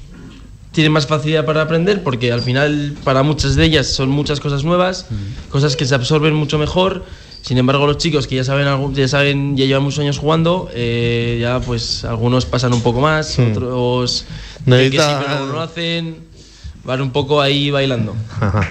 tienen 0.72 0.92
más 0.92 1.08
facilidad 1.08 1.46
para 1.46 1.64
aprender 1.64 2.04
porque 2.04 2.32
al 2.32 2.42
final 2.42 2.96
para 3.04 3.24
muchas 3.24 3.56
de 3.56 3.66
ellas 3.66 3.88
son 3.88 4.10
muchas 4.10 4.40
cosas 4.40 4.64
nuevas, 4.64 5.08
cosas 5.50 5.76
que 5.76 5.86
se 5.86 5.96
absorben 5.96 6.34
mucho 6.34 6.58
mejor. 6.60 7.04
Sin 7.41 7.58
embargo, 7.58 7.88
los 7.88 7.97
chicos 7.97 8.28
que 8.28 8.36
ya 8.36 8.43
saben, 8.43 8.67
algún- 8.67 8.93
ya 8.93 9.08
saben, 9.08 9.56
ya 9.58 9.65
llevan 9.65 9.84
muchos 9.84 9.99
años 9.99 10.17
jugando, 10.19 10.69
eh, 10.73 11.38
ya 11.41 11.60
pues 11.60 12.04
algunos 12.06 12.45
pasan 12.45 12.73
un 12.73 12.82
poco 12.82 12.99
más, 13.02 13.38
Hmm. 13.39 13.52
otros 13.52 14.25
que 14.54 14.60
sí, 14.63 14.69
Necesita- 14.69 15.23
pero 15.25 15.45
no 15.47 15.54
lo 15.54 15.62
hacen, 15.62 16.15
van 16.84 17.02
un 17.02 17.12
poco 17.12 17.41
ahí 17.41 17.71
bailando. 17.71 18.15
Ajá. 18.39 18.69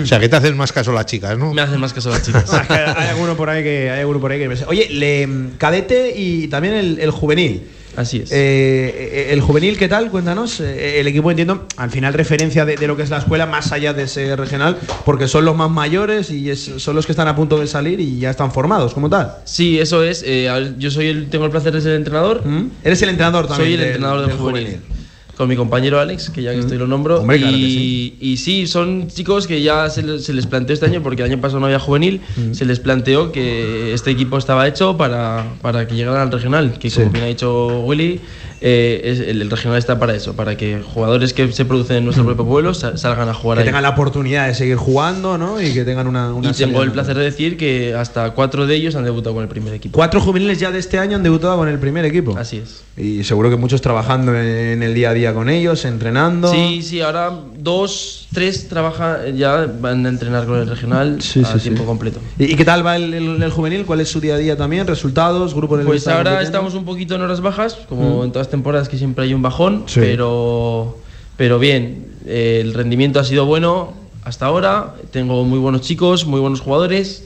O 0.00 0.06
sea, 0.06 0.20
que 0.20 0.28
te 0.28 0.36
hacen 0.36 0.56
más 0.56 0.72
caso 0.72 0.92
las 0.92 1.06
chicas, 1.06 1.36
¿no? 1.38 1.52
Me 1.52 1.60
hacen 1.62 1.80
más 1.80 1.92
caso 1.92 2.10
las 2.10 2.22
chicas. 2.22 2.44
hay 2.70 3.08
alguno 3.08 3.36
por 3.36 3.50
ahí 3.50 3.62
que 3.62 3.90
hay 3.90 4.00
alguno 4.00 4.20
por 4.20 4.30
ahí 4.32 4.38
que 4.38 4.48
oye 4.66 4.88
le 4.90 5.28
cadete 5.58 6.14
y 6.16 6.48
también 6.48 6.74
el, 6.74 6.98
el 7.00 7.10
juvenil 7.10 7.62
Así 7.98 8.18
es. 8.22 8.30
Eh, 8.32 9.30
el 9.32 9.40
juvenil 9.40 9.76
qué 9.76 9.88
tal 9.88 10.08
cuéntanos 10.10 10.60
Eh, 10.60 11.00
el 11.00 11.08
equipo 11.08 11.30
entiendo 11.32 11.66
al 11.76 11.90
final 11.90 12.14
referencia 12.14 12.64
de, 12.64 12.76
de 12.76 12.86
lo 12.86 12.96
que 12.96 13.02
es 13.02 13.10
la 13.10 13.18
escuela 13.18 13.44
más 13.44 13.72
allá 13.72 13.92
de 13.92 14.06
ser 14.06 14.38
regional 14.38 14.78
porque 15.04 15.26
son 15.26 15.44
los 15.44 15.56
más 15.56 15.68
mayores 15.68 16.30
y 16.30 16.48
es- 16.48 16.70
son 16.76 16.94
los 16.94 17.06
que 17.06 17.12
están 17.12 17.26
a 17.26 17.34
punto 17.34 17.58
de 17.58 17.66
salir 17.66 17.98
y 17.98 18.20
ya 18.20 18.30
están 18.30 18.52
formados 18.52 18.94
como 18.94 19.10
tal 19.10 19.32
Sí, 19.44 19.80
eso 19.80 20.04
es. 20.04 20.22
eh, 20.24 20.48
yo 20.78 20.92
soy 20.92 21.08
el, 21.08 21.28
tengo 21.28 21.44
el 21.46 21.50
placer 21.50 21.72
de 21.72 21.80
ser 21.80 21.90
el 21.92 21.96
entrenador. 21.98 22.42
eres 22.84 23.02
el 23.02 23.08
entrenador 23.08 23.48
también 23.48 23.66
Soy 23.66 23.72
el 23.74 23.78
del- 23.80 23.88
entrenador 23.88 24.20
del, 24.20 24.28
del 24.28 24.38
juvenil. 24.38 24.66
juvenil. 24.66 24.97
Con 25.38 25.48
mi 25.48 25.54
compañero 25.56 26.00
Alex, 26.00 26.30
que 26.30 26.42
ya 26.42 26.52
que 26.52 26.58
estoy 26.58 26.78
lo 26.78 26.88
nombro. 26.88 27.20
Hombre, 27.20 27.36
y, 27.36 27.40
claro 27.40 27.56
sí. 27.56 28.16
y 28.20 28.36
sí, 28.38 28.66
son 28.66 29.06
chicos 29.06 29.46
que 29.46 29.62
ya 29.62 29.88
se 29.88 30.02
les, 30.02 30.24
se 30.24 30.32
les 30.32 30.46
planteó 30.46 30.74
este 30.74 30.86
año, 30.86 31.00
porque 31.00 31.22
el 31.22 31.30
año 31.30 31.40
pasado 31.40 31.60
no 31.60 31.66
había 31.66 31.78
juvenil, 31.78 32.20
se 32.50 32.64
les 32.64 32.80
planteó 32.80 33.30
que 33.30 33.94
este 33.94 34.10
equipo 34.10 34.36
estaba 34.36 34.66
hecho 34.66 34.96
para, 34.96 35.46
para 35.62 35.86
que 35.86 35.94
llegaran 35.94 36.22
al 36.22 36.32
regional, 36.32 36.72
que 36.80 36.90
como 36.90 37.06
Sí. 37.06 37.12
bien 37.12 37.24
ha 37.24 37.28
dicho 37.28 37.82
Willy, 37.84 38.20
eh, 38.60 39.00
es- 39.04 39.20
el, 39.20 39.42
el 39.42 39.50
regional 39.50 39.78
está 39.78 39.98
para 39.98 40.14
eso, 40.14 40.34
para 40.34 40.56
que 40.56 40.80
jugadores 40.82 41.32
que 41.32 41.50
se 41.52 41.64
producen 41.64 41.96
en 41.98 42.04
nuestro 42.04 42.24
propio 42.24 42.44
pueblo 42.46 42.74
sa- 42.74 42.96
salgan 42.96 43.28
a 43.28 43.34
jugar 43.34 43.58
que 43.58 43.62
ahí. 43.62 43.66
tengan 43.66 43.82
la 43.82 43.90
oportunidad 43.90 44.46
de 44.46 44.54
seguir 44.54 44.76
jugando 44.76 45.38
¿no? 45.38 45.60
y 45.60 45.72
que 45.72 45.84
tengan 45.84 46.06
una, 46.06 46.32
una 46.34 46.50
y 46.50 46.52
tengo 46.52 46.82
el 46.82 46.92
placer 46.92 47.16
de 47.16 47.24
decir 47.24 47.56
que 47.56 47.94
hasta 47.94 48.30
cuatro 48.30 48.66
de 48.66 48.74
ellos 48.76 48.94
han 48.96 49.04
debutado 49.04 49.34
con 49.34 49.42
el 49.42 49.48
primer 49.48 49.74
equipo. 49.74 49.96
Cuatro 49.96 50.20
juveniles 50.20 50.58
ya 50.60 50.70
de 50.70 50.78
este 50.78 50.98
año 50.98 51.16
han 51.16 51.22
debutado 51.22 51.56
con 51.56 51.68
el 51.68 51.78
primer 51.78 52.04
equipo. 52.04 52.36
Así 52.38 52.58
es. 52.58 52.82
Y 52.96 53.24
seguro 53.24 53.48
que 53.50 53.56
muchos 53.56 53.80
trabajando 53.80 54.34
en 54.36 54.82
el 54.82 54.92
día 54.94 55.10
a 55.10 55.14
día 55.14 55.32
con 55.34 55.48
ellos, 55.48 55.84
entrenando. 55.84 56.52
Sí, 56.52 56.82
sí, 56.82 57.00
ahora 57.00 57.32
dos, 57.58 58.27
tres 58.32 58.68
trabajan, 58.68 59.36
ya 59.36 59.66
van 59.80 60.04
a 60.04 60.08
entrenar 60.08 60.44
con 60.46 60.58
el 60.58 60.68
regional 60.68 61.20
Sí, 61.22 61.40
a 61.40 61.46
sí, 61.46 61.52
sí. 61.54 61.60
tiempo 61.64 61.84
completo. 61.84 62.20
¿Y, 62.38 62.54
qué 62.56 62.64
tal 62.64 62.84
va 62.86 62.96
el, 62.96 63.14
el- 63.14 63.42
el 63.42 63.50
juvenil? 63.50 63.86
¿Cuál 63.86 64.00
es 64.00 64.08
su 64.10 64.20
día 64.20 64.34
a 64.34 64.38
día 64.38 64.56
también? 64.56 64.86
¿Resultados? 64.86 65.54
¿Grupo 65.54 65.74
en 65.76 65.80
el 65.82 65.86
Pues 65.86 66.06
ahora 66.08 66.42
estamos 66.42 66.74
un 66.74 66.84
poquito 66.84 67.14
en 67.14 67.22
horas 67.22 67.40
bajas, 67.40 67.74
como 67.88 68.20
Mm. 68.20 68.24
en 68.26 68.32
todas 68.32 68.50
temporadas 68.50 68.88
que 68.88 68.98
siempre 68.98 69.24
hay 69.24 69.34
un 69.34 69.42
bajón, 69.42 69.84
pero, 69.94 70.98
pero 71.36 71.58
bien, 71.58 72.06
eh, 72.26 72.60
el 72.62 72.74
rendimiento 72.74 73.18
ha 73.18 73.24
sido 73.24 73.46
bueno 73.46 73.94
hasta 74.24 74.44
ahora, 74.46 74.94
tengo 75.10 75.44
muy 75.44 75.58
buenos 75.58 75.80
chicos, 75.80 76.26
muy 76.26 76.38
buenos 76.40 76.60
jugadores, 76.60 77.24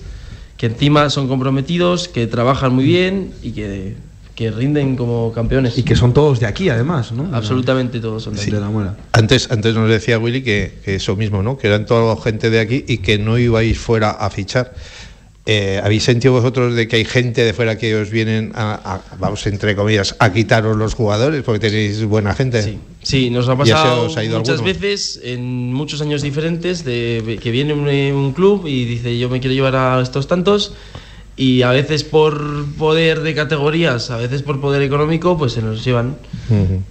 que 0.57 0.67
encima 0.67 1.11
son 1.11 1.27
comprometidos, 1.27 2.07
que 2.07 2.29
trabajan 2.29 2.73
muy 2.75 2.85
bien 2.85 3.33
y 3.43 3.51
que, 3.51 3.97
que 4.35 4.51
rinden 4.51 4.97
como 4.97 5.33
campeones. 5.33 5.77
Y 5.77 5.83
que 5.83 5.95
son 5.97 6.13
todos 6.15 6.41
de 6.41 6.47
aquí, 6.47 6.69
además, 6.69 7.13
¿no? 7.13 7.29
Absolutamente 7.35 8.01
todos 8.01 8.23
son 8.23 8.35
de 8.35 8.39
Sí. 8.41 8.45
aquí. 8.45 8.53
De 8.53 8.61
la 8.61 8.69
muela. 8.71 8.97
Antes, 9.13 9.51
antes 9.51 9.75
nos 9.75 9.89
decía 9.91 10.19
Willy 10.19 10.43
que, 10.43 10.79
que 10.85 10.95
eso 10.97 11.17
mismo, 11.17 11.43
¿no? 11.43 11.59
Que 11.59 11.67
eran 11.69 11.85
toda 11.87 12.17
gente 12.23 12.49
de 12.51 12.61
aquí 12.61 12.85
y 12.89 12.99
que 12.99 13.19
no 13.19 13.39
ibais 13.39 13.79
fuera 13.79 14.11
a 14.11 14.31
fichar. 14.31 14.73
Eh, 15.45 15.81
¿Habéis 15.83 16.05
sentido 16.05 16.33
vosotros 16.35 16.77
de 16.77 16.87
que 16.87 16.95
hay 16.97 17.05
gente 17.05 17.43
de 17.45 17.53
fuera 17.53 17.77
que 17.77 17.97
os 17.97 18.11
vienen 18.11 18.53
a, 18.55 18.75
a- 18.75 19.17
vamos, 19.19 19.45
entre 19.49 19.75
comillas, 19.75 20.15
a 20.21 20.33
quitaros 20.33 20.77
los 20.77 20.95
jugadores 20.95 21.43
porque 21.43 21.59
tenéis 21.69 22.05
buena 22.05 22.33
gente? 22.33 22.63
Sí. 22.63 22.79
Sí, 23.03 23.29
nos 23.31 23.49
ha 23.49 23.55
¿Y 23.55 23.63
ese 23.63 23.73
pasado 23.73 24.03
os 24.03 24.17
ha 24.17 24.23
ido 24.23 24.39
muchas 24.39 24.61
alguno? 24.61 24.73
veces 24.73 25.21
en 25.25 25.73
muchos 25.73 26.01
años 26.01 26.23
diferentes 26.23 26.85
de 26.85 27.41
que 27.43 27.51
viene 27.51 27.73
un, 27.75 27.89
un 28.17 28.33
club 28.33 28.69
y 28.69 28.85
dice 28.85 29.19
yo 29.19 29.29
me 29.29 29.41
quiero 29.41 29.53
llevar 29.55 29.75
a 29.75 30.01
estos 30.01 30.29
tantos 30.29 30.75
y 31.37 31.63
a 31.63 31.71
veces 31.71 32.05
por 32.05 32.67
poder 32.79 33.21
de 33.21 33.35
categorías, 33.35 34.11
a 34.11 34.17
veces 34.19 34.43
por 34.43 34.61
poder 34.61 34.83
económico, 34.83 35.37
pues 35.39 35.53
se 35.53 35.63
nos 35.63 35.85
llevan. 35.85 36.17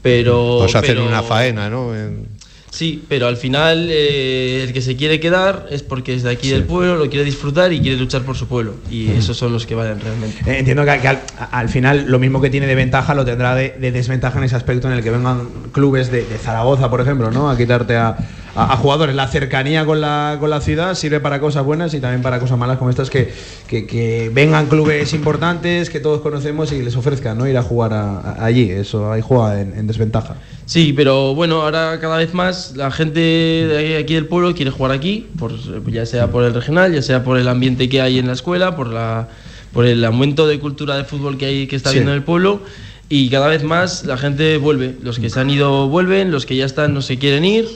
Pero 0.01 0.55
Os 0.57 0.75
hacen 0.75 0.95
pero- 0.95 1.05
una 1.07 1.23
faena, 1.23 1.69
¿no? 1.69 1.95
En- 1.95 2.41
Sí, 2.73 3.03
pero 3.09 3.27
al 3.27 3.35
final 3.35 3.87
eh, 3.91 4.63
el 4.63 4.71
que 4.71 4.81
se 4.81 4.95
quiere 4.95 5.19
quedar 5.19 5.67
es 5.71 5.83
porque 5.83 6.13
es 6.15 6.23
de 6.23 6.29
aquí 6.29 6.47
del 6.47 6.63
pueblo, 6.63 6.95
lo 6.95 7.09
quiere 7.09 7.25
disfrutar 7.25 7.73
y 7.73 7.81
quiere 7.81 7.97
luchar 7.97 8.21
por 8.21 8.37
su 8.37 8.47
pueblo. 8.47 8.75
Y 8.89 9.11
esos 9.11 9.35
son 9.35 9.51
los 9.51 9.65
que 9.67 9.75
valen 9.75 9.99
realmente. 9.99 10.37
Eh, 10.49 10.59
entiendo 10.59 10.85
que, 10.85 10.97
que 11.01 11.07
al, 11.09 11.19
al 11.51 11.67
final 11.67 12.05
lo 12.07 12.17
mismo 12.17 12.39
que 12.39 12.49
tiene 12.49 12.67
de 12.67 12.75
ventaja 12.75 13.13
lo 13.13 13.25
tendrá 13.25 13.55
de, 13.55 13.71
de 13.77 13.91
desventaja 13.91 14.37
en 14.39 14.45
ese 14.45 14.55
aspecto 14.55 14.87
en 14.87 14.93
el 14.93 15.03
que 15.03 15.11
vengan 15.11 15.49
clubes 15.73 16.09
de, 16.11 16.23
de 16.23 16.37
Zaragoza, 16.37 16.89
por 16.89 17.01
ejemplo, 17.01 17.29
¿no? 17.29 17.49
A 17.49 17.57
quitarte 17.57 17.97
a, 17.97 18.15
a- 18.55 18.73
a 18.73 18.77
jugadores. 18.77 19.15
La 19.15 19.27
cercanía 19.27 19.85
con 19.85 20.01
la, 20.01 20.37
con 20.39 20.49
la 20.49 20.61
ciudad 20.61 20.95
sirve 20.95 21.19
para 21.19 21.39
cosas 21.39 21.63
buenas 21.63 21.93
y 21.93 21.99
también 21.99 22.21
para 22.21 22.39
cosas 22.39 22.57
malas 22.57 22.77
como 22.77 22.89
estas 22.89 23.09
que, 23.09 23.31
que, 23.67 23.85
que 23.87 24.29
vengan 24.33 24.67
clubes 24.67 25.13
importantes 25.13 25.89
que 25.89 25.99
todos 25.99 26.21
conocemos 26.21 26.71
y 26.71 26.81
les 26.81 26.95
ofrezcan 26.95 27.37
¿no? 27.37 27.47
ir 27.47 27.57
a 27.57 27.63
jugar 27.63 27.93
a- 27.93 28.19
a- 28.19 28.45
allí. 28.45 28.69
Eso 28.69 29.11
ahí 29.11 29.21
juega 29.21 29.61
en, 29.61 29.73
en 29.77 29.87
desventaja. 29.87 30.35
Sí, 30.65 30.93
pero 30.93 31.35
bueno, 31.35 31.61
ahora 31.63 31.99
cada 31.99 32.17
vez 32.17 32.33
más 32.33 32.75
la 32.77 32.91
gente 32.91 33.19
de 33.19 33.97
aquí 33.97 34.13
del 34.13 34.27
pueblo 34.27 34.53
quiere 34.55 34.71
jugar 34.71 34.91
aquí, 34.93 35.27
por, 35.37 35.51
ya 35.91 36.05
sea 36.05 36.27
por 36.27 36.43
el 36.43 36.53
regional, 36.53 36.93
ya 36.93 37.01
sea 37.01 37.23
por 37.23 37.37
el 37.37 37.47
ambiente 37.47 37.89
que 37.89 38.01
hay 38.01 38.19
en 38.19 38.27
la 38.27 38.33
escuela, 38.33 38.75
por, 38.75 38.87
la, 38.87 39.27
por 39.73 39.85
el 39.85 40.03
aumento 40.05 40.47
de 40.47 40.59
cultura 40.59 40.95
de 40.95 41.03
fútbol 41.03 41.37
que, 41.37 41.45
hay, 41.45 41.67
que 41.67 41.75
está 41.75 41.89
Sí. 41.89 41.95
habiendo 41.97 42.11
en 42.11 42.17
el 42.17 42.23
pueblo. 42.23 42.61
Y 43.09 43.29
cada 43.29 43.47
vez 43.49 43.63
más 43.65 44.05
la 44.05 44.15
gente 44.15 44.55
vuelve. 44.55 44.95
Los 45.03 45.19
que 45.19 45.29
se 45.29 45.37
han 45.41 45.49
ido 45.49 45.89
vuelven, 45.89 46.31
los 46.31 46.45
que 46.45 46.55
ya 46.55 46.63
están 46.65 46.93
no 46.93 47.01
se 47.01 47.17
quieren 47.17 47.43
ir. 47.43 47.67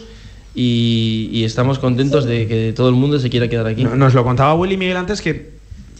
Y, 0.55 1.29
y 1.33 1.43
estamos 1.43 1.79
contentos 1.79 2.23
de 2.25 2.47
que 2.47 2.73
todo 2.73 2.87
el 2.89 2.95
mundo 2.95 3.19
se 3.19 3.29
quiera 3.29 3.47
quedar 3.49 3.67
aquí. 3.67 3.83
Nos 3.83 4.13
lo 4.13 4.23
contaba 4.23 4.53
Willy 4.55 4.77
Miguel 4.77 4.95
antes 4.97 5.21
que 5.21 5.53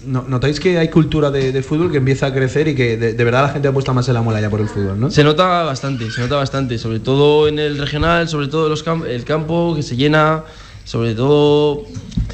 no- 0.05 0.23
notáis 0.27 0.59
que 0.61 0.77
hay 0.77 0.87
cultura 0.89 1.29
de, 1.31 1.51
de 1.51 1.61
fútbol 1.63 1.91
que 1.91 1.97
empieza 1.97 2.27
a 2.27 2.33
crecer 2.33 2.67
y 2.69 2.75
que 2.75 2.95
de, 2.95 3.13
de 3.13 3.23
verdad 3.25 3.43
la 3.43 3.49
gente 3.49 3.67
apuesta 3.67 3.91
más 3.91 4.07
en 4.07 4.13
la 4.13 4.21
muela 4.21 4.39
ya 4.39 4.49
por 4.49 4.61
el 4.61 4.69
fútbol, 4.69 4.99
¿no? 4.99 5.11
Se 5.11 5.23
nota 5.23 5.63
bastante, 5.63 6.09
se 6.11 6.21
nota 6.21 6.35
bastante, 6.37 6.77
sobre 6.77 6.99
todo 6.99 7.47
en 7.49 7.59
el 7.59 7.77
regional, 7.77 8.29
sobre 8.29 8.47
todo 8.47 8.69
los 8.69 8.85
cam- 8.85 9.05
el 9.05 9.25
campo 9.25 9.73
que 9.75 9.83
se 9.83 9.97
llena, 9.97 10.43
sobre 10.85 11.15
todo 11.15 11.83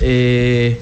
eh, 0.01 0.79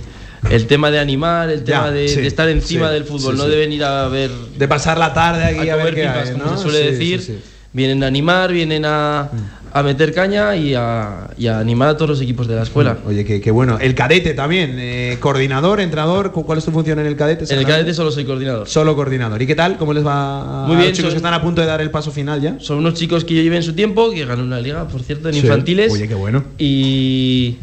el 0.49 0.67
tema 0.67 0.89
de 0.91 0.99
animar, 0.99 1.49
el 1.49 1.63
tema 1.63 1.86
Ya, 1.86 1.91
de, 1.91 2.08
sí, 2.10 2.21
de 2.21 2.28
estar 2.28 2.49
encima 2.49 2.88
sí, 2.88 2.93
del 2.95 3.04
fútbol, 3.06 3.36
sí, 3.36 3.41
no 3.41 3.47
de 3.47 3.56
venir 3.56 3.84
a 3.84 4.08
ver 4.10 4.32
De 4.58 4.67
pasar 4.67 4.97
la 4.97 5.13
tarde 5.13 5.43
aquí 5.45 5.69
a 5.69 5.73
a, 5.73 5.75
ver 5.78 5.86
comer 5.89 5.95
qué 5.95 6.02
pipas, 6.02 6.28
hay, 6.30 6.34
como 6.34 6.45
¿no? 6.45 6.58
se 6.58 6.63
suele 6.63 6.91
decir. 6.91 7.39
Vienen 7.71 8.04
a 8.04 8.08
animar, 8.08 8.52
vienen 8.52 8.84
a, 8.84 9.30
a 9.71 9.84
meter 9.84 10.13
caña 10.13 10.55
y 10.55 10.73
a, 10.73 11.29
y 11.38 11.47
a 11.47 11.60
animar 11.60 11.89
a 11.89 11.95
todos 11.95 12.10
los 12.10 12.21
equipos 12.21 12.47
de 12.47 12.55
la 12.55 12.63
escuela. 12.63 12.97
Oye, 13.05 13.23
qué, 13.23 13.39
qué 13.39 13.51
bueno. 13.51 13.77
El 13.79 13.93
cadete 13.95 14.34
también, 14.34 14.75
eh, 14.79 15.17
coordinador, 15.19 15.79
entrenador, 15.79 16.32
¿cu- 16.32 16.45
¿cuál 16.45 16.58
es 16.58 16.65
tu 16.65 16.71
función 16.71 16.97
en 16.99 17.05
el 17.05 17.15
cadete? 17.15 17.45
En 17.53 17.60
el 17.60 17.65
cadete 17.65 17.93
solo 17.93 18.12
soy 18.12 18.25
coordinador. 18.25 18.67
Solo 18.67 18.95
coordinador. 18.95 19.41
¿Y 19.41 19.47
qué 19.47 19.55
tal? 19.55 19.77
¿Cómo 19.77 19.93
les 19.93 20.05
va 20.05 20.63
a 20.63 20.67
Muy 20.67 20.75
a 20.75 20.79
bien, 20.79 20.89
los 20.89 20.97
chicos 20.97 21.12
son- 21.12 21.21
que 21.21 21.27
están 21.27 21.34
a 21.34 21.41
punto 21.41 21.62
de 21.62 21.67
dar 21.67 21.82
el 21.82 21.91
paso 21.91 22.12
final 22.12 22.41
ya? 22.41 22.58
Son 22.60 22.77
unos 22.79 22.95
chicos 22.95 23.23
que 23.25 23.36
yo 23.36 23.41
llevé 23.43 23.58
en 23.58 23.63
su 23.63 23.73
tiempo, 23.73 24.10
que 24.12 24.25
ganó 24.25 24.43
una 24.43 24.60
liga, 24.60 24.88
por 24.88 25.01
cierto, 25.03 25.27
en 25.29 25.36
Sí. 25.36 25.41
infantiles. 25.41 25.91
Oye, 25.93 26.08
qué 26.08 26.15
bueno. 26.15 26.43
Y, 26.58 27.58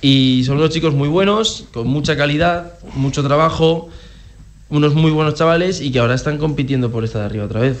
y 0.00 0.42
son 0.44 0.56
unos 0.56 0.70
chicos 0.70 0.94
muy 0.94 1.08
buenos, 1.08 1.64
con 1.72 1.86
mucha 1.88 2.16
calidad, 2.16 2.72
mucho 2.94 3.22
trabajo, 3.22 3.88
unos 4.70 4.94
muy 4.94 5.10
buenos 5.10 5.34
chavales 5.34 5.80
y 5.80 5.90
que 5.92 5.98
ahora 5.98 6.14
están 6.14 6.38
compitiendo 6.38 6.90
por 6.90 7.04
esta 7.04 7.18
de 7.18 7.24
arriba 7.26 7.44
otra 7.44 7.60
vez. 7.60 7.78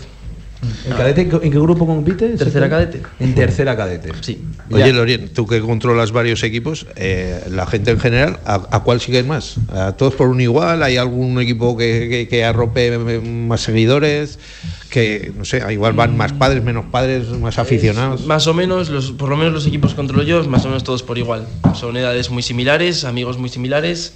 ¿El 0.86 0.94
cadete 0.94 1.22
en 1.22 1.30
qué- 1.30 1.40
en 1.46 1.50
grupo 1.50 1.86
compite? 1.86 2.28
Tercera 2.36 2.68
cadete. 2.68 3.02
En 3.18 3.34
tercera 3.34 3.76
cadete. 3.76 4.12
Sí. 4.20 4.42
Oye, 4.70 4.92
Lorien, 4.92 5.28
tú 5.30 5.46
que 5.46 5.60
controlas 5.60 6.12
varios 6.12 6.42
equipos, 6.42 6.86
eh, 6.96 7.40
la 7.50 7.66
gente 7.66 7.90
en 7.92 7.98
general, 7.98 8.38
¿a, 8.44 8.54
a 8.70 8.80
cuál 8.80 9.00
siguen 9.00 9.26
más? 9.26 9.56
¿A 9.72 9.92
todos 9.92 10.14
por 10.14 10.28
un 10.28 10.40
igual? 10.40 10.82
¿Hay 10.82 10.96
algún 10.98 11.40
equipo 11.40 11.76
que, 11.76 12.08
que, 12.10 12.28
que 12.28 12.44
arrope 12.44 12.98
más 13.22 13.62
seguidores? 13.62 14.38
Que, 14.90 15.32
no 15.36 15.44
sé, 15.44 15.62
igual 15.72 15.92
van 15.94 16.16
más 16.16 16.32
padres, 16.32 16.62
menos 16.64 16.84
padres, 16.90 17.28
más 17.28 17.58
aficionados. 17.58 18.26
Más 18.26 18.46
o 18.46 18.54
menos, 18.54 18.90
los, 18.90 19.12
por 19.12 19.28
lo 19.30 19.36
menos 19.36 19.52
los 19.54 19.66
equipos 19.66 19.90
que 19.92 19.96
controlo 19.96 20.24
yo, 20.24 20.42
más 20.44 20.64
o 20.64 20.68
menos 20.68 20.82
todos 20.84 21.02
por 21.02 21.16
igual. 21.16 21.46
Son 21.74 21.96
edades 21.96 22.28
muy 22.30 22.42
similares, 22.42 23.04
amigos 23.04 23.38
muy 23.38 23.48
similares, 23.50 24.12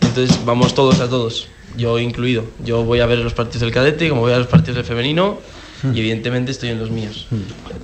entonces 0.00 0.38
vamos 0.46 0.74
todos 0.74 1.00
a 1.00 1.08
todos, 1.08 1.48
yo 1.76 1.98
incluido. 1.98 2.44
Yo 2.64 2.84
voy 2.84 3.00
a 3.00 3.06
ver 3.06 3.18
los 3.18 3.34
partidos 3.34 3.62
del 3.62 3.72
cadete, 3.72 4.08
como 4.08 4.20
voy 4.22 4.32
a 4.32 4.38
los 4.38 4.46
partidos 4.46 4.76
del 4.76 4.84
femenino, 4.84 5.38
y 5.84 5.98
evidentemente 5.98 6.52
estoy 6.52 6.68
en 6.70 6.78
los 6.78 6.90
míos. 6.90 7.26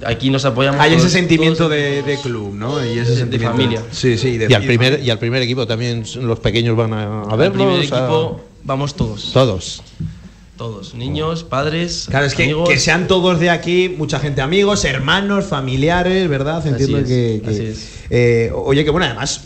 Aquí 0.07 0.31
nos 0.31 0.45
apoyamos. 0.45 0.81
Hay 0.81 0.95
ese 0.95 1.09
sentimiento 1.11 1.69
de, 1.69 2.03
de 2.03 2.19
club, 2.19 2.55
¿no? 2.55 2.85
Y 2.85 2.99
ese 2.99 3.11
de 3.13 3.17
sentimiento 3.17 3.53
familia. 3.57 3.83
Sí, 3.91 4.17
sí. 4.19 4.39
de- 4.39 4.47
Y 4.49 4.55
al, 4.55 4.65
primer, 4.65 5.01
y 5.03 5.11
al 5.11 5.19
primer 5.19 5.43
equipo 5.43 5.67
también 5.67 6.05
los 6.23 6.41
pequeños 6.41 6.77
van 6.77 6.93
a, 6.93 7.23
a 7.23 7.23
Al 7.33 7.39
verlos. 7.39 7.57
primer 7.57 7.81
a- 7.81 7.83
equipo 7.85 8.41
vamos 8.65 8.95
todos. 8.95 9.33
Todos. 9.33 9.83
Todos, 10.57 10.95
niños, 10.95 11.45
padres, 11.45 12.07
Claro, 12.11 12.27
es 12.27 12.35
que, 12.35 12.43
amigos. 12.43 12.69
que 12.69 12.81
sean 12.81 13.07
todos 13.07 13.39
de 13.39 13.49
aquí, 13.49 13.95
mucha 13.97 14.19
gente 14.19 14.41
amigos, 14.41 14.85
hermanos, 14.85 15.45
familiares, 15.45 16.29
¿verdad? 16.29 16.67
Entiendo 16.67 16.99
es, 16.99 17.07
que. 17.07 17.41
que- 17.45 17.49
así 17.51 17.63
es. 17.65 17.89
eh, 18.11 18.51
oye, 18.53 18.85
que 18.85 18.91
bueno, 18.91 19.07
además, 19.07 19.43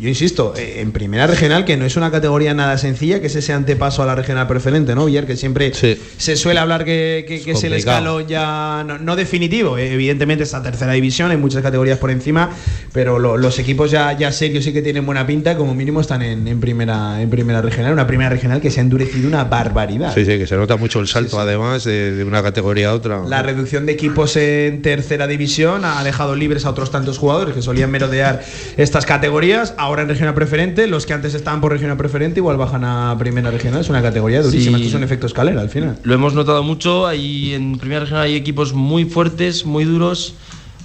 yo 0.00 0.08
insisto, 0.08 0.54
eh, 0.56 0.80
en 0.80 0.92
primera 0.92 1.26
regional, 1.26 1.64
que 1.64 1.76
no 1.76 1.84
es 1.84 1.96
una 1.96 2.10
categoría 2.10 2.54
nada 2.54 2.76
sencilla, 2.78 3.20
que 3.20 3.26
es 3.28 3.36
ese 3.36 3.52
antepaso 3.52 4.02
a 4.02 4.06
la 4.06 4.14
regional 4.14 4.46
preferente, 4.46 4.94
¿no, 4.94 5.06
Villar? 5.06 5.26
Que 5.26 5.36
siempre 5.36 5.72
se 6.18 6.36
suele 6.36 6.60
hablar 6.60 6.84
que, 6.84 7.24
que- 7.26 7.40
que 7.42 7.50
es, 7.52 7.64
el 7.64 7.72
escalón 7.74 8.26
ya 8.26 8.84
no, 8.86 8.98
no 8.98 9.16
definitivo. 9.16 9.78
eh, 9.78 9.92
Evidentemente, 9.94 10.44
esta 10.44 10.62
tercera 10.62 10.92
división, 10.92 11.30
hay 11.30 11.36
muchas 11.36 11.62
categorías 11.62 11.98
por 11.98 12.10
encima, 12.10 12.50
pero 12.92 13.18
lo- 13.18 13.36
los 13.36 13.58
equipos 13.58 13.90
ya, 13.90 14.12
ya 14.12 14.32
serios 14.32 14.64
sí 14.64 14.72
que 14.72 14.82
tienen 14.82 15.04
buena 15.06 15.26
pinta, 15.26 15.56
como 15.56 15.74
mínimo 15.74 16.00
están 16.00 16.22
en, 16.22 16.46
en 16.48 16.60
primera, 16.60 17.20
en 17.20 17.30
primera 17.30 17.62
regional, 17.62 17.92
una 17.92 18.06
primera 18.06 18.30
regional 18.30 18.60
que 18.60 18.70
se 18.70 18.80
ha 18.80 18.82
endurecido 18.82 19.28
una 19.28 19.44
barbaridad. 19.44 20.12
Sí, 20.14 20.24
sí, 20.24 20.38
que 20.38 20.46
se 20.46 20.56
nota 20.56 20.76
mucho 20.76 21.00
el 21.00 21.08
salto, 21.08 21.38
además, 21.40 21.84
de, 21.84 22.12
de 22.12 22.24
una 22.24 22.42
categoría 22.42 22.90
a 22.90 22.94
otra. 22.94 23.20
La 23.26 23.42
reducción 23.42 23.86
de 23.86 23.92
equipos 23.92 24.36
en 24.36 24.82
tercera 24.82 25.26
división 25.26 25.84
ha 25.84 26.02
dejado 26.04 26.34
libres 26.34 26.64
a 26.64 26.70
otros 26.70 26.90
tantos 26.90 27.18
jugadores 27.18 27.54
que 27.54 27.62
solían 27.62 27.90
merodear 27.90 28.42
estas 28.76 29.06
categorías. 29.06 29.74
Ahora 29.86 30.02
en 30.02 30.08
regional 30.08 30.34
preferente, 30.34 30.86
los 30.88 31.06
que 31.06 31.12
antes 31.12 31.32
estaban 31.34 31.60
por 31.60 31.70
regional 31.70 31.96
preferente 31.96 32.40
igual 32.40 32.56
bajan 32.56 32.84
a 32.84 33.14
primera 33.18 33.50
regional. 33.52 33.80
Es 33.80 33.88
una 33.88 34.02
categoría 34.02 34.42
durísima. 34.42 34.78
Sí. 34.78 34.84
Esto 34.84 34.96
es 34.96 35.00
un 35.00 35.04
efecto 35.04 35.26
escalera 35.26 35.60
al 35.60 35.70
final. 35.70 35.98
Lo 36.02 36.12
hemos 36.14 36.34
notado 36.34 36.62
mucho. 36.64 37.06
Hay, 37.06 37.54
en 37.54 37.78
primera 37.78 38.00
región 38.00 38.18
hay 38.20 38.34
equipos 38.34 38.72
muy 38.74 39.04
fuertes, 39.04 39.64
muy 39.64 39.84
duros. 39.84 40.34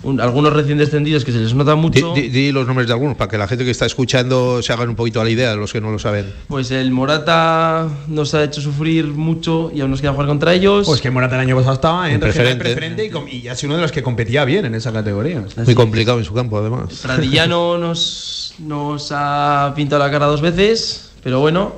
un- 0.04 0.20
algunos 0.20 0.52
recién 0.52 0.80
descendidos 0.80 1.24
que 1.24 1.32
se 1.32 1.38
les 1.38 1.54
nota 1.54 1.76
Di, 1.76 1.80
mucho. 1.80 2.14
di- 2.16 2.30
di 2.30 2.52
los 2.52 2.66
nombres 2.66 2.88
de 2.88 2.94
algunos 2.94 3.16
para 3.16 3.30
que 3.30 3.38
la 3.38 3.48
gente 3.48 3.64
que 3.66 3.70
está 3.70 3.86
escuchando 3.86 4.60
se 4.64 4.74
hagan 4.74 4.90
un 4.90 4.96
poquito 4.96 5.22
a 5.22 5.24
la 5.24 5.30
idea, 5.30 5.56
los 5.56 5.72
que 5.72 5.80
no 5.80 5.92
lo 5.92 6.00
saben. 6.00 6.26
Pues 6.48 6.72
el 6.72 6.90
Morata 6.90 7.88
nos 8.08 8.34
ha 8.34 8.44
hecho 8.44 8.62
sufrir 8.62 9.06
mucho 9.06 9.72
y 9.72 9.80
aún 9.82 9.92
nos 9.92 10.02
queda 10.02 10.12
jugar 10.14 10.26
contra 10.26 10.56
ellos. 10.56 10.88
Pues 10.88 11.02
que 11.02 11.12
Morata 11.12 11.36
el 11.36 11.42
año 11.42 11.56
pasado 11.56 11.76
estaba 11.76 12.08
en 12.10 12.16
En 12.16 12.22
regional 12.22 12.58
preferente. 12.58 13.04
preferente 13.12 13.32
y, 13.36 13.42
y 13.46 13.48
ha 13.50 13.56
sido 13.56 13.68
uno 13.70 13.76
de 13.76 13.82
los 13.84 13.92
que 13.92 14.02
competía 14.02 14.44
bien 14.44 14.66
en 14.66 14.74
esa 14.74 14.92
categoría. 14.92 15.44
Muy 15.64 15.76
complicado 15.76 16.18
en 16.18 16.26
su 16.26 16.34
campo, 16.34 16.58
además. 16.58 16.96
Pradillano 17.04 17.78
nos, 17.78 18.41
nos 18.60 19.12
ha 19.12 19.74
pintado 19.76 20.04
la 20.04 20.12
cara 20.12 20.26
dos 20.26 20.42
veces, 20.42 21.12
pero 21.24 21.40
bueno. 21.40 21.74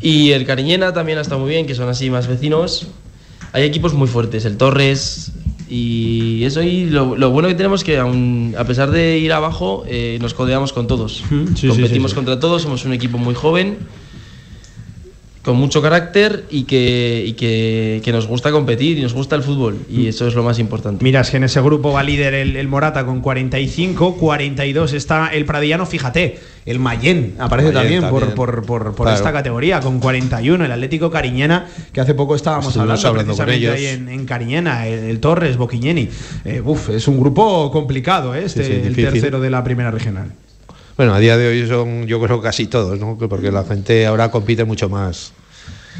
Y 0.00 0.32
el 0.32 0.44
Cariñena 0.44 0.92
también 0.92 1.18
ha 1.18 1.22
estado 1.22 1.40
muy 1.40 1.50
bien, 1.50 1.66
que 1.66 1.74
son 1.74 1.88
así 1.88 2.10
más 2.10 2.26
vecinos. 2.26 2.86
Hay 3.52 3.64
equipos 3.64 3.94
muy 3.94 4.08
fuertes, 4.08 4.44
el 4.44 4.56
Torres. 4.56 5.32
Y 5.68 6.44
eso, 6.44 6.62
y 6.62 6.90
lo, 6.90 7.16
lo 7.16 7.30
bueno 7.30 7.48
que 7.48 7.54
tenemos 7.54 7.80
es 7.80 7.84
que, 7.84 7.98
aun, 7.98 8.54
a 8.56 8.64
pesar 8.64 8.90
de 8.90 9.18
ir 9.18 9.32
abajo, 9.32 9.84
eh, 9.88 10.18
nos 10.20 10.32
codeamos 10.34 10.72
con 10.72 10.86
todos. 10.86 11.24
sí, 11.56 11.68
Competimos 11.68 12.10
sí, 12.10 12.14
sí. 12.14 12.14
contra 12.14 12.38
todos, 12.38 12.62
somos 12.62 12.84
un 12.84 12.92
equipo 12.92 13.18
muy 13.18 13.34
joven, 13.34 13.78
con 15.46 15.56
mucho 15.56 15.80
carácter 15.80 16.44
y 16.50 16.64
que, 16.64 17.24
y 17.26 17.32
que, 17.34 18.02
que 18.04 18.12
nos 18.12 18.26
gusta 18.26 18.50
competir 18.50 18.98
y 18.98 19.02
nos 19.02 19.14
gusta 19.14 19.36
el 19.36 19.42
fútbol. 19.42 19.78
Y 19.88 20.08
eso 20.08 20.26
es 20.26 20.34
lo 20.34 20.42
más 20.42 20.58
importante. 20.58 21.02
Mira, 21.04 21.20
es 21.20 21.30
que 21.30 21.38
en 21.38 21.44
ese 21.44 21.60
grupo 21.62 21.92
va 21.92 22.02
líder 22.02 22.34
el, 22.34 22.56
el 22.56 22.66
Morata 22.68 23.06
con 23.06 23.20
45, 23.20 24.16
42 24.16 24.92
está 24.92 25.28
el 25.28 25.44
Pradillano, 25.44 25.86
fíjate, 25.86 26.38
el 26.66 26.80
Mayén 26.80 27.36
aparece 27.38 27.70
también, 27.70 28.00
por- 28.02 28.20
también. 28.20 28.34
por, 28.34 28.66
por, 28.66 28.94
por 28.94 29.06
Claro. 29.06 29.16
esta 29.16 29.32
categoría 29.32 29.78
con 29.80 30.00
41, 30.00 30.64
el 30.64 30.72
Atlético 30.72 31.10
Cariñena, 31.12 31.68
que 31.92 32.00
hace 32.00 32.12
poco 32.14 32.34
estábamos 32.34 32.66
Estuvimos 32.76 33.04
hablando, 33.04 33.34
hablando 33.36 33.44
precisamente 33.44 33.86
ahí 33.88 33.94
en, 33.94 34.08
en 34.08 34.26
Cariñena, 34.26 34.86
el, 34.88 35.04
el 35.04 35.20
Torres, 35.20 35.56
Boquiñeni. 35.56 36.08
Eh, 36.44 36.60
uf, 36.64 36.90
es 36.90 37.06
un 37.06 37.20
grupo 37.20 37.70
complicado, 37.70 38.34
¿eh? 38.34 38.44
este, 38.46 38.64
Sí, 38.64 38.72
sí, 38.72 38.80
el 38.88 38.96
tercero 38.96 39.38
de 39.40 39.48
la 39.50 39.62
primera 39.62 39.92
regional. 39.92 40.32
Bueno, 40.96 41.12
a 41.12 41.18
día 41.18 41.36
de 41.36 41.48
hoy 41.48 41.66
son, 41.68 42.06
yo 42.06 42.20
creo, 42.22 42.40
casi 42.40 42.66
todos, 42.66 42.98
¿no? 42.98 43.18
Porque 43.18 43.50
la 43.50 43.64
gente 43.64 44.06
ahora 44.06 44.30
compite 44.30 44.64
mucho 44.64 44.88
más. 44.88 45.32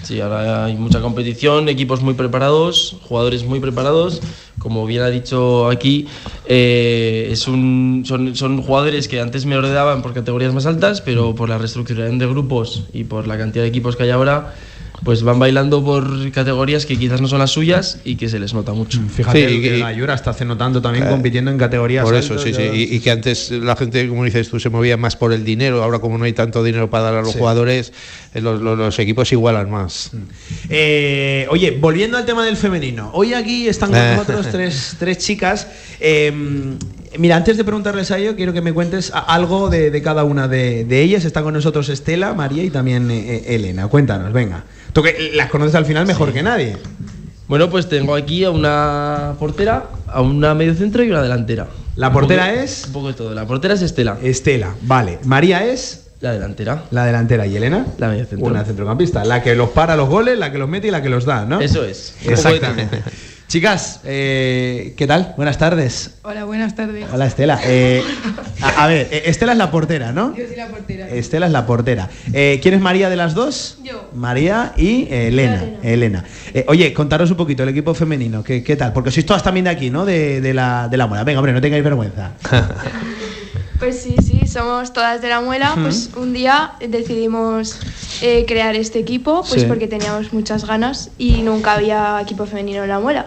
Sí, 0.03 0.21
ahora 0.21 0.65
hay 0.67 0.77
mucha 0.77 1.01
competición, 1.01 1.69
equipos 1.69 2.01
muy 2.01 2.15
preparados, 2.15 2.97
jugadores 3.03 3.45
muy 3.45 3.61
preparados. 3.61 4.23
Como 4.59 4.87
bien 4.87 5.03
ha 5.03 5.09
dicho 5.09 5.69
aquí, 5.69 6.07
eh, 6.47 7.29
es 7.31 7.47
un, 7.47 8.05
son, 8.07 8.35
son 8.37 8.63
jugadores 8.63 9.07
que 9.09 9.21
antes 9.21 9.45
me 9.45 9.57
ordenaban 9.57 10.01
por 10.01 10.15
categorías 10.15 10.55
más 10.55 10.65
altas, 10.65 11.03
pero 11.03 11.35
por 11.35 11.51
la 11.51 11.59
reestructuración 11.59 12.19
de 12.19 12.27
grupos 12.27 12.85
y 12.95 13.05
por 13.05 13.27
la 13.27 13.37
cantidad 13.37 13.65
de 13.65 13.69
equipos 13.69 13.97
que 13.97 14.05
hay 14.05 14.11
ahora, 14.11 14.55
pues 15.05 15.23
van 15.23 15.39
bailando 15.39 15.85
por 15.85 16.31
categorías 16.33 16.87
que 16.87 16.99
quizás 16.99 17.21
no 17.21 17.29
son 17.29 17.39
las 17.39 17.51
suyas 17.51 18.01
y 18.05 18.17
que 18.17 18.29
se 18.29 18.39
les 18.39 18.55
nota 18.55 18.73
mucho. 18.73 19.01
Fíjate, 19.15 19.49
Sí, 19.49 19.61
que 19.61 19.77
la 19.79 19.89
Ayura 19.89 20.15
está 20.15 20.31
hace 20.31 20.45
notando 20.45 20.81
también 20.83 21.05
Eh, 21.07 21.11
compitiendo 21.11 21.51
en 21.51 21.59
categorías 21.59 22.05
Por 22.05 22.15
eso, 22.15 22.39
sí, 22.39 22.53
sí. 22.55 22.63
Y, 22.63 22.97
y 22.97 23.01
que 23.01 23.11
antes 23.11 23.51
la 23.51 23.77
gente, 23.77 24.09
como 24.09 24.25
dices 24.25 24.49
tú, 24.49 24.59
se 24.59 24.71
movía 24.71 24.97
más 24.97 25.15
por 25.17 25.33
el 25.33 25.45
dinero. 25.45 25.83
Ahora, 25.83 25.99
como 25.99 26.19
no 26.19 26.25
hay 26.25 26.33
tanto 26.33 26.65
dinero 26.65 26.89
para 26.91 27.05
dar 27.05 27.15
a 27.17 27.23
los 27.23 27.33
Sí. 27.33 27.39
jugadores, 27.39 27.93
eh, 28.35 28.41
los, 28.41 28.61
los- 28.61 28.79
los 28.79 28.99
equipos 28.99 29.31
igualan 29.33 29.71
más. 29.71 30.11
Eh, 30.69 31.47
oye, 31.51 31.71
volviendo 31.73 32.17
al 32.17 32.25
tema 32.27 32.45
del 32.45 32.57
femenino. 32.57 33.11
Hoy 33.15 33.35
aquí 33.35 33.69
están 33.69 33.91
con 33.91 33.99
Eh. 33.99 34.13
nosotros 34.17 34.47
tres, 34.51 34.97
tres 34.99 35.19
chicas. 35.19 35.67
Eh, 36.01 36.33
mira, 37.19 37.37
antes 37.37 37.57
de 37.57 37.65
preguntarles 37.65 38.11
a 38.11 38.19
ello, 38.19 38.37
quiero 38.37 38.53
que 38.53 38.61
me 38.61 38.73
cuentes 38.73 39.13
algo 39.15 39.69
de, 39.71 39.91
de 39.91 40.03
cada 40.03 40.25
una 40.25 40.49
de, 40.49 40.85
de 40.85 41.03
ellas. 41.03 41.25
Está 41.25 41.43
con 41.43 41.55
nosotros 41.55 41.89
Estela, 41.89 42.35
María 42.35 42.63
y 42.65 42.71
también 42.71 43.11
eh, 43.11 43.37
eh, 43.47 43.55
Elena. 43.57 43.89
Cuéntanos, 43.89 44.33
venga. 44.33 44.65
Tú 44.93 45.03
que 45.03 45.33
las 45.35 45.51
conoces 45.51 45.75
al 45.75 45.85
final 45.87 46.07
mejor 46.07 46.33
que 46.33 46.43
nadie. 46.43 46.77
Bueno, 47.49 47.71
pues 47.71 47.89
tengo 47.89 48.15
aquí 48.15 48.45
a 48.45 48.51
una 48.51 49.35
portera, 49.39 49.85
a 50.09 50.21
una 50.21 50.55
mediocentro 50.55 51.03
y 51.05 51.11
una 51.11 51.23
delantera. 51.23 51.69
¿La 51.95 52.09
Un 52.09 52.13
portera 52.15 52.47
poco- 52.49 52.59
es? 52.61 52.85
Un 52.87 52.93
poco 52.93 53.09
de 53.09 53.15
todo. 53.15 53.35
La 53.35 53.47
portera 53.47 53.75
es 53.75 53.83
Estela. 53.83 54.19
Estela, 54.23 54.75
vale. 54.83 55.19
María 55.25 55.65
es 55.65 56.09
La 56.21 56.33
delantera. 56.33 56.85
la 56.91 57.05
delantera 57.05 57.47
y 57.47 57.57
Elena 57.57 57.87
La 57.99 58.09
mediocentro. 58.09 58.49
una 58.49 58.65
centrocampista, 58.65 59.25
la 59.25 59.43
que 59.43 59.55
los 59.55 59.71
para 59.71 59.95
los 59.97 60.09
goles, 60.09 60.37
la 60.39 60.51
que 60.51 60.59
los 60.59 60.69
mete 60.69 60.89
y 60.89 60.91
la 60.91 61.03
que 61.03 61.09
los 61.09 61.25
da, 61.25 61.45
¿no? 61.47 61.61
Eso 61.61 61.85
es. 61.85 62.17
Exactamente. 62.27 63.01
Chicas, 63.49 64.01
eh, 64.05 64.95
¿qué 64.97 65.07
tal? 65.07 65.35
Buenas 65.37 65.57
tardes. 65.57 66.19
Hola, 66.23 66.45
buenas 66.45 66.75
tardes. 66.75 67.07
Hola 67.13 67.27
Estela. 67.27 67.61
Eh, 67.65 68.03
a, 68.61 68.83
a 68.85 68.87
ver, 68.89 69.07
eh, 69.13 69.23
Estela 69.27 69.53
es 69.53 69.59
la 69.59 69.71
portera, 69.71 70.11
¿no? 70.11 70.35
Yo 70.37 70.47
soy 70.49 70.57
la 70.57 70.67
portera. 70.67 71.09
Estela 71.09 71.47
es 71.47 71.53
la 71.53 71.65
portera. 71.65 72.09
Eh, 72.33 72.59
¿Quién 72.61 72.75
es 72.75 72.81
María 72.81 73.09
de 73.09 73.15
las 73.15 73.35
dos? 73.35 73.79
Yo. 73.85 74.11
María 74.15 74.73
y 74.77 75.07
Elena. 75.13 75.63
Elena. 75.85 76.25
Oye, 76.67 76.93
contaros 76.93 77.31
un 77.31 77.37
poquito 77.37 77.63
el 77.63 77.69
equipo 77.69 77.95
femenino. 77.95 78.43
¿Qué, 78.43 78.65
qué 78.65 78.75
tal? 78.75 78.93
Porque 78.93 79.13
sois 79.13 79.25
todas 79.25 79.45
también 79.45 79.65
de 79.65 79.71
aquí, 79.71 79.91
¿no? 79.91 80.05
De, 80.05 80.41
de 80.41 80.53
la, 80.53 80.89
de 80.89 80.97
la 80.97 81.07
Mora. 81.07 81.23
Venga, 81.23 81.39
hombre, 81.39 81.53
no 81.53 81.61
tengáis 81.61 81.85
vergüenza. 81.85 82.33
Pues 83.79 84.01
sí, 84.03 84.17
sí, 84.23 84.47
somos 84.47 84.93
todas 84.93 85.21
de 85.21 85.29
la 85.29 85.41
muela. 85.41 85.75
Pues 85.81 86.11
un 86.17 86.33
día 86.33 86.73
decidimos 86.87 87.79
eh, 88.23 88.45
crear 88.49 88.75
este 88.75 88.99
equipo, 88.99 89.45
pues 89.49 89.63
Sí. 89.63 89.69
porque 89.69 89.87
teníamos 89.87 90.33
muchas 90.33 90.65
ganas 90.67 91.11
y 91.19 91.43
nunca 91.43 91.75
había 91.75 92.19
equipo 92.23 92.47
femenino 92.47 92.83
en 92.83 92.89
la 92.89 93.01
muela. 93.01 93.27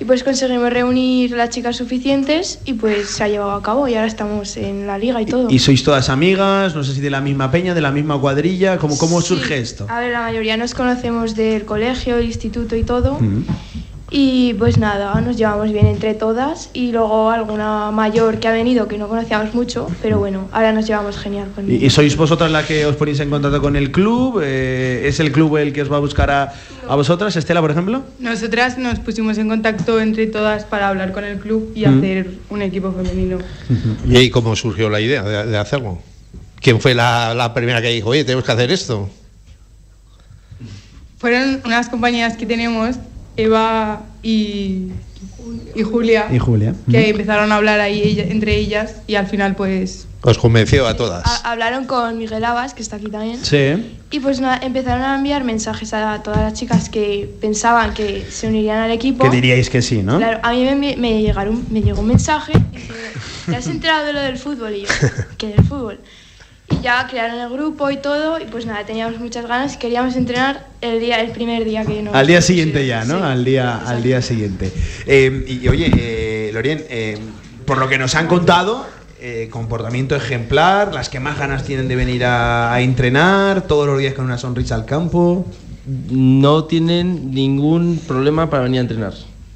Y 0.00 0.04
pues 0.06 0.24
conseguimos 0.24 0.70
reunir 0.70 1.30
las 1.30 1.50
chicas 1.50 1.76
suficientes 1.76 2.58
y 2.64 2.72
pues 2.72 3.08
se 3.10 3.22
ha 3.22 3.28
llevado 3.28 3.52
a 3.52 3.62
cabo 3.62 3.86
y 3.86 3.94
ahora 3.94 4.08
estamos 4.08 4.56
en 4.56 4.88
la 4.88 4.98
liga 4.98 5.22
y 5.22 5.26
todo. 5.26 5.46
Y 5.48 5.60
sois 5.60 5.84
todas 5.84 6.08
amigas, 6.08 6.74
no 6.74 6.82
sé 6.82 6.94
si 6.94 7.00
de 7.00 7.10
la 7.10 7.20
misma 7.20 7.52
peña, 7.52 7.74
de 7.74 7.80
la 7.80 7.92
misma 7.92 8.20
cuadrilla. 8.20 8.76
¿Cómo, 8.78 8.98
cómo 8.98 9.20
Sí. 9.20 9.28
surge 9.28 9.58
esto? 9.58 9.86
A 9.88 10.00
ver, 10.00 10.10
la 10.10 10.22
mayoría 10.22 10.56
nos 10.56 10.74
conocemos 10.74 11.36
del 11.36 11.64
colegio, 11.64 12.16
el 12.16 12.24
instituto 12.26 12.74
y 12.74 12.82
todo. 12.82 13.20
Y 14.16 14.54
pues 14.54 14.78
nada, 14.78 15.20
nos 15.20 15.36
llevamos 15.36 15.72
bien 15.72 15.86
entre 15.88 16.14
todas 16.14 16.70
y 16.72 16.92
luego 16.92 17.30
alguna 17.32 17.90
mayor 17.90 18.38
que 18.38 18.46
ha 18.46 18.52
venido 18.52 18.86
que 18.86 18.96
no 18.96 19.08
conocíamos 19.08 19.52
mucho, 19.54 19.88
pero 20.00 20.20
bueno, 20.20 20.48
ahora 20.52 20.70
nos 20.72 20.86
llevamos 20.86 21.16
genial 21.18 21.48
con 21.52 21.68
¿Y, 21.68 21.84
y 21.84 21.90
sois 21.90 22.16
vosotras 22.16 22.48
las 22.52 22.64
que 22.64 22.86
os 22.86 22.94
ponéis 22.94 23.18
en 23.18 23.28
contacto 23.28 23.60
con 23.60 23.74
el 23.74 23.90
club? 23.90 24.40
Eh, 24.40 25.02
¿Es 25.06 25.18
el 25.18 25.32
club 25.32 25.56
el 25.56 25.72
que 25.72 25.82
os 25.82 25.90
va 25.90 25.96
a 25.96 25.98
buscar 25.98 26.30
a, 26.30 26.52
a 26.88 26.94
vosotras? 26.94 27.34
Estela, 27.34 27.60
por 27.60 27.72
ejemplo. 27.72 28.04
Nosotras 28.20 28.78
nos 28.78 29.00
pusimos 29.00 29.36
en 29.38 29.48
contacto 29.48 29.98
entre 30.00 30.28
todas 30.28 30.64
para 30.64 30.90
hablar 30.90 31.10
con 31.10 31.24
el 31.24 31.40
club 31.40 31.72
y 31.74 31.84
Mm. 31.84 31.98
hacer 31.98 32.30
un 32.50 32.62
equipo 32.62 32.92
femenino. 32.92 33.38
¿Y 34.08 34.16
ahí 34.16 34.30
cómo 34.30 34.54
surgió 34.54 34.88
la 34.90 35.00
idea 35.00 35.24
de, 35.24 35.46
de 35.50 35.58
hacerlo? 35.58 35.98
¿Quién 36.60 36.80
fue 36.80 36.94
la, 36.94 37.34
la 37.34 37.52
primera 37.52 37.82
que 37.82 37.88
dijo, 37.88 38.10
oye, 38.10 38.22
tenemos 38.22 38.44
que 38.44 38.52
hacer 38.52 38.70
esto? 38.70 39.10
Fueron 41.18 41.60
unas 41.64 41.88
compañeras 41.88 42.36
que 42.36 42.46
tenemos, 42.46 42.94
Eva 43.36 44.02
y, 44.22 44.88
y 45.74 45.82
Julia, 45.82 46.26
Y 46.32 46.38
Julia. 46.38 46.74
que 46.90 47.10
empezaron 47.10 47.52
a 47.52 47.56
hablar 47.56 47.80
ahí 47.80 48.02
ella- 48.02 48.24
entre 48.24 48.56
ellas 48.56 48.96
y 49.06 49.14
al 49.16 49.26
final 49.26 49.56
pues 49.56 50.06
Os 50.22 50.38
convenció 50.38 50.86
a 50.86 50.96
todas. 50.96 51.22
Ha- 51.26 51.50
hablaron 51.50 51.84
con 51.84 52.16
Miguel 52.16 52.44
Abas, 52.44 52.72
que 52.74 52.80
está 52.82 52.96
aquí 52.96 53.08
también. 53.08 53.44
Sí. 53.44 53.98
Y 54.10 54.20
pues 54.20 54.40
nada, 54.40 54.58
empezaron 54.62 55.02
a 55.04 55.16
enviar 55.16 55.44
mensajes 55.44 55.92
a 55.92 56.22
todas 56.22 56.38
las 56.40 56.54
chicas 56.54 56.88
que 56.88 57.28
pensaban 57.40 57.92
que 57.92 58.24
se 58.30 58.46
unirían 58.46 58.78
al 58.78 58.90
equipo. 58.92 59.24
Que 59.24 59.30
diríais 59.30 59.68
que 59.68 59.82
sí, 59.82 60.02
¿no? 60.02 60.16
Claro, 60.18 60.38
a 60.42 60.52
mí 60.52 60.64
me, 60.64 60.72
envi- 60.76 60.96
me 60.96 61.20
llegaron, 61.20 61.64
me 61.70 61.82
llegó 61.82 62.00
un 62.00 62.06
mensaje 62.06 62.52
y 62.72 62.76
dice, 62.76 62.92
¿te 63.50 63.56
has 63.56 63.66
enterado 63.66 64.06
de 64.06 64.12
lo 64.14 64.20
del 64.22 64.38
fútbol? 64.38 64.74
Y 64.76 64.82
yo, 64.82 64.88
¿qué 65.36 65.48
del 65.48 65.64
fútbol? 65.64 65.98
Y 66.70 66.80
ya 66.80 67.06
crearon 67.08 67.38
el 67.40 67.50
grupo 67.50 67.90
y 67.90 67.98
todo, 67.98 68.40
y 68.40 68.44
pues 68.46 68.64
nada, 68.64 68.84
teníamos 68.86 69.20
muchas 69.20 69.46
ganas 69.46 69.74
y 69.74 69.78
queríamos 69.78 70.16
entrenar 70.16 70.66
el 70.80 70.98
día, 70.98 71.20
el 71.20 71.30
primer 71.30 71.64
día 71.64 71.84
que 71.84 72.02
nos 72.02 72.14
Al 72.14 72.26
día 72.26 72.40
siguiente 72.40 72.86
ya, 72.86 73.04
¿no? 73.04 73.18
Sí. 73.18 73.24
al, 73.24 73.44
día, 73.44 73.76
al 73.86 74.02
día 74.02 74.22
siguiente. 74.22 74.72
Eh, 75.06 75.44
y, 75.46 75.64
y, 75.64 75.68
oye, 75.68 75.90
eh, 75.96 76.50
Lorien, 76.54 76.84
eh, 76.88 77.18
por 77.66 77.78
lo 77.78 77.88
que 77.88 77.98
nos 77.98 78.14
han 78.14 78.28
contado, 78.28 78.86
eh, 79.20 79.48
comportamiento 79.50 80.16
ejemplar, 80.16 80.94
las 80.94 81.08
que 81.08 81.20
más 81.20 81.38
ganas 81.38 81.64
tienen 81.64 81.88
de 81.88 81.96
venir 81.96 82.24
a, 82.24 82.72
a 82.72 82.80
entrenar, 82.80 83.66
todos 83.66 83.86
los 83.86 83.98
días 83.98 84.14
con 84.14 84.24
una 84.24 84.38
sonrisa 84.38 84.74
al 84.74 84.84
campo. 84.84 85.46
no 86.10 86.64
tienen 86.64 87.30
ningún 87.30 88.00
problema 88.06 88.48
para 88.48 88.62
venir 88.62 88.78
a 88.78 88.82
entrenar. 88.82 89.14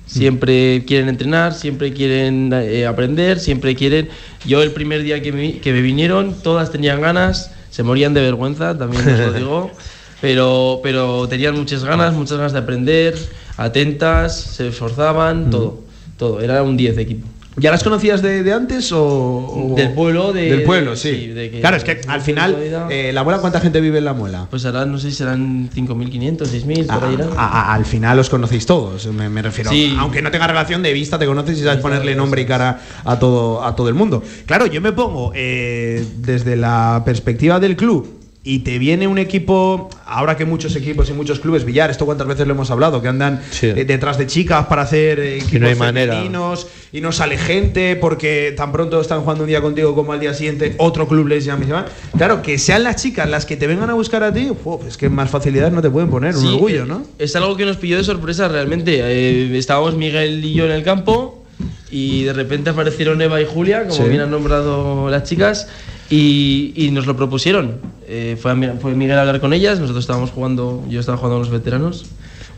Siempre 0.09 0.85
quieren 0.87 1.09
entrenar, 1.09 1.53
siempre 1.53 1.93
quieren 1.93 2.51
eh, 2.53 2.87
aprender, 2.87 3.39
siempre 3.39 3.77
quieren... 3.77 4.09
Yo 4.47 4.63
el 4.63 4.73
primer 4.73 5.03
día 5.03 5.23
que 5.23 5.33
me, 5.33 5.59
que 5.61 5.73
me 5.73 5.83
vinieron, 5.83 6.35
todas 6.43 6.73
tenían 6.73 7.01
ganas, 7.01 7.53
se 7.71 7.83
morían 7.83 8.15
de 8.15 8.23
vergüenza, 8.23 8.77
también 8.77 9.07
os 9.07 9.19
lo 9.19 9.33
digo, 9.33 9.71
pero, 10.21 10.81
pero 10.83 11.29
tenían 11.29 11.57
muchas 11.57 11.85
ganas, 11.85 12.15
muchas 12.15 12.39
ganas 12.39 12.53
de 12.53 12.59
aprender, 12.59 13.15
atentas, 13.59 14.35
se 14.41 14.69
esforzaban, 14.69 15.51
todo, 15.51 15.83
todo. 16.17 16.41
Era 16.41 16.63
un 16.63 16.77
10 16.77 16.97
de 16.97 17.03
equipo. 17.03 17.29
¿Ya 17.61 17.71
las 17.71 17.83
conocías 17.83 18.23
de, 18.23 18.43
de 18.43 18.53
antes 18.53 18.93
o, 18.93 19.03
o- 19.05 19.75
Del 19.77 19.93
pueblo, 19.93 20.33
de- 20.33 20.51
Del 20.51 20.63
pueblo, 20.63 20.93
de- 20.93 20.97
sí. 20.97 21.11
sí, 21.11 21.27
de 21.29 21.51
que- 21.51 21.61
claro, 21.61 21.77
es 21.77 21.85
que 21.85 22.01
al 22.07 22.21
final, 22.21 22.57
eh, 22.91 23.11
¿la 23.13 23.25
muela 23.25 23.41
cuánta 23.41 23.61
gente 23.61 23.81
vive 23.81 23.99
en 23.99 24.05
la 24.05 24.13
muela? 24.15 24.47
Pues 24.51 24.65
ahora 24.65 24.85
no 24.87 24.99
sé 24.99 25.11
si 25.11 25.17
serán 25.17 25.69
5.500, 25.75 26.49
6.000, 26.49 26.87
por 26.87 27.05
ahí 27.05 27.15
irán. 27.15 27.31
A- 27.37 27.71
a- 27.71 27.75
al 27.75 27.85
final 27.85 28.19
os 28.19 28.29
conocéis 28.31 28.67
todos, 28.67 29.07
me, 29.09 29.29
me 29.29 29.43
refiero. 29.43 29.71
Sí. 29.71 29.95
Aunque 29.99 30.23
no 30.23 30.31
tenga 30.31 30.47
relación 30.47 30.83
de 30.83 30.93
vista, 30.93 31.19
te 31.19 31.27
conoces 31.27 31.59
y 31.59 31.63
sabes 31.63 31.81
ponerle 31.81 32.15
nombre 32.15 32.43
y 32.43 32.47
cara 32.47 32.81
a 33.05 33.19
todo, 33.19 33.65
a 33.65 33.75
todo 33.75 33.89
el 33.89 33.95
mundo. 33.95 34.23
Claro, 34.47 34.67
yo 34.67 34.81
me 34.81 34.93
pongo 34.93 35.33
eh, 35.35 36.05
desde 36.19 36.57
la 36.57 37.03
perspectiva 37.05 37.59
del 37.61 37.77
club 37.77 38.18
y 38.45 38.61
te 38.61 38.79
viene 38.79 39.07
un 39.09 39.19
equipo, 39.19 39.91
ahora 40.07 40.37
que 40.37 40.45
muchos 40.47 40.75
equipos 40.77 41.11
y 41.11 41.13
muchos 41.13 41.39
clubes, 41.41 41.65
Villar, 41.65 41.91
esto 41.91 42.07
cuántas 42.07 42.27
veces 42.27 42.47
lo 42.47 42.55
hemos 42.55 42.71
hablado, 42.71 43.03
que 43.03 43.09
andan 43.09 43.43
eh, 43.61 43.85
detrás 43.87 44.17
de 44.17 44.27
chicas 44.27 44.67
para 44.67 44.83
hacer 44.83 45.19
eh, 45.21 45.37
equipos 45.39 45.61
no 45.61 45.67
hay 45.69 45.75
manera. 45.75 46.13
femeninos 46.15 46.67
y 46.93 47.01
no 47.03 47.13
sale 47.13 47.37
gente 47.37 47.97
porque 47.97 48.55
tan 48.57 48.73
pronto 48.73 49.01
están 49.01 49.21
jugando 49.21 49.45
un 49.45 49.49
día 49.49 49.61
contigo 49.61 49.95
como 49.95 50.13
al 50.13 50.21
día 50.21 50.33
siguiente 50.33 50.75
otro 50.79 51.07
club 51.07 51.27
les 51.27 51.45
llama 51.45 51.65
y 51.65 51.67
se 51.67 51.73
van. 51.73 51.85
Claro, 52.17 52.41
que 52.41 52.59
sean 52.59 52.85
las 52.85 52.97
chicas 53.03 53.29
las 53.29 53.45
que 53.45 53.57
te 53.57 53.67
vengan 53.67 53.91
a 53.91 53.95
buscar 53.95 54.23
a 54.23 54.33
ti, 54.33 54.49
uf, 54.65 54.87
es 54.87 54.97
que 54.97 55.11
más 55.11 55.29
facilidades 55.29 55.73
no 55.75 55.83
te 55.83 55.91
pueden 55.91 56.09
poner, 56.09 56.35
un 56.37 56.47
orgullo, 56.47 56.85
eh, 56.85 56.87
¿no? 56.87 57.03
Es 57.19 57.37
algo 57.37 57.57
que 57.57 57.67
nos 57.67 57.77
pilló 57.77 57.99
de 57.99 58.05
sorpresa 58.05 58.49
realmente. 58.49 59.01
Eh, 59.03 59.59
estábamos 59.59 59.95
Miguel 59.97 60.43
y 60.43 60.55
yo 60.55 60.65
en 60.65 60.71
el 60.73 60.85
campo 60.85 61.45
y 61.91 62.23
de 62.25 62.33
repente 62.33 62.71
aparecieron 62.71 63.21
Eva 63.21 63.41
y 63.43 63.45
Julia, 63.47 63.83
como 63.89 63.95
Sí. 64.05 64.09
bien 64.09 64.21
han 64.23 64.31
nombrado 64.31 65.11
las 65.11 65.25
chicas, 65.25 65.69
y, 66.11 66.73
y 66.77 66.91
nos 66.91 67.07
lo 67.07 67.17
propusieron. 67.17 67.77
Eh, 68.07 68.37
fue, 68.41 68.51
a 68.53 68.57
fue 68.81 68.95
Miguel 68.95 69.19
a 69.19 69.21
hablar 69.23 69.41
con 69.41 69.53
ellas, 69.53 69.79
nosotros 69.81 70.03
estábamos 70.05 70.31
jugando, 70.31 70.85
yo 70.89 71.01
estaba 71.01 71.19
jugando 71.19 71.37
con 71.37 71.43
los 71.43 71.51
veteranos 71.53 72.07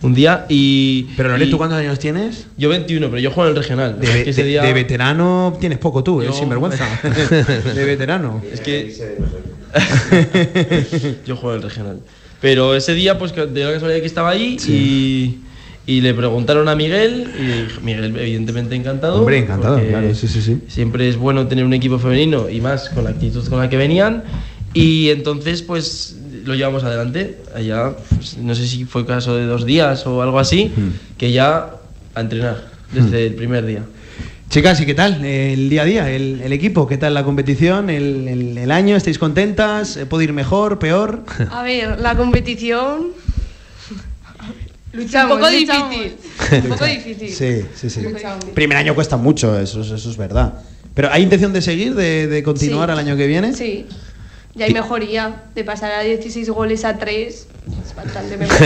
un 0.02 0.14
día 0.14 0.46
y... 0.48 1.08
Pero 1.16 1.28
Lore, 1.30 1.44
y- 1.44 1.50
¿tú 1.50 1.58
cuántos 1.58 1.78
años 1.78 1.98
tienes? 1.98 2.46
Yo 2.56 2.68
21, 2.70 3.08
pero 3.10 3.20
yo 3.20 3.30
juego 3.30 3.50
en 3.50 3.56
el 3.56 3.62
regional. 3.62 4.00
De, 4.00 4.06
Es 4.06 4.14
ve- 4.14 4.24
que 4.24 4.30
ese 4.30 4.42
de- 4.44 4.48
día- 4.48 4.62
de 4.62 4.72
veterano 4.72 5.56
tienes 5.60 5.78
poco 5.78 6.02
tú, 6.02 6.22
eh, 6.22 6.26
Yo- 6.26 6.32
sinvergüenza. 6.32 6.86
de 7.74 7.84
veterano. 7.84 8.40
Es 8.52 8.60
que. 8.60 8.94
Yo 11.26 11.36
juego 11.36 11.56
en 11.56 11.62
el 11.62 11.68
regional. 11.68 12.00
Pero 12.40 12.74
ese 12.74 12.94
día, 12.94 13.18
pues 13.18 13.34
de 13.34 13.64
la 13.64 13.72
casualidad 13.72 14.00
que 14.00 14.06
estaba 14.06 14.30
ahí 14.30 14.56
y, 14.66 15.38
y 15.90 16.00
le 16.00 16.14
preguntaron 16.14 16.68
a 16.68 16.74
Miguel 16.76 17.26
y 17.38 17.84
Miguel, 17.84 18.16
evidentemente, 18.16 18.74
encantado. 18.76 19.18
Hombre, 19.18 19.38
encantado, 19.38 19.80
claro, 19.88 20.14
sí, 20.14 20.28
sí, 20.28 20.40
sí. 20.40 20.58
Siempre 20.68 21.08
es 21.08 21.16
bueno 21.16 21.46
tener 21.48 21.64
un 21.64 21.72
equipo 21.74 21.98
femenino 21.98 22.48
y 22.48 22.60
más 22.60 22.90
con 22.90 23.04
la 23.04 23.10
actitud 23.10 23.46
con 23.48 23.58
la 23.58 23.68
que 23.68 23.76
venían. 23.76 24.22
Y 24.72 25.08
entonces, 25.08 25.62
pues 25.62 26.16
lo 26.44 26.54
llevamos 26.54 26.84
adelante. 26.84 27.38
Allá, 27.54 27.96
pues, 28.16 28.38
no 28.38 28.54
sé 28.54 28.66
si 28.68 28.84
fue 28.84 29.04
caso 29.04 29.34
de 29.36 29.46
dos 29.46 29.66
días 29.66 30.06
o 30.06 30.22
algo 30.22 30.38
así, 30.38 30.70
Hmm. 30.76 30.90
que 31.18 31.32
ya 31.32 31.70
a 32.14 32.20
entrenar 32.20 32.68
desde 32.92 33.26
el 33.26 33.34
primer 33.34 33.66
día. 33.66 33.82
Chicas, 34.48 34.80
¿y 34.80 34.86
qué 34.86 34.94
tal 34.94 35.24
el 35.24 35.70
día 35.70 35.82
a 35.82 35.84
día, 35.84 36.10
el, 36.10 36.40
el 36.42 36.52
equipo? 36.52 36.86
¿Qué 36.88 36.98
tal 36.98 37.14
la 37.14 37.22
competición, 37.24 37.88
el, 37.88 38.26
el- 38.28 38.58
el 38.58 38.70
año? 38.72 38.96
¿Estáis 38.96 39.16
contentas? 39.18 39.98
¿Puede 40.08 40.24
ir 40.24 40.32
mejor, 40.32 40.78
peor? 40.80 41.22
A 41.52 41.62
ver, 41.62 42.00
la 42.00 42.16
competición. 42.16 43.08
Luchamos, 44.92 45.36
un 45.36 45.40
poco 45.40 45.52
luchamos. 45.52 45.90
difícil. 45.90 46.16
Un 46.64 46.68
poco 46.70 46.84
difícil. 46.84 47.28
Sí, 47.30 47.64
sí, 47.76 47.90
sí. 47.90 48.00
Luchamos. 48.02 48.44
Primer 48.54 48.76
año 48.76 48.94
cuesta 48.94 49.16
mucho, 49.16 49.58
eso, 49.58 49.80
es- 49.82 49.90
eso 49.90 50.10
es 50.10 50.16
verdad. 50.16 50.54
Pero 50.94 51.08
¿hay 51.12 51.22
intención 51.22 51.52
de 51.52 51.62
seguir, 51.62 51.94
de, 51.94 52.26
de 52.26 52.42
continuar 52.42 52.88
Sí. 52.88 52.92
al 52.92 52.98
año 52.98 53.16
que 53.16 53.26
viene? 53.28 53.52
Sí. 53.54 53.86
Ya 54.54 54.66
hay 54.66 54.72
mejoría. 54.74 55.42
De 55.54 55.64
pasar 55.64 55.92
a 55.92 56.00
16 56.00 56.50
goles 56.50 56.84
a 56.84 56.98
3. 56.98 57.46
Es 57.86 57.94
bastante 57.94 58.36
mejor. 58.38 58.56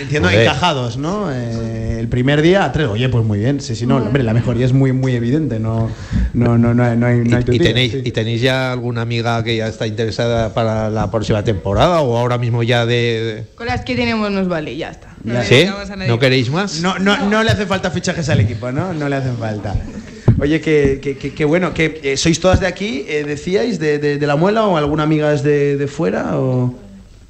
Entiendo 0.00 0.28
Joder. 0.28 0.42
encajados, 0.42 0.96
¿no? 0.96 1.30
Eh, 1.32 1.98
el 2.00 2.08
primer 2.08 2.40
día 2.40 2.64
a 2.64 2.72
tres. 2.72 2.86
Oye, 2.88 3.08
pues 3.10 3.24
muy 3.24 3.38
bien. 3.38 3.60
Sí, 3.60 3.74
sí, 3.76 3.86
no, 3.86 3.96
hombre, 3.96 4.22
la 4.22 4.32
mejoría 4.32 4.64
es 4.64 4.72
muy, 4.72 4.92
muy 4.92 5.14
evidente. 5.14 5.58
No, 5.58 5.90
no, 6.32 6.56
no, 6.56 6.72
no, 6.72 6.84
hay- 6.84 6.96
no 6.96 7.06
hay, 7.06 7.18
no 7.18 7.36
hay 7.36 7.44
¿Y, 7.50 7.58
tenéis, 7.58 7.92
sí. 7.92 8.02
¿Y 8.04 8.12
tenéis 8.12 8.40
ya 8.40 8.72
alguna 8.72 9.02
amiga 9.02 9.42
que 9.44 9.56
ya 9.56 9.66
está 9.68 9.86
interesada 9.86 10.54
para 10.54 10.88
la 10.88 11.10
próxima 11.10 11.44
temporada 11.44 12.00
o 12.00 12.16
ahora 12.16 12.38
mismo 12.38 12.62
ya 12.62 12.86
de... 12.86 13.44
Con 13.56 13.66
las 13.66 13.82
que 13.84 13.94
tenemos 13.94 14.30
nos 14.30 14.48
vale, 14.48 14.76
ya 14.76 14.90
está. 14.90 15.08
No 15.24 15.34
¿No 16.06 16.18
queréis 16.18 16.48
más? 16.50 16.80
No, 16.80 16.98
no, 16.98 17.28
no 17.28 17.42
le 17.42 17.50
hace 17.50 17.66
falta 17.66 17.90
fichajes 17.90 18.28
al 18.30 18.40
equipo, 18.40 18.72
¿no? 18.72 18.94
No 18.94 19.08
le 19.08 19.16
hacen 19.16 19.36
falta. 19.36 19.74
Oye, 20.40 20.60
que, 20.60 20.98
que, 21.02 21.16
que- 21.16 21.32
que 21.34 21.44
bueno, 21.44 21.72
que 21.74 22.00
eh, 22.02 22.16
sois 22.16 22.40
todas 22.40 22.60
de 22.60 22.66
aquí, 22.66 23.04
eh, 23.08 23.24
decíais, 23.24 23.78
de, 23.78 23.98
de- 23.98 24.18
de 24.18 24.26
la 24.26 24.36
muela 24.36 24.64
o 24.66 24.76
alguna 24.76 25.02
amiga 25.04 25.32
es 25.32 25.42
de, 25.42 25.76
de 25.76 25.86
fuera 25.86 26.38
o 26.38 26.74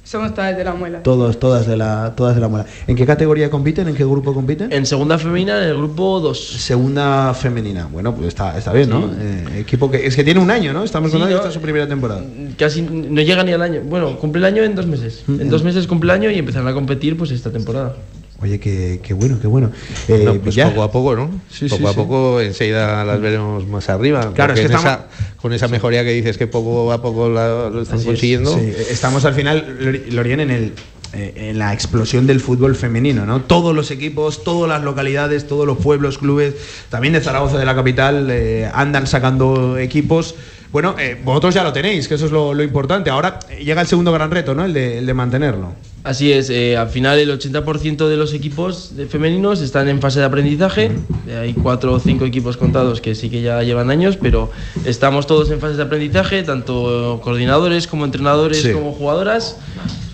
Somos 0.03 0.33
todas 0.33 0.57
de 0.57 0.63
la 0.63 0.73
muela. 0.73 1.03
todos, 1.03 1.39
todas 1.39 1.67
de 1.67 1.77
la, 1.77 2.13
todas 2.15 2.33
de 2.35 2.41
la 2.41 2.47
muela. 2.47 2.65
¿En 2.87 2.95
qué 2.95 3.05
categoría 3.05 3.49
compiten? 3.51 3.87
¿En 3.87 3.95
qué 3.95 4.03
grupo 4.03 4.33
compiten? 4.33 4.71
En 4.73 4.85
segunda 4.85 5.17
femenina, 5.19 5.57
en 5.61 5.69
el 5.69 5.77
grupo 5.77 6.19
2. 6.19 6.39
Segunda 6.57 7.33
femenina. 7.35 7.87
Bueno, 7.91 8.13
pues 8.15 8.29
está, 8.29 8.57
está 8.57 8.73
bien, 8.73 8.89
¿no? 8.89 9.09
Eh, 9.19 9.59
equipo 9.59 9.91
que 9.91 10.05
es 10.07 10.15
que 10.15 10.23
tiene 10.23 10.39
un 10.39 10.49
año, 10.49 10.73
¿no? 10.73 10.83
Estamos 10.83 11.11
Sí, 11.11 11.17
con 11.19 11.29
¿no? 11.29 11.35
esta 11.35 11.49
es 11.49 11.53
su 11.53 11.61
primera 11.61 11.87
temporada. 11.87 12.23
Casi 12.57 12.81
no 12.81 13.21
llega 13.21 13.43
ni 13.43 13.51
al 13.53 13.61
año. 13.61 13.81
Bueno, 13.85 14.17
cumple 14.17 14.39
el 14.39 14.45
año 14.45 14.63
en 14.63 14.73
dos 14.75 14.87
meses. 14.87 15.23
En 15.27 15.49
dos 15.49 15.63
meses 15.63 15.85
cumple 15.85 16.11
el 16.11 16.19
año 16.19 16.31
y 16.31 16.39
empezarán 16.39 16.67
a 16.67 16.73
competir 16.73 17.15
pues 17.15 17.29
esta 17.31 17.51
temporada. 17.51 17.95
Oye, 18.41 18.59
qué, 18.59 18.99
qué 19.03 19.13
bueno, 19.13 19.37
qué 19.39 19.47
bueno. 19.47 19.71
Eh, 20.07 20.23
No, 20.25 20.33
pues 20.35 20.55
poco 20.57 20.81
a 20.83 20.91
poco, 20.91 21.15
¿no? 21.15 21.29
Sí, 21.51 21.67
poco 21.67 21.77
sí, 21.77 21.85
a 21.85 21.89
sí. 21.89 21.95
poco 21.95 22.41
enseguida 22.41 23.05
las 23.05 23.21
veremos 23.21 23.67
más 23.67 23.87
arriba. 23.89 24.31
Claro, 24.33 24.53
es 24.53 24.59
que 24.61 24.65
estamos- 24.65 24.85
esa- 24.85 25.07
con 25.39 25.53
esa 25.53 25.67
mejoría 25.67 26.03
que 26.03 26.11
dices 26.11 26.37
que 26.37 26.47
poco 26.47 26.91
a 26.91 27.01
poco 27.01 27.29
la- 27.29 27.69
lo 27.69 27.81
están 27.83 27.97
Así 27.99 28.07
consiguiendo. 28.07 28.53
sí. 28.57 28.73
Estamos 28.89 29.25
al 29.25 29.33
final, 29.35 29.77
Lori- 29.79 30.09
Lorien, 30.11 30.39
en 30.39 30.51
el 30.51 30.73
eh, 31.13 31.49
en 31.49 31.59
la 31.59 31.73
explosión 31.73 32.25
del 32.25 32.39
fútbol 32.39 32.73
femenino, 32.73 33.25
¿no? 33.25 33.41
Todos 33.41 33.75
los 33.75 33.91
equipos, 33.91 34.45
todas 34.45 34.69
las 34.69 34.81
localidades, 34.81 35.45
todos 35.45 35.67
los 35.67 35.77
pueblos, 35.77 36.17
clubes, 36.17 36.55
también 36.89 37.13
de 37.13 37.19
Zaragoza 37.19 37.57
de 37.57 37.65
la 37.65 37.75
capital, 37.75 38.29
eh, 38.31 38.71
andan 38.73 39.05
sacando 39.07 39.77
equipos. 39.77 40.35
Bueno, 40.71 40.95
eh, 40.97 41.19
vosotros 41.23 41.53
ya 41.53 41.63
lo 41.63 41.73
tenéis, 41.73 42.07
que 42.07 42.15
eso 42.15 42.25
es 42.27 42.31
lo, 42.31 42.53
lo 42.53 42.63
importante. 42.63 43.09
Ahora 43.09 43.39
eh, 43.49 43.63
llega 43.63 43.81
el 43.81 43.87
segundo 43.87 44.11
gran 44.13 44.31
reto, 44.31 44.55
¿no? 44.55 44.63
El 44.63 44.73
de, 44.73 44.99
el 44.99 45.05
de 45.05 45.13
mantenerlo. 45.13 45.73
Así 46.03 46.31
es, 46.31 46.49
eh, 46.49 46.77
al 46.77 46.87
final 46.89 47.19
el 47.19 47.29
80% 47.29 48.07
de 48.07 48.17
los 48.17 48.33
equipos 48.33 48.93
femeninos 49.09 49.61
están 49.61 49.87
en 49.89 49.99
fase 50.01 50.19
de 50.19 50.25
aprendizaje. 50.25 50.91
Eh, 51.27 51.37
hay 51.37 51.53
cuatro 51.53 51.93
o 51.93 51.99
cinco 51.99 52.25
equipos 52.25 52.57
contados 52.57 53.01
que 53.01 53.13
sí 53.15 53.29
que 53.29 53.41
ya 53.41 53.61
llevan 53.63 53.91
años, 53.91 54.17
pero 54.19 54.49
estamos 54.85 55.27
todos 55.27 55.51
en 55.51 55.59
fase 55.59 55.75
de 55.75 55.83
aprendizaje, 55.83 56.41
tanto 56.43 57.19
coordinadores 57.23 57.85
como 57.85 58.05
entrenadores 58.05 58.61
Sí. 58.61 58.71
como 58.71 58.93
jugadoras. 58.93 59.57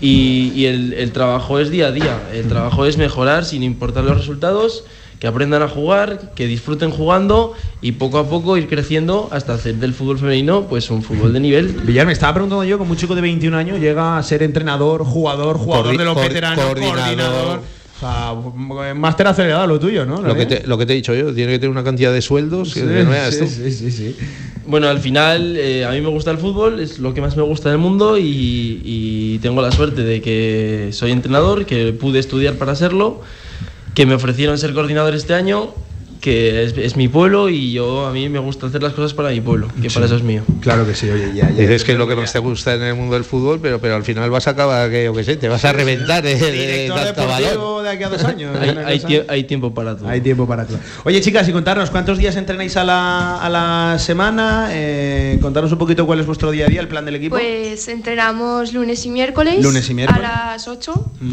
Y, 0.00 0.52
y 0.54 0.66
el, 0.66 0.92
el 0.92 1.12
trabajo 1.12 1.58
es 1.58 1.70
día 1.70 1.86
a 1.86 1.92
día. 1.92 2.18
El 2.34 2.48
trabajo 2.48 2.84
es 2.84 2.98
mejorar 2.98 3.44
sin 3.44 3.62
importar 3.62 4.04
los 4.04 4.16
resultados, 4.18 4.84
que 5.18 5.26
aprendan 5.26 5.62
a 5.62 5.68
jugar, 5.68 6.32
que 6.34 6.46
disfruten 6.46 6.90
jugando 6.90 7.52
y 7.82 7.92
poco 7.92 8.18
a 8.18 8.28
poco 8.28 8.56
ir 8.56 8.68
creciendo 8.68 9.28
hasta 9.32 9.54
hacer 9.54 9.74
del 9.76 9.92
fútbol 9.94 10.18
femenino 10.18 10.66
pues 10.68 10.90
un 10.90 11.02
fútbol 11.02 11.32
de 11.32 11.40
nivel. 11.40 11.68
Villar, 11.82 12.06
me 12.06 12.12
estaba 12.12 12.34
preguntando 12.34 12.62
yo, 12.64 12.78
como 12.78 12.92
un 12.92 12.96
chico 12.96 13.14
de 13.14 13.20
21 13.22 13.56
años 13.56 13.80
llega 13.80 14.16
a 14.16 14.22
ser 14.22 14.42
entrenador, 14.42 15.04
jugador, 15.04 15.56
jugador 15.58 15.86
Coordi- 15.94 15.98
de 15.98 16.04
los 16.04 16.14
veteranos, 16.16 16.64
coordinador. 16.64 16.96
coordinador. 16.98 17.60
O 17.96 18.00
sea, 18.00 18.94
máster 18.94 19.26
acelerado 19.26 19.66
lo 19.66 19.80
tuyo, 19.80 20.06
¿no? 20.06 20.22
Lo 20.22 20.36
que, 20.36 20.46
te, 20.46 20.64
lo 20.68 20.78
que 20.78 20.86
te 20.86 20.92
he 20.92 20.96
dicho 20.96 21.12
yo, 21.16 21.34
tiene 21.34 21.50
que 21.50 21.58
tener 21.58 21.70
una 21.72 21.82
cantidad 21.82 22.12
de 22.12 22.22
sueldos 22.22 22.72
que 22.72 22.80
Sí, 22.82 22.86
que 22.86 23.02
no 23.02 23.10
veas 23.10 23.34
sí, 23.34 23.40
tú. 23.40 23.46
sí, 23.48 23.72
sí, 23.72 23.90
sí. 23.90 24.16
Bueno, 24.66 24.86
al 24.86 25.00
final 25.00 25.56
eh, 25.56 25.84
a 25.84 25.90
mí 25.90 26.00
me 26.00 26.08
gusta 26.08 26.30
el 26.30 26.38
fútbol, 26.38 26.78
es 26.78 27.00
lo 27.00 27.12
que 27.12 27.20
más 27.20 27.36
me 27.36 27.42
gusta 27.42 27.70
del 27.70 27.78
mundo 27.78 28.16
y, 28.16 28.80
y 28.84 29.38
tengo 29.40 29.60
la 29.62 29.72
suerte 29.72 30.02
de 30.04 30.20
que 30.22 30.90
soy 30.92 31.10
entrenador, 31.10 31.66
que 31.66 31.92
pude 31.92 32.20
estudiar 32.20 32.54
para 32.54 32.76
serlo, 32.76 33.20
que 33.98 34.06
me 34.06 34.14
ofrecieron 34.14 34.56
ser 34.58 34.74
coordinador 34.74 35.12
este 35.16 35.34
año, 35.34 35.74
que 36.20 36.62
es, 36.62 36.74
es 36.78 36.94
mi 36.94 37.08
pueblo 37.08 37.48
y 37.48 37.72
yo 37.72 38.06
a 38.06 38.12
mí 38.12 38.28
me 38.28 38.38
gusta 38.38 38.68
hacer 38.68 38.80
las 38.80 38.92
cosas 38.92 39.12
para 39.12 39.30
mi 39.30 39.40
pueblo, 39.40 39.66
que 39.82 39.90
para 39.90 40.06
eso 40.06 40.14
es 40.14 40.22
mío. 40.22 40.42
Claro 40.60 40.86
que 40.86 40.94
sí, 40.94 41.10
oye, 41.10 41.32
ya, 41.34 41.50
ya. 41.50 41.56
Dices 41.62 41.82
que 41.82 41.92
es 41.92 41.98
lo 41.98 42.06
que 42.06 42.14
más 42.14 42.32
te 42.32 42.38
gusta 42.38 42.74
en 42.74 42.82
el 42.84 42.94
mundo 42.94 43.14
del 43.14 43.24
fútbol, 43.24 43.58
pero, 43.60 43.80
pero 43.80 43.96
al 43.96 44.04
final 44.04 44.30
vas 44.30 44.46
a 44.46 44.50
acabar, 44.50 44.88
que 44.88 45.02
yo 45.06 45.12
qué 45.14 45.24
sé, 45.24 45.36
te 45.36 45.48
vas 45.48 45.64
a 45.64 45.72
reventar 45.72 46.22
de, 46.22 46.36
de 46.36 46.88
de 47.82 47.88
aquí 47.88 48.04
a 48.04 48.08
dos 48.08 48.22
años. 48.24 48.56
Hay, 48.60 48.68
hay 48.84 48.98
tie- 49.00 49.24
hay 49.28 49.44
tiempo 49.44 49.74
para 49.74 49.96
todo. 49.96 50.08
Hay 50.08 50.20
tiempo 50.20 50.46
para 50.46 50.64
todo. 50.64 50.78
Oye, 51.04 51.20
chicas, 51.20 51.48
y 51.48 51.52
contarnos 51.52 51.90
cuántos 51.90 52.18
días 52.18 52.36
entrenáis 52.36 52.76
a 52.76 52.84
la, 52.84 53.38
a 53.38 53.48
la 53.48 53.98
semana. 53.98 54.68
Eh, 54.70 55.38
contarnos 55.42 55.72
un 55.72 55.78
poquito 55.78 56.06
cuál 56.06 56.20
es 56.20 56.26
vuestro 56.26 56.52
día 56.52 56.66
a 56.66 56.68
día, 56.68 56.80
el 56.80 56.88
plan 56.88 57.04
del 57.04 57.16
equipo. 57.16 57.34
Pues 57.36 57.88
entrenamos 57.88 58.72
lunes 58.72 59.04
y 59.06 59.10
miércoles. 59.10 59.60
Lunes 59.60 59.90
y 59.90 59.94
miércoles. 59.94 60.24
A 60.32 60.52
las 60.52 60.68
8. 60.68 60.92
Mm. 61.20 61.32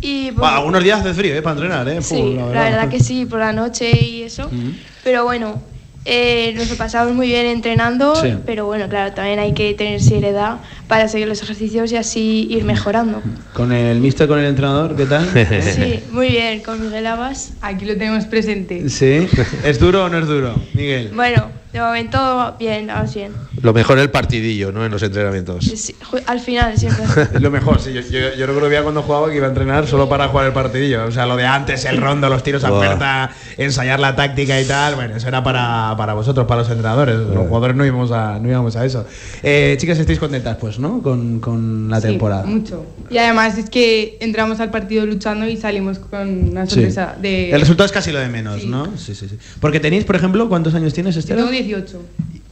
Y 0.00 0.26
pues, 0.26 0.36
Buah, 0.38 0.56
algunos 0.58 0.82
días 0.82 1.00
hace 1.00 1.14
frío, 1.14 1.34
¿eh? 1.34 1.42
Para 1.42 1.56
entrenar, 1.56 1.88
¿eh? 1.88 2.00
Sí, 2.02 2.14
Fu, 2.14 2.34
la 2.36 2.46
verdad. 2.46 2.88
que 2.88 3.00
sí, 3.00 3.26
por 3.26 3.38
la 3.40 3.52
noche 3.52 3.90
y 3.90 4.22
eso. 4.22 4.48
Mm. 4.50 4.70
Pero 5.04 5.24
bueno, 5.24 5.62
Eh, 6.06 6.54
nos 6.56 6.70
lo 6.70 6.76
pasamos 6.76 7.12
muy 7.14 7.26
bien 7.26 7.44
entrenando, 7.44 8.16
Sí. 8.16 8.32
pero 8.46 8.64
bueno, 8.64 8.88
claro, 8.88 9.12
también 9.12 9.38
hay 9.38 9.52
que 9.52 9.74
tener 9.74 10.00
seriedad 10.00 10.56
para 10.88 11.08
seguir 11.08 11.28
los 11.28 11.42
ejercicios 11.42 11.92
y 11.92 11.96
así 11.98 12.46
ir 12.50 12.64
mejorando. 12.64 13.20
Con 13.52 13.70
el 13.70 14.00
mister, 14.00 14.26
con 14.26 14.38
el 14.38 14.46
entrenador, 14.46 14.96
¿qué 14.96 15.04
tal? 15.04 15.28
Sí, 15.62 16.00
muy 16.10 16.28
bien, 16.30 16.60
con 16.62 16.80
Miguel 16.80 17.06
Abas. 17.06 17.52
Aquí 17.60 17.84
lo 17.84 17.92
tenemos 17.98 18.24
presente. 18.24 18.88
Sí. 18.88 19.28
¿Es 19.62 19.78
duro 19.78 20.06
o 20.06 20.08
no 20.08 20.16
es 20.18 20.26
duro, 20.26 20.54
Miguel? 20.72 21.10
Bueno, 21.14 21.50
de 21.70 21.80
momento 21.80 22.56
bien, 22.58 22.86
vamos 22.86 23.14
bien. 23.14 23.32
Lo 23.62 23.72
mejor 23.74 23.98
el 23.98 24.10
partidillo, 24.10 24.72
¿no? 24.72 24.84
En 24.84 24.90
los 24.90 25.02
entrenamientos. 25.02 25.64
Sí, 25.64 25.94
al 26.26 26.40
final 26.40 26.76
siempre. 26.78 27.04
Es 27.34 27.40
lo 27.40 27.50
mejor, 27.50 27.80
sí. 27.80 27.92
Yo, 27.92 28.00
yo, 28.00 28.34
yo 28.36 28.46
recuerdo 28.46 28.68
bien 28.68 28.82
cuando 28.82 29.02
jugaba 29.02 29.28
que 29.30 29.36
iba 29.36 29.46
a 29.46 29.50
entrenar 29.50 29.86
solo 29.86 30.08
para 30.08 30.28
jugar 30.28 30.46
el 30.46 30.52
partidillo. 30.52 31.04
O 31.06 31.10
sea, 31.10 31.26
lo 31.26 31.36
de 31.36 31.44
antes, 31.46 31.84
el 31.84 31.98
rondo, 31.98 32.28
los 32.28 32.42
tiros 32.42 32.64
a 32.64 32.70
puerta, 32.70 33.30
ensayar 33.58 34.00
la 34.00 34.16
táctica 34.16 34.60
y 34.60 34.64
tal. 34.64 34.94
Bueno, 34.94 35.16
eso 35.16 35.28
era 35.28 35.42
para, 35.44 35.94
para 35.96 36.14
vosotros, 36.14 36.46
para 36.46 36.62
los 36.62 36.70
entrenadores. 36.70 37.16
Los 37.16 37.46
jugadores 37.48 37.76
no 37.76 37.84
íbamos 37.84 38.10
a, 38.12 38.38
no 38.38 38.48
íbamos 38.48 38.76
a 38.76 38.84
eso. 38.86 39.06
Eh, 39.42 39.76
chicas, 39.78 39.98
¿estáis 39.98 40.18
contentas, 40.18 40.56
pues, 40.58 40.78
no? 40.78 41.02
Con, 41.02 41.40
con 41.40 41.88
la 41.90 42.00
Sí, 42.00 42.08
temporada. 42.08 42.44
mucho. 42.44 42.86
Y 43.10 43.18
además 43.18 43.58
es 43.58 43.68
que 43.68 44.16
entramos 44.20 44.60
al 44.60 44.70
partido 44.70 45.04
luchando 45.06 45.46
y 45.46 45.56
salimos 45.56 45.98
con 45.98 46.50
una 46.50 46.66
Sí. 46.66 46.76
sorpresa 46.76 47.16
de... 47.20 47.50
El 47.50 47.60
resultado 47.60 47.86
es 47.86 47.92
casi 47.92 48.10
lo 48.12 48.20
de 48.20 48.28
menos, 48.28 48.64
¿no? 48.64 48.86
Sí, 48.96 49.14
sí, 49.14 49.28
sí. 49.28 49.36
Porque 49.60 49.80
tenéis, 49.80 50.04
por 50.04 50.16
ejemplo, 50.16 50.48
¿cuántos 50.48 50.74
años 50.74 50.94
tienes, 50.94 51.16
Estela? 51.16 51.40
tengo 51.40 51.50
18. 51.52 52.00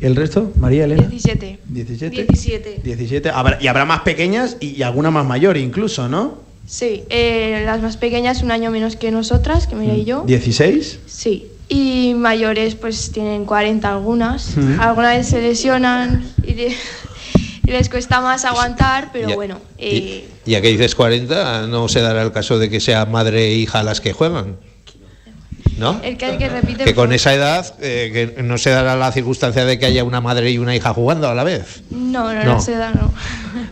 ¿Y 0.01 0.07
el 0.07 0.15
resto? 0.17 0.53
María 0.57 0.85
Elena. 0.85 1.03
17. 1.09 1.59
17. 1.67 2.17
17. 2.25 2.81
17. 2.85 3.31
Habrá- 3.31 3.59
y 3.61 3.67
habrá 3.67 3.85
más 3.85 4.01
pequeñas 4.03 4.57
y, 4.61 4.77
y 4.77 4.83
alguna 4.83 5.11
más 5.11 5.27
mayor 5.27 5.57
incluso, 5.57 6.09
¿no? 6.09 6.39
Sí, 6.67 7.03
eh, 7.09 7.63
las 7.65 7.81
más 7.83 7.97
pequeñas 7.97 8.43
un 8.43 8.51
año 8.51 8.71
menos 8.71 8.97
que 8.97 9.11
nosotras, 9.11 9.67
que 9.67 9.75
Mira 9.75 9.95
y 9.95 10.05
yo. 10.05 10.25
¿16? 10.27 10.99
Sí. 11.07 11.47
Y 11.71 12.15
mayores 12.17 12.75
pues 12.75 13.11
tienen 13.11 13.45
40 13.45 13.91
algunas. 13.91 14.57
Ujú. 14.57 14.81
Algunas 14.81 15.17
veces 15.17 15.31
se 15.33 15.43
lesionan 15.43 16.25
y, 16.47 16.55
le- 16.55 16.77
y 17.67 17.71
les 17.71 17.89
cuesta 17.89 18.21
más 18.21 18.45
aguantar, 18.45 19.11
pero 19.13 19.31
Ya. 19.31 19.35
bueno. 19.35 19.59
eh, 19.79 20.29
Ya 20.47 20.61
que 20.61 20.69
dices 20.69 20.95
40, 20.95 21.67
no 21.67 21.89
se 21.89 22.01
dará 22.01 22.23
el 22.23 22.33
caso 22.33 22.59
de 22.59 22.71
que 22.71 22.81
sea 22.81 23.05
madre 23.07 23.49
e 23.49 23.55
hija 23.57 23.83
las 23.83 24.01
que 24.01 24.13
juegan. 24.13 24.57
¿No? 25.79 26.01
el 26.03 26.17
que 26.17 26.25
hay 26.27 26.39
que 26.39 26.49
repite. 26.49 26.85
Que 26.85 26.95
con 26.95 27.13
esa 27.13 27.33
edad 27.33 27.75
eh, 27.81 28.33
que 28.37 28.43
no 28.43 28.59
se 28.59 28.71
dará 28.71 28.97
la 28.97 29.13
circunstancia 29.13 29.65
de 29.65 29.79
que 29.79 29.87
haya 29.87 30.03
una 30.05 30.21
madre 30.21 30.51
y 30.51 30.59
una 30.59 30.75
hija 30.75 30.93
jugando 30.93 31.29
a 31.29 31.35
la 31.35 31.45
vez. 31.45 31.83
No, 31.91 32.33
no, 32.35 32.45
no, 32.45 32.55
No. 32.55 32.61
se 32.61 32.73
da, 32.73 32.91
no. 32.91 33.13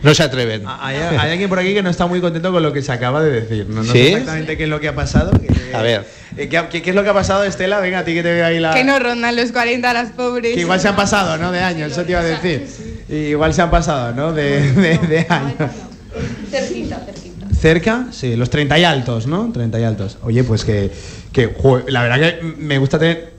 No 0.03 0.13
se 0.15 0.23
atreven. 0.23 0.63
Hay, 0.65 0.95
hay 0.97 1.31
alguien 1.31 1.49
por 1.49 1.59
aquí 1.59 1.73
que 1.73 1.83
no 1.83 1.89
está 1.89 2.07
muy 2.07 2.21
contento 2.21 2.51
con 2.51 2.63
lo 2.63 2.71
que 2.73 2.81
se 2.81 2.91
acaba 2.91 3.21
de 3.21 3.41
decir. 3.41 3.67
No, 3.69 3.83
no 3.83 3.91
¿Sí? 3.91 3.99
sé 3.99 4.07
exactamente 4.13 4.57
qué 4.57 4.63
es 4.63 4.69
lo 4.69 4.79
que 4.79 4.87
ha 4.87 4.95
pasado. 4.95 5.31
que- 5.31 5.75
A 5.75 5.81
ver. 5.81 6.05
eh, 6.37 6.47
¿qué, 6.49 6.63
qué- 6.71 6.81
qué 6.81 6.89
es 6.91 6.95
lo 6.95 7.03
que 7.03 7.09
ha 7.09 7.13
pasado, 7.13 7.43
Estela? 7.43 7.79
Venga, 7.79 7.99
a 7.99 8.03
ti 8.05 8.13
que 8.13 8.23
te 8.23 8.33
veo 8.33 8.45
ahí 8.45 8.59
la. 8.59 8.73
Que 8.73 8.83
no 8.83 8.97
rondan 8.99 9.35
los 9.35 9.51
40 9.51 9.91
las 9.93 10.11
pobres. 10.11 10.53
que 10.55 10.61
igual 10.61 10.79
se 10.79 10.87
han 10.87 10.95
pasado, 10.95 11.37
¿no? 11.37 11.51
De 11.51 11.59
años, 11.61 11.91
eso 11.91 12.03
te 12.03 12.11
iba 12.11 12.21
a 12.21 12.23
decir. 12.23 12.67
Y 13.09 13.15
igual 13.15 13.53
se 13.53 13.61
han 13.61 13.69
pasado, 13.71 14.13
¿no? 14.13 14.31
De, 14.33 14.71
de- 14.73 14.97
de 14.97 15.25
años. 15.29 15.55
Cerquita, 16.49 16.99
cerquita. 17.05 17.26
¿Cerca? 17.59 18.07
Sí, 18.11 18.35
los 18.35 18.49
30 18.49 18.77
y 18.79 18.83
altos, 18.83 19.27
¿no? 19.27 19.51
30 19.51 19.79
y 19.79 19.83
altos. 19.83 20.17
Oye, 20.23 20.43
pues 20.43 20.63
que, 20.63 20.91
que 21.31 21.47
jo, 21.57 21.81
la 21.87 22.03
verdad 22.03 22.19
que 22.19 22.43
me 22.43 22.77
gusta 22.77 22.99
tener 22.99 23.33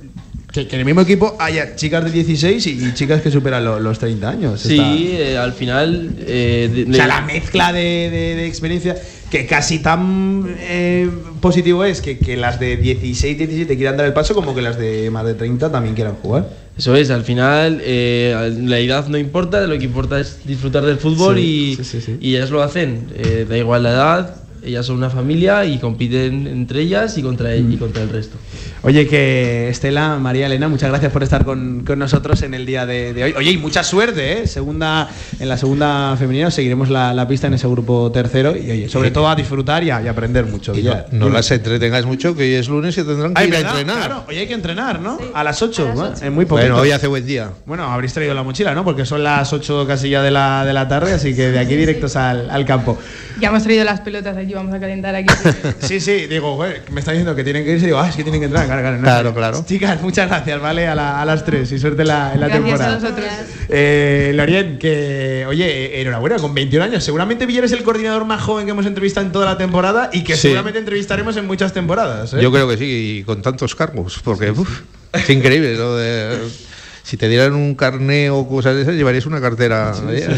que, 0.52 0.66
que 0.66 0.76
en 0.76 0.80
el 0.80 0.86
mismo 0.86 1.02
equipo 1.02 1.36
haya 1.38 1.76
chicas 1.76 2.02
de 2.04 2.10
16 2.10 2.66
y, 2.66 2.70
y 2.86 2.94
chicas 2.94 3.20
que 3.22 3.30
superan 3.30 3.64
lo- 3.64 3.78
los 3.78 3.98
30 3.98 4.28
años. 4.30 4.60
Sí, 4.60 5.10
eh, 5.12 5.36
al 5.36 5.52
final. 5.52 6.16
eh, 6.20 6.70
de- 6.86 6.90
O 6.90 6.94
sea, 6.94 7.06
la 7.06 7.20
mezcla 7.20 7.72
de, 7.72 7.80
de- 8.10 8.34
de 8.34 8.46
experiencia 8.46 8.96
que 9.30 9.46
casi 9.46 9.80
tan 9.80 10.46
eh, 10.60 11.10
positivo 11.40 11.84
es 11.84 12.00
que, 12.00 12.18
que 12.18 12.36
las 12.36 12.58
de 12.58 12.76
16, 12.76 13.36
17 13.38 13.76
quieran 13.76 13.96
dar 13.96 14.06
el 14.06 14.12
paso 14.12 14.34
como 14.34 14.54
que 14.54 14.62
las 14.62 14.78
de 14.78 15.10
más 15.10 15.26
de 15.26 15.34
30 15.34 15.70
también 15.70 15.94
quieran 15.94 16.14
jugar. 16.22 16.48
Eso 16.76 16.94
es, 16.96 17.10
al 17.10 17.24
final 17.24 17.80
eh, 17.82 18.54
la 18.62 18.78
edad 18.78 19.06
no 19.08 19.18
importa, 19.18 19.66
lo 19.66 19.76
que 19.78 19.84
importa 19.84 20.18
es 20.20 20.46
disfrutar 20.46 20.84
del 20.84 20.98
fútbol 20.98 21.36
Sí, 21.36 21.72
y, 21.72 21.76
sí, 21.76 21.84
sí, 21.84 22.00
sí. 22.00 22.16
y 22.20 22.36
ellas 22.36 22.50
lo 22.50 22.62
hacen. 22.62 23.06
Eh, 23.16 23.46
da 23.48 23.58
igual 23.58 23.82
la 23.82 23.90
edad, 23.90 24.36
ellas 24.64 24.86
son 24.86 24.96
una 24.96 25.10
familia 25.10 25.64
y 25.64 25.78
compiten 25.78 26.46
entre 26.46 26.80
ellas 26.80 27.16
y 27.18 27.22
contra, 27.22 27.54
y 27.56 27.62
Mm. 27.62 27.78
contra 27.78 28.02
el 28.02 28.08
resto. 28.10 28.36
Oye, 28.82 29.06
que 29.06 29.68
Estela, 29.68 30.18
María 30.18 30.46
Elena, 30.46 30.68
muchas 30.68 30.88
gracias 30.90 31.12
por 31.12 31.22
estar 31.22 31.44
con, 31.44 31.84
con 31.84 31.98
nosotros 31.98 32.42
en 32.42 32.54
el 32.54 32.64
día 32.66 32.86
de, 32.86 33.12
de 33.12 33.24
hoy. 33.24 33.34
Oye, 33.36 33.50
y 33.52 33.56
mucha 33.58 33.82
suerte, 33.82 34.42
¿eh? 34.42 34.46
Segunda, 34.46 35.08
en 35.40 35.48
la 35.48 35.56
segunda 35.56 36.16
femenina 36.18 36.50
seguiremos 36.50 36.88
la, 36.88 37.12
la 37.14 37.26
pista 37.26 37.46
en 37.48 37.54
ese 37.54 37.66
grupo 37.68 38.10
tercero 38.12 38.56
y, 38.56 38.70
oye, 38.70 38.88
sobre 38.88 39.10
todo 39.10 39.28
a 39.28 39.34
disfrutar 39.36 39.82
y 39.84 39.90
a, 39.90 40.00
y 40.02 40.06
a 40.08 40.10
aprender 40.12 40.46
mucho. 40.46 40.74
Y 40.76 40.82
no, 40.82 40.94
no 41.12 41.28
las 41.28 41.50
entretengas 41.50 42.04
mucho, 42.06 42.34
que 42.36 42.42
hoy 42.44 42.54
es 42.54 42.68
lunes 42.68 42.96
y 42.98 43.02
tendrán 43.02 43.34
que 43.34 43.40
Ay, 43.40 43.48
ir 43.48 43.54
a 43.54 43.58
¿verdad? 43.58 43.80
entrenar. 43.80 44.06
Claro, 44.06 44.24
hoy 44.28 44.36
hay 44.36 44.46
que 44.46 44.54
entrenar, 44.54 45.00
¿no? 45.00 45.18
A 45.34 45.44
las 45.44 45.60
8, 45.62 45.92
bueno, 45.94 46.14
en 46.20 46.32
muy 46.34 46.46
poquito. 46.46 46.68
Bueno, 46.68 46.82
hoy 46.82 46.90
hace 46.92 47.06
buen 47.06 47.26
día. 47.26 47.50
Bueno, 47.66 47.84
habréis 47.84 48.12
traído 48.14 48.34
la 48.34 48.42
mochila, 48.42 48.74
¿no? 48.74 48.84
Porque 48.84 49.04
son 49.04 49.22
las 49.24 49.52
8 49.52 49.86
casi 49.86 50.08
ya 50.10 50.22
de 50.22 50.30
la, 50.30 50.64
de 50.64 50.72
la 50.72 50.86
tarde, 50.88 51.12
así 51.12 51.34
que 51.34 51.50
de 51.50 51.58
aquí 51.58 51.74
directos 51.76 52.16
al, 52.16 52.48
al 52.50 52.64
campo. 52.64 52.98
Ya 53.40 53.48
hemos 53.48 53.62
traído 53.62 53.84
las 53.84 54.00
pelotas 54.00 54.36
allí, 54.36 54.47
vamos 54.54 54.74
a 54.74 54.80
calentar 54.80 55.14
aquí. 55.14 55.32
Sí, 55.80 56.00
sí, 56.00 56.26
digo, 56.26 56.58
me 56.90 57.00
está 57.00 57.12
diciendo 57.12 57.34
que 57.34 57.44
tienen 57.44 57.64
que 57.64 57.72
irse, 57.72 57.86
digo, 57.86 57.98
ah, 57.98 58.08
es 58.08 58.16
que 58.16 58.22
tienen 58.22 58.40
que 58.40 58.46
entrar, 58.46 58.66
claro, 58.66 58.80
claro. 58.82 58.96
no. 58.96 59.02
Claro, 59.02 59.34
claro. 59.34 59.64
Chicas, 59.66 60.00
muchas 60.02 60.28
gracias, 60.28 60.60
¿vale? 60.60 60.86
A, 60.86 60.94
la- 60.94 61.20
a 61.20 61.24
las 61.24 61.44
3 61.44 61.70
y 61.72 61.78
suerte 61.78 62.02
en 62.02 62.08
la, 62.08 62.32
en 62.34 62.40
la 62.40 62.48
Gracias 62.48 62.64
temporada. 62.68 62.96
a 62.96 62.98
vosotros. 63.00 63.26
Eh, 63.68 64.32
Lorien, 64.34 64.78
que, 64.78 65.44
oye, 65.48 66.00
enhorabuena, 66.00 66.36
con 66.36 66.54
21 66.54 66.84
años. 66.84 67.04
Seguramente 67.04 67.46
Villar 67.46 67.64
es 67.64 67.72
el 67.72 67.82
coordinador 67.82 68.24
más 68.24 68.42
joven 68.42 68.64
que 68.66 68.72
hemos 68.72 68.86
entrevistado 68.86 69.26
en 69.26 69.32
toda 69.32 69.46
la 69.46 69.58
temporada 69.58 70.10
y 70.12 70.24
que 70.24 70.34
Sí. 70.34 70.42
seguramente 70.42 70.78
entrevistaremos 70.78 71.36
en 71.36 71.46
muchas 71.46 71.72
temporadas. 71.72 72.34
¿eh? 72.34 72.38
Yo 72.42 72.50
creo 72.52 72.68
que 72.68 72.76
sí, 72.76 73.18
y 73.20 73.24
con 73.24 73.42
tantos 73.42 73.74
cargos, 73.74 74.20
porque 74.22 74.50
uf, 74.50 74.80
es 75.12 75.30
increíble 75.30 75.74
lo 75.76 75.96
de... 75.96 76.38
Si 77.08 77.16
te 77.16 77.26
dieran 77.26 77.54
un 77.54 77.74
carné 77.74 78.28
o 78.28 78.46
cosas 78.46 78.76
de 78.76 78.82
esas, 78.82 78.94
llevarías 78.94 79.24
una 79.24 79.40
cartera. 79.40 79.94
¿eh? 80.10 80.28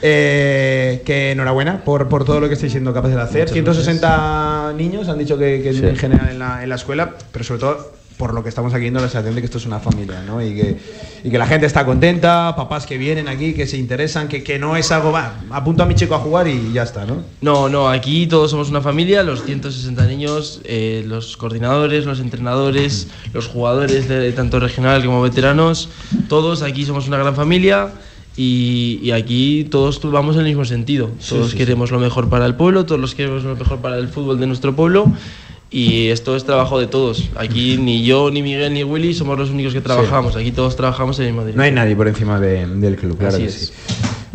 Eh, 0.00 1.02
que 1.04 1.32
enhorabuena 1.32 1.84
por, 1.84 2.08
por 2.08 2.24
todo 2.24 2.40
lo 2.40 2.48
que 2.48 2.54
estáis 2.54 2.72
siendo 2.72 2.94
capaces 2.94 3.14
de 3.14 3.22
hacer. 3.22 3.50
160 3.50 4.72
niños 4.74 5.10
han 5.10 5.18
dicho 5.18 5.36
que, 5.36 5.60
que 5.62 5.74
Sí. 5.74 5.84
en 5.84 5.96
general 5.96 6.28
en 6.30 6.38
la, 6.38 6.62
en 6.62 6.70
la 6.70 6.76
escuela, 6.76 7.12
pero 7.30 7.44
sobre 7.44 7.60
todo 7.60 7.92
por 8.16 8.34
lo 8.34 8.42
que 8.42 8.48
estamos 8.48 8.72
aquí 8.74 8.82
viendo 8.82 9.00
la 9.00 9.06
sensación 9.06 9.34
de 9.34 9.40
que 9.40 9.46
esto 9.46 9.58
es 9.58 9.66
una 9.66 9.80
familia, 9.80 10.22
¿no? 10.26 10.42
Y 10.42 10.54
que, 10.54 10.76
y 11.24 11.30
que 11.30 11.38
la 11.38 11.46
gente 11.46 11.66
está 11.66 11.84
contenta, 11.84 12.54
papás 12.56 12.86
que 12.86 12.98
vienen 12.98 13.28
aquí, 13.28 13.54
que 13.54 13.66
se 13.66 13.76
interesan, 13.76 14.28
que, 14.28 14.42
que 14.42 14.58
no 14.58 14.76
es 14.76 14.90
algo, 14.92 15.12
va, 15.12 15.40
apunto 15.50 15.82
a 15.82 15.86
mi 15.86 15.94
chico 15.94 16.14
a 16.14 16.18
jugar 16.18 16.48
y 16.48 16.72
ya 16.72 16.82
está, 16.82 17.04
¿no? 17.04 17.22
No, 17.40 17.68
no, 17.68 17.88
aquí 17.88 18.26
todos 18.26 18.50
somos 18.50 18.70
una 18.70 18.80
familia, 18.80 19.22
los 19.22 19.44
160 19.44 20.06
niños, 20.06 20.60
eh, 20.64 21.04
los 21.06 21.36
coordinadores, 21.36 22.06
los 22.06 22.20
entrenadores, 22.20 23.08
los 23.32 23.48
jugadores 23.48 24.08
de 24.08 24.32
tanto 24.32 24.60
regional 24.60 25.04
como 25.04 25.22
veteranos, 25.22 25.88
todos 26.28 26.62
aquí 26.62 26.84
somos 26.84 27.08
una 27.08 27.18
gran 27.18 27.34
familia 27.34 27.90
y, 28.36 28.98
y 29.02 29.10
aquí 29.10 29.64
todos 29.70 30.00
vamos 30.10 30.36
en 30.36 30.42
el 30.42 30.48
mismo 30.48 30.64
sentido. 30.64 31.10
Todos 31.28 31.50
sí, 31.50 31.56
queremos 31.56 31.90
lo 31.90 31.98
mejor 31.98 32.28
para 32.28 32.46
el 32.46 32.54
pueblo, 32.54 32.86
todos 32.86 33.00
los 33.00 33.14
queremos 33.14 33.44
lo 33.44 33.56
mejor 33.56 33.78
para 33.78 33.98
el 33.98 34.08
fútbol 34.08 34.40
de 34.40 34.46
nuestro 34.46 34.74
pueblo. 34.74 35.12
Y 35.72 36.08
esto 36.08 36.36
es 36.36 36.44
trabajo 36.44 36.78
de 36.78 36.86
todos. 36.86 37.30
Aquí 37.34 37.78
ni 37.78 38.04
yo, 38.04 38.30
ni 38.30 38.42
Miguel, 38.42 38.72
ni 38.74 38.84
Willy 38.84 39.14
somos 39.14 39.38
los 39.38 39.50
únicos 39.50 39.72
que 39.72 39.80
trabajamos. 39.80 40.36
Aquí 40.36 40.52
todos 40.52 40.76
trabajamos 40.76 41.18
en 41.18 41.26
el 41.26 41.32
mismo 41.32 41.50
No 41.54 41.62
hay 41.62 41.72
nadie 41.72 41.96
por 41.96 42.08
encima 42.08 42.38
de- 42.38 42.66
del 42.66 42.96
club, 42.96 43.16
claro 43.18 43.34
Así 43.34 43.42
que 43.44 43.48
es. 43.48 43.54
sí. 43.54 43.72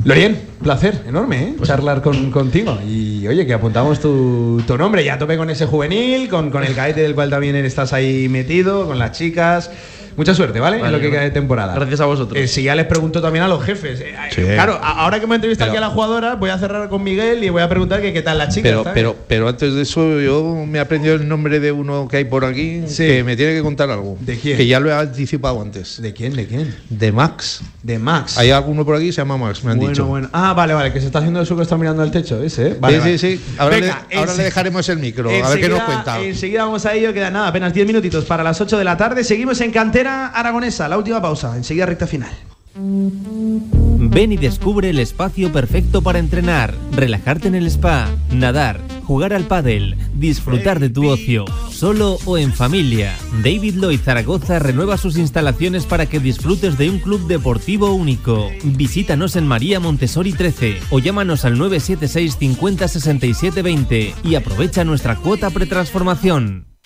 Lorien, 0.04 0.40
placer 0.64 1.04
enorme, 1.08 1.44
¿eh? 1.44 1.56
Charlar 1.64 2.02
con, 2.02 2.32
contigo. 2.32 2.78
Y 2.88 3.28
oye, 3.28 3.46
que 3.46 3.54
apuntamos 3.54 4.00
tu, 4.00 4.62
tu 4.66 4.78
nombre. 4.78 5.04
Ya 5.04 5.18
tope 5.20 5.36
con 5.38 5.50
ese 5.50 5.66
juvenil, 5.66 6.30
con, 6.30 6.50
con 6.50 6.64
el 6.64 6.74
cadete 6.74 7.02
del 7.02 7.14
cual 7.14 7.30
también 7.30 7.56
estás 7.58 7.94
ahí 7.94 8.30
metido, 8.30 8.86
con 8.88 8.98
las 9.00 9.12
chicas. 9.18 9.70
Mucha 10.18 10.34
suerte, 10.34 10.60
¿vale? 10.60 10.78
en 10.78 10.82
Vale, 10.82 10.98
lo 10.98 11.02
que 11.02 11.10
queda 11.12 11.22
de 11.22 11.32
temporada. 11.32 11.74
Gracias 11.76 12.02
a 12.02 12.06
vosotros. 12.06 12.38
Eh, 12.42 12.48
si 12.48 12.64
ya 12.64 12.76
les 12.76 12.86
pregunto 12.88 13.22
también 13.22 13.44
a 13.46 13.48
los 13.48 13.64
jefes. 13.64 14.02
eh, 14.02 14.14
Sí. 14.32 14.42
Claro, 14.42 14.80
ahora 14.84 15.20
que 15.20 15.26
hemos 15.26 15.36
entrevistado 15.36 15.72
Pero- 15.72 15.78
aquí 15.80 15.86
a 15.86 15.88
la 15.88 15.94
jugadora, 15.94 16.36
voy 16.36 16.50
a 16.50 16.58
cerrar 16.58 16.90
con 16.90 17.04
Miguel 17.04 17.44
y 17.44 17.50
voy 17.50 17.62
a 17.62 17.70
preguntar 17.70 18.02
que 18.02 18.12
qué 18.12 18.22
tal 18.22 18.38
la 18.40 18.50
chica. 18.50 18.68
Pero, 18.68 18.84
pero, 18.94 19.16
pero 19.28 19.48
antes 19.48 19.74
de 19.76 19.82
eso, 19.84 20.20
yo 20.20 20.66
me 20.68 20.80
he 20.80 20.82
aprendido 20.82 21.16
el 21.16 21.28
nombre 21.28 21.60
de 21.60 21.72
uno 21.72 22.08
que 22.08 22.18
hay 22.18 22.26
por 22.26 22.44
aquí 22.46 22.82
que 22.98 23.24
me 23.24 23.38
tiene 23.38 23.54
que 23.54 23.62
contar 23.62 23.90
algo. 23.92 24.18
¿De 24.20 24.38
quién? 24.40 24.58
Que 24.58 24.66
ya 24.68 24.80
lo 24.80 24.90
he 24.90 24.94
anticipado 24.94 25.62
antes. 25.62 26.02
¿De 26.02 26.14
quién? 26.14 26.36
¿De 26.36 26.48
quién? 26.48 26.76
De 26.90 27.12
Max. 27.12 27.62
De 27.84 28.00
Max. 28.00 28.38
Hay 28.40 28.50
alguno 28.52 28.84
por 28.86 28.96
aquí 28.96 29.06
que 29.06 29.12
se 29.12 29.22
llama 29.22 29.38
Max, 29.38 29.64
me 29.64 29.72
han 29.72 29.78
bueno, 29.78 29.92
dicho. 29.92 30.06
bueno. 30.08 30.30
Ah, 30.34 30.54
vale, 30.56 30.74
vale, 30.74 30.92
que 30.92 31.00
se 31.00 31.06
está 31.06 31.20
haciendo 31.20 31.42
eso 31.42 31.56
que 31.56 31.62
está 31.62 31.78
mirando 31.78 32.02
al 32.02 32.10
techo, 32.12 32.42
ese, 32.44 32.70
¿eh? 32.70 32.78
Vale, 32.80 32.96
sí, 32.96 33.00
vale. 33.02 33.18
sí, 33.20 33.38
sí. 33.38 33.56
Ahora, 33.60 33.76
Venga, 33.80 34.06
le, 34.10 34.18
ahora 34.18 34.34
le 34.34 34.44
dejaremos 34.46 34.90
el 34.90 34.98
micro, 34.98 35.30
a 35.30 35.32
ver 35.32 35.42
qué 35.42 35.46
nos 35.46 35.80
Enseguida- 35.80 35.86
cuenta. 35.86 36.20
Enseguida 36.22 36.66
vamos 36.66 36.86
a 36.88 36.94
ello, 36.96 37.14
quedan 37.14 37.34
nada, 37.34 37.48
apenas 37.50 37.72
10 37.74 37.86
minutitos 37.86 38.26
para 38.26 38.42
las 38.44 38.60
8 38.60 38.78
de 38.80 38.84
la 38.84 38.98
tarde. 38.98 39.24
Seguimos 39.24 39.62
en 39.62 39.72
Cantera 39.72 40.07
Aragonesa, 40.08 40.88
la 40.88 40.98
última 40.98 41.22
pausa, 41.22 41.56
enseguida 41.56 41.86
recta 41.86 42.08
final. 42.08 42.32
Ven 42.80 44.32
y 44.32 44.38
descubre 44.38 44.90
el 44.92 45.00
espacio 45.00 45.52
perfecto 45.52 46.02
para 46.04 46.20
entrenar, 46.20 46.76
relajarte 46.92 47.48
en 47.48 47.56
el 47.56 47.66
spa, 47.68 48.08
nadar, 48.32 48.80
jugar 49.04 49.34
al 49.34 49.46
pádel, 49.46 49.96
disfrutar 50.14 50.80
de 50.80 50.90
tu 50.90 51.08
ocio, 51.08 51.46
solo 51.72 52.20
o 52.26 52.38
en 52.38 52.54
familia. 52.54 53.16
David 53.44 53.76
Lloyd 53.78 54.00
Zaragoza 54.00 54.60
renueva 54.60 54.98
sus 54.98 55.18
instalaciones 55.18 55.86
para 55.86 56.06
que 56.06 56.20
disfrutes 56.20 56.78
de 56.78 56.90
un 56.90 57.00
club 57.00 57.28
deportivo 57.28 57.92
único. 57.94 58.50
Visítanos 58.64 59.36
en 59.36 59.48
María 59.48 59.80
Montessori 59.80 60.34
13 60.34 60.80
o 60.92 61.00
llámanos 61.00 61.46
al 61.46 61.58
976 61.58 62.38
50 62.38 62.88
67 62.88 63.62
20 63.64 64.16
y 64.24 64.36
aprovecha 64.36 64.84
nuestra 64.84 65.16
cuota 65.16 65.50
pretransformación. 65.50 66.77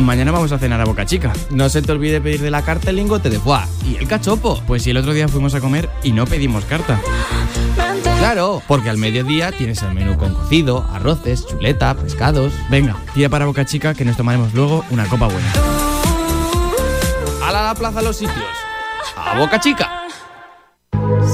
Mañana 0.00 0.32
vamos 0.32 0.50
a 0.52 0.58
cenar 0.58 0.80
a 0.80 0.84
Boca 0.84 1.04
Chica. 1.06 1.32
No 1.50 1.68
se 1.68 1.82
te 1.82 1.92
olvide 1.92 2.20
pedir 2.20 2.40
de 2.40 2.50
la 2.50 2.62
carta 2.62 2.90
el 2.90 2.96
lingote 2.96 3.30
de 3.30 3.38
foie 3.38 3.60
y 3.86 3.96
el 3.96 4.08
cachopo. 4.08 4.60
Pues 4.66 4.82
si 4.82 4.90
el 4.90 4.96
otro 4.96 5.12
día 5.12 5.28
fuimos 5.28 5.54
a 5.54 5.60
comer 5.60 5.88
y 6.02 6.12
no 6.12 6.26
pedimos 6.26 6.64
carta. 6.64 7.00
Claro, 8.18 8.62
porque 8.66 8.90
al 8.90 8.98
mediodía 8.98 9.52
tienes 9.52 9.82
el 9.82 9.94
menú 9.94 10.16
con 10.16 10.34
cocido, 10.34 10.86
arroces, 10.92 11.46
chuleta, 11.46 11.94
pescados. 11.94 12.52
Venga, 12.70 12.96
tira 13.14 13.28
para 13.28 13.46
Boca 13.46 13.64
Chica 13.64 13.94
que 13.94 14.04
nos 14.04 14.16
tomaremos 14.16 14.52
luego 14.54 14.84
una 14.90 15.06
copa 15.06 15.26
buena. 15.26 15.52
¡Hala 17.42 17.62
la 17.64 17.74
plaza 17.74 18.02
los 18.02 18.16
sitios! 18.16 18.44
¡A 19.16 19.38
Boca 19.38 19.60
Chica! 19.60 19.99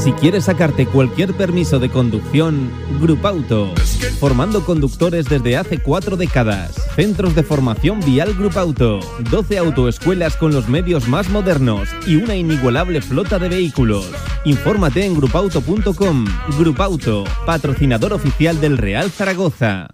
Si 0.02 0.12
quieres 0.12 0.44
sacarte 0.44 0.86
cualquier 0.86 1.34
permiso 1.34 1.78
de 1.78 1.88
conducción, 1.88 2.70
Grupauto. 3.00 3.72
Formando 4.20 4.64
conductores 4.64 5.26
desde 5.26 5.56
hace 5.56 5.78
cuatro 5.78 6.16
décadas. 6.16 6.74
Centros 6.94 7.34
de 7.34 7.42
formación 7.42 8.00
vial 8.00 8.34
Grupauto. 8.34 9.00
12 9.30 9.58
autoescuelas 9.58 10.36
con 10.36 10.52
los 10.52 10.68
medios 10.68 11.08
más 11.08 11.28
modernos 11.28 11.88
y 12.06 12.16
una 12.16 12.36
inigualable 12.36 13.00
flota 13.00 13.38
de 13.38 13.48
vehículos. 13.48 14.10
Infórmate 14.44 15.04
en 15.04 15.14
grupauto.com. 15.14 16.24
Grupauto, 16.58 17.24
patrocinador 17.44 18.12
oficial 18.12 18.60
del 18.60 18.78
Real 18.78 19.10
Zaragoza. 19.10 19.88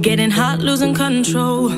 Getting 0.00 0.30
hot, 0.30 0.58
losing 0.60 0.94
control. 0.94 1.70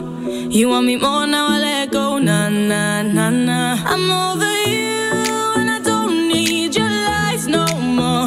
You 0.51 0.69
want 0.71 0.87
me 0.87 0.97
more 0.97 1.27
now, 1.27 1.49
I 1.49 1.59
let 1.61 1.93
go. 1.93 2.19
Nah, 2.19 2.49
nah, 2.49 3.03
nah, 3.03 3.31
nah. 3.31 3.77
I'm 3.87 4.11
over 4.11 4.53
you 4.69 5.13
and 5.57 5.71
I 5.71 5.81
don't 5.83 6.29
need 6.29 6.75
your 6.75 6.89
lies 6.89 7.47
no 7.47 7.65
more. 7.81 8.27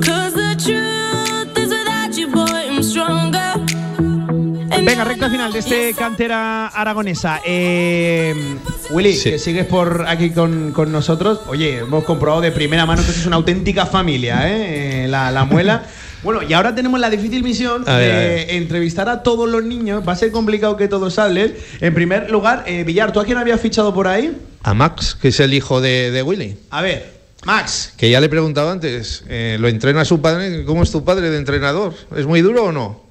Cause 0.00 0.34
the 0.34 0.54
truth 0.62 1.58
is 1.58 1.70
without 1.70 2.16
you, 2.16 2.28
boy, 2.28 2.44
I'm 2.44 2.82
stronger. 2.82 3.54
Venga, 4.84 5.04
recta 5.04 5.30
final 5.30 5.52
de 5.52 5.60
este 5.60 5.94
cantera 5.94 6.66
aragonesa. 6.68 7.40
Eh, 7.44 8.34
Willy, 8.90 9.18
que 9.18 9.38
sigues 9.38 9.64
por 9.66 10.04
aquí 10.08 10.30
con, 10.30 10.72
con 10.72 10.92
nosotros. 10.92 11.40
Oye, 11.46 11.78
hemos 11.78 12.04
comprobado 12.04 12.42
de 12.42 12.52
primera 12.52 12.84
mano 12.86 13.02
que 13.04 13.10
es 13.10 13.26
una 13.26 13.36
auténtica 13.36 13.86
familia, 13.86 14.48
¿eh? 14.48 15.04
Eh, 15.04 15.08
La, 15.08 15.30
la 15.30 15.44
muela. 15.44 15.84
Bueno, 16.22 16.40
y 16.42 16.52
ahora 16.52 16.74
tenemos 16.74 17.00
la 17.00 17.10
difícil 17.10 17.42
misión 17.42 17.82
A 17.88 17.96
ver, 17.96 18.10
de 18.10 18.12
a 18.14 18.18
ver. 18.46 18.50
entrevistar 18.50 19.08
a 19.08 19.22
todos 19.22 19.48
los 19.48 19.64
niños. 19.64 20.06
Va 20.06 20.12
a 20.12 20.16
ser 20.16 20.30
complicado 20.30 20.76
que 20.76 20.86
todos 20.88 21.18
hablen. 21.18 21.54
En 21.80 21.94
primer 21.94 22.30
lugar, 22.30 22.64
eh, 22.66 22.84
Villar, 22.84 23.12
¿tú 23.12 23.18
a 23.20 23.24
quién 23.24 23.38
habías 23.38 23.60
fichado 23.60 23.92
por 23.92 24.06
ahí? 24.06 24.36
A 24.62 24.72
Max, 24.74 25.16
que 25.20 25.28
es 25.28 25.40
el 25.40 25.52
hijo 25.52 25.80
de, 25.80 26.10
de 26.12 26.22
Willy. 26.22 26.56
A 26.70 26.80
ver, 26.82 27.12
Max. 27.44 27.92
Que 27.96 28.08
ya 28.08 28.20
le 28.20 28.26
he 28.26 28.28
preguntado 28.28 28.70
antes, 28.70 29.24
eh, 29.28 29.56
¿lo 29.58 29.66
entrena 29.66 30.04
su 30.04 30.20
padre? 30.20 30.64
¿Cómo 30.64 30.84
es 30.84 30.92
tu 30.92 31.04
padre 31.04 31.28
de 31.30 31.38
entrenador? 31.38 31.92
¿Es 32.16 32.24
muy 32.26 32.40
duro 32.40 32.66
o 32.66 32.72
no? 32.72 33.02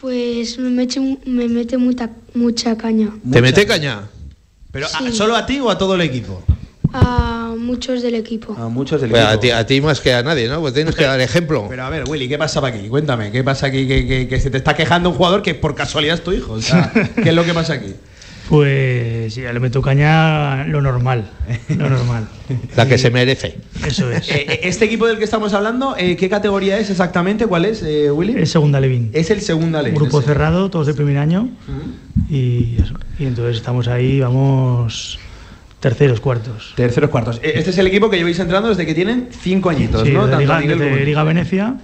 Pues 0.00 0.58
me 0.58 0.68
mete, 0.68 1.00
me 1.24 1.48
mete 1.48 1.78
mucha, 1.78 2.10
mucha 2.34 2.76
caña. 2.76 3.08
¿Te 3.32 3.40
mete 3.40 3.64
caña? 3.64 4.02
¿Pero 4.70 4.86
a- 4.86 5.12
solo 5.12 5.34
a 5.34 5.46
ti 5.46 5.60
o 5.60 5.70
a 5.70 5.78
todo 5.78 5.94
el 5.94 6.02
equipo? 6.02 6.42
A 6.92 7.43
muchos 7.64 8.02
del 8.02 8.14
equipo. 8.14 8.54
A 8.58 8.68
muchos 8.68 9.00
del 9.00 9.10
Pues 9.10 9.22
equipo. 9.22 9.36
a, 9.36 9.40
ti, 9.40 9.50
a 9.50 9.66
ti 9.66 9.80
más 9.80 10.00
que 10.00 10.12
a 10.14 10.22
nadie, 10.22 10.48
¿no? 10.48 10.60
Pues 10.60 10.74
tienes 10.74 10.94
que 10.94 11.04
dar 11.04 11.20
ejemplo. 11.20 11.66
Pero 11.68 11.82
a 11.84 11.90
ver, 11.90 12.04
Willy, 12.08 12.28
¿qué 12.28 12.38
pasa 12.38 12.64
aquí? 12.66 12.88
Cuéntame, 12.88 13.30
¿qué 13.32 13.42
pasa 13.42 13.66
aquí? 13.66 13.86
Que, 13.88 14.06
que- 14.06 14.28
que 14.28 14.40
se 14.40 14.50
te 14.50 14.56
está 14.58 14.74
quejando 14.74 15.10
un 15.10 15.16
jugador 15.16 15.42
que 15.42 15.54
por 15.54 15.74
casualidad 15.74 16.14
es 16.16 16.22
tu 16.24 16.32
hijo. 16.32 16.52
O 16.52 16.62
sea, 16.62 16.92
¿qué 17.22 17.30
es 17.30 17.34
lo 17.34 17.44
que 17.44 17.54
pasa 17.54 17.74
aquí? 17.74 17.94
Pues 18.48 19.34
ya 19.34 19.52
le 19.52 19.58
meto 19.58 19.80
caña 19.80 20.64
lo 20.66 20.82
normal. 20.82 21.30
Lo 21.70 21.88
normal. 21.88 22.28
La 22.76 22.86
que 22.86 22.98
se 22.98 23.10
merece. 23.10 23.56
Eso 23.86 24.10
es. 24.10 24.28
Eh, 24.30 24.44
eh, 24.48 24.60
este 24.64 24.84
equipo 24.84 25.06
del 25.06 25.16
que 25.16 25.24
estamos 25.24 25.54
hablando, 25.54 25.96
eh, 25.96 26.14
¿qué 26.16 26.28
categoría 26.28 26.78
es 26.78 26.90
exactamente? 26.90 27.46
¿Cuál 27.46 27.64
es, 27.64 27.82
eh, 27.82 28.10
Willy? 28.10 28.34
Es 28.42 28.50
segunda 28.50 28.80
Levin. 28.80 29.10
Es 29.14 29.30
el 29.30 29.40
segunda 29.40 29.80
ley. 29.80 29.92
Grupo 29.92 30.20
cerrado, 30.20 30.68
todos 30.70 30.86
de 30.86 30.92
primer 30.94 31.16
año. 31.18 31.48
Y 32.28 32.76
eso. 32.82 32.94
Y 33.18 33.24
entonces 33.24 33.56
estamos 33.56 33.88
ahí, 33.88 34.20
vamos 34.20 35.18
terceros, 35.84 36.18
cuartos. 36.20 36.72
Terceros 36.76 37.10
cuartos. 37.10 37.40
Eh, 37.42 37.52
Este 37.56 37.68
es 37.68 37.76
el 37.76 37.86
equipo 37.86 38.08
que 38.08 38.16
lleváis 38.16 38.38
entrando 38.38 38.70
desde 38.70 38.86
que 38.86 38.94
tienen 38.94 39.28
cinco 39.30 39.68
añitos, 39.68 40.02
Sí, 40.02 40.12
¿no? 40.12 40.24
de 40.24 40.30
Tanto 40.30 40.40
Liga, 40.40 40.58
Miguel 40.60 40.78
desde 40.78 40.90
como- 40.92 41.04
Liga 41.04 41.24
Venecia 41.24 41.74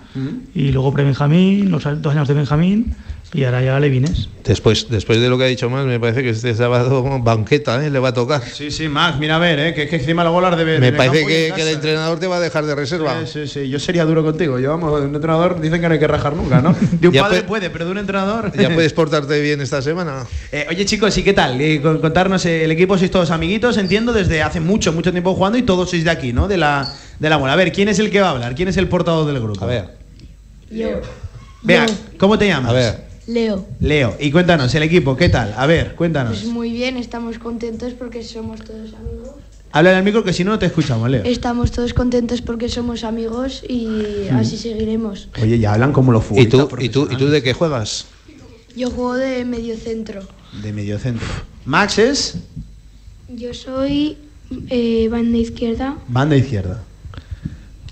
y 0.55 0.73
luego 0.73 0.91
pre-Benjamín, 0.93 1.71
los 1.71 1.85
dos 2.01 2.15
años 2.15 2.27
de 2.27 2.33
Benjamín 2.35 2.95
y 3.33 3.45
ahora 3.45 3.63
ya 3.63 3.79
Levines. 3.79 4.29
Después, 4.45 4.89
después 4.91 5.21
de 5.21 5.29
lo 5.29 5.39
que 5.39 5.45
ha 5.45 5.47
dicho 5.47 5.71
más, 5.71 5.87
me 5.87 6.01
parece 6.01 6.23
que 6.23 6.31
este 6.31 6.53
sábado 6.55 7.21
banqueta, 7.21 7.85
¿eh? 7.85 7.89
Le 7.91 8.01
va 8.01 8.09
a 8.09 8.13
tocar. 8.15 8.43
Sí, 8.43 8.73
sí, 8.73 8.89
Max, 8.89 9.19
mira 9.21 9.37
a 9.37 9.39
ver, 9.39 9.61
¿eh? 9.61 9.75
que, 9.75 9.87
que 9.87 9.97
encima 9.97 10.25
luego 10.25 10.41
las 10.41 10.57
debe 10.57 10.81
Me 10.81 10.93
parece 10.93 11.25
que, 11.25 11.49
el 11.49 11.69
entrenador 11.69 12.19
te 12.19 12.27
va 12.27 12.39
a 12.39 12.41
dejar 12.41 12.67
de 12.67 12.75
reserva. 12.75 13.25
Sí, 13.27 13.47
sí, 13.47 13.47
sí, 13.47 13.69
yo 13.69 13.79
sería 13.79 14.05
duro 14.05 14.25
contigo. 14.25 14.59
Yo, 14.59 14.71
vamos, 14.71 15.01
un 15.01 15.15
entrenador 15.15 15.61
dicen 15.61 15.81
que 15.81 15.87
no 15.87 15.93
hay 15.95 16.01
que 16.01 16.09
rajar 16.09 16.35
nunca, 16.35 16.61
¿no? 16.61 16.75
De 17.01 17.07
un 17.09 17.15
Ya 17.15 17.23
padre 17.23 17.43
puede- 17.43 17.71
pero 17.71 17.85
de 17.85 17.91
un 17.93 17.99
entrenador. 17.99 18.51
¿Ya 18.57 18.75
puedes 18.75 18.93
portarte 18.95 19.41
bien 19.41 19.61
esta 19.61 19.81
semana? 19.81 20.27
Eh, 20.51 20.67
oye 20.69 20.85
chicos, 20.85 21.17
¿y 21.19 21.23
qué 21.23 21.33
tal? 21.33 21.61
Eh, 21.61 21.81
con- 21.81 22.01
contarnos, 22.01 22.45
eh, 22.47 22.65
el 22.65 22.73
equipo 22.73 22.99
sois 22.99 23.11
todos 23.13 23.31
amiguitos, 23.31 23.77
entiendo, 23.77 24.13
desde 24.13 24.43
hace 24.43 24.59
mucho, 24.59 24.93
mucho 24.93 25.13
tiempo 25.13 25.35
jugando 25.35 25.57
y 25.57 25.63
todos 25.63 25.89
sois 25.91 26.03
de 26.03 26.11
aquí, 26.11 26.33
¿no? 26.33 26.49
De 26.49 26.57
la, 26.57 26.93
de 27.21 27.31
la 27.31 27.39
mola. 27.39 27.53
A 27.53 27.57
ver, 27.57 27.71
¿quién 27.71 27.89
es 27.89 28.01
el 28.01 28.11
que 28.11 28.21
va 28.21 28.29
a 28.29 28.31
hablar? 28.31 28.57
¿Quién 28.57 28.69
es 28.69 28.77
el 28.77 28.89
portador 28.89 29.25
del 29.33 29.41
grupo? 29.41 29.63
A 29.63 29.69
ver. 29.69 29.85
Yo. 30.71 31.01
Vea, 31.63 31.87
¿cómo 32.19 32.39
te 32.39 32.47
llamas? 32.49 32.71
A 32.71 32.75
ver. 32.75 33.10
Leo. 33.31 33.65
Leo. 33.81 34.17
Y 34.19 34.31
cuéntanos, 34.33 34.75
el 34.75 34.83
equipo, 34.83 35.17
¿qué 35.17 35.29
tal? 35.29 35.55
A 35.57 35.67
ver, 35.67 35.95
cuéntanos. 35.95 36.39
Pues 36.41 36.53
muy 36.53 36.73
bien, 36.73 36.97
estamos 36.97 37.39
contentos 37.39 37.93
porque 37.93 38.23
somos 38.25 38.61
todos 38.61 38.93
amigos. 38.95 39.31
Háblale 39.73 39.99
al 39.99 40.03
micro 40.03 40.25
que 40.25 40.33
si 40.33 40.43
no, 40.43 40.51
no 40.51 40.59
te 40.59 40.67
escuchamos, 40.67 41.09
Leo. 41.09 41.23
Estamos 41.25 41.71
todos 41.71 41.95
contentos 41.95 42.43
porque 42.43 42.69
somos 42.69 43.05
amigos 43.05 43.63
y 43.69 43.87
Mm. 44.33 44.37
así 44.37 44.57
seguiremos. 44.57 45.29
Oye, 45.41 45.61
ya 45.61 45.75
hablan 45.75 45.93
como 45.93 46.11
los 46.11 46.25
¿Y 46.35 46.47
tú, 46.47 46.59
futbolistas 46.63 46.85
y, 46.85 46.89
tú, 46.89 47.09
¿Y 47.13 47.17
tú 47.17 47.29
de 47.29 47.41
qué 47.43 47.53
juegas? 47.53 48.07
Yo 48.75 48.91
juego 48.91 49.15
de 49.15 49.45
medio 49.45 49.77
centro. 49.77 50.23
De 50.63 50.73
medio 50.73 50.99
centro. 50.99 51.27
Max 51.65 51.99
es 51.99 52.35
Yo 53.29 53.55
soy 53.55 54.17
eh, 54.71 55.09
banda 55.09 55.39
izquierda. 55.39 55.97
banda 56.09 56.37
izquierda. 56.37 56.83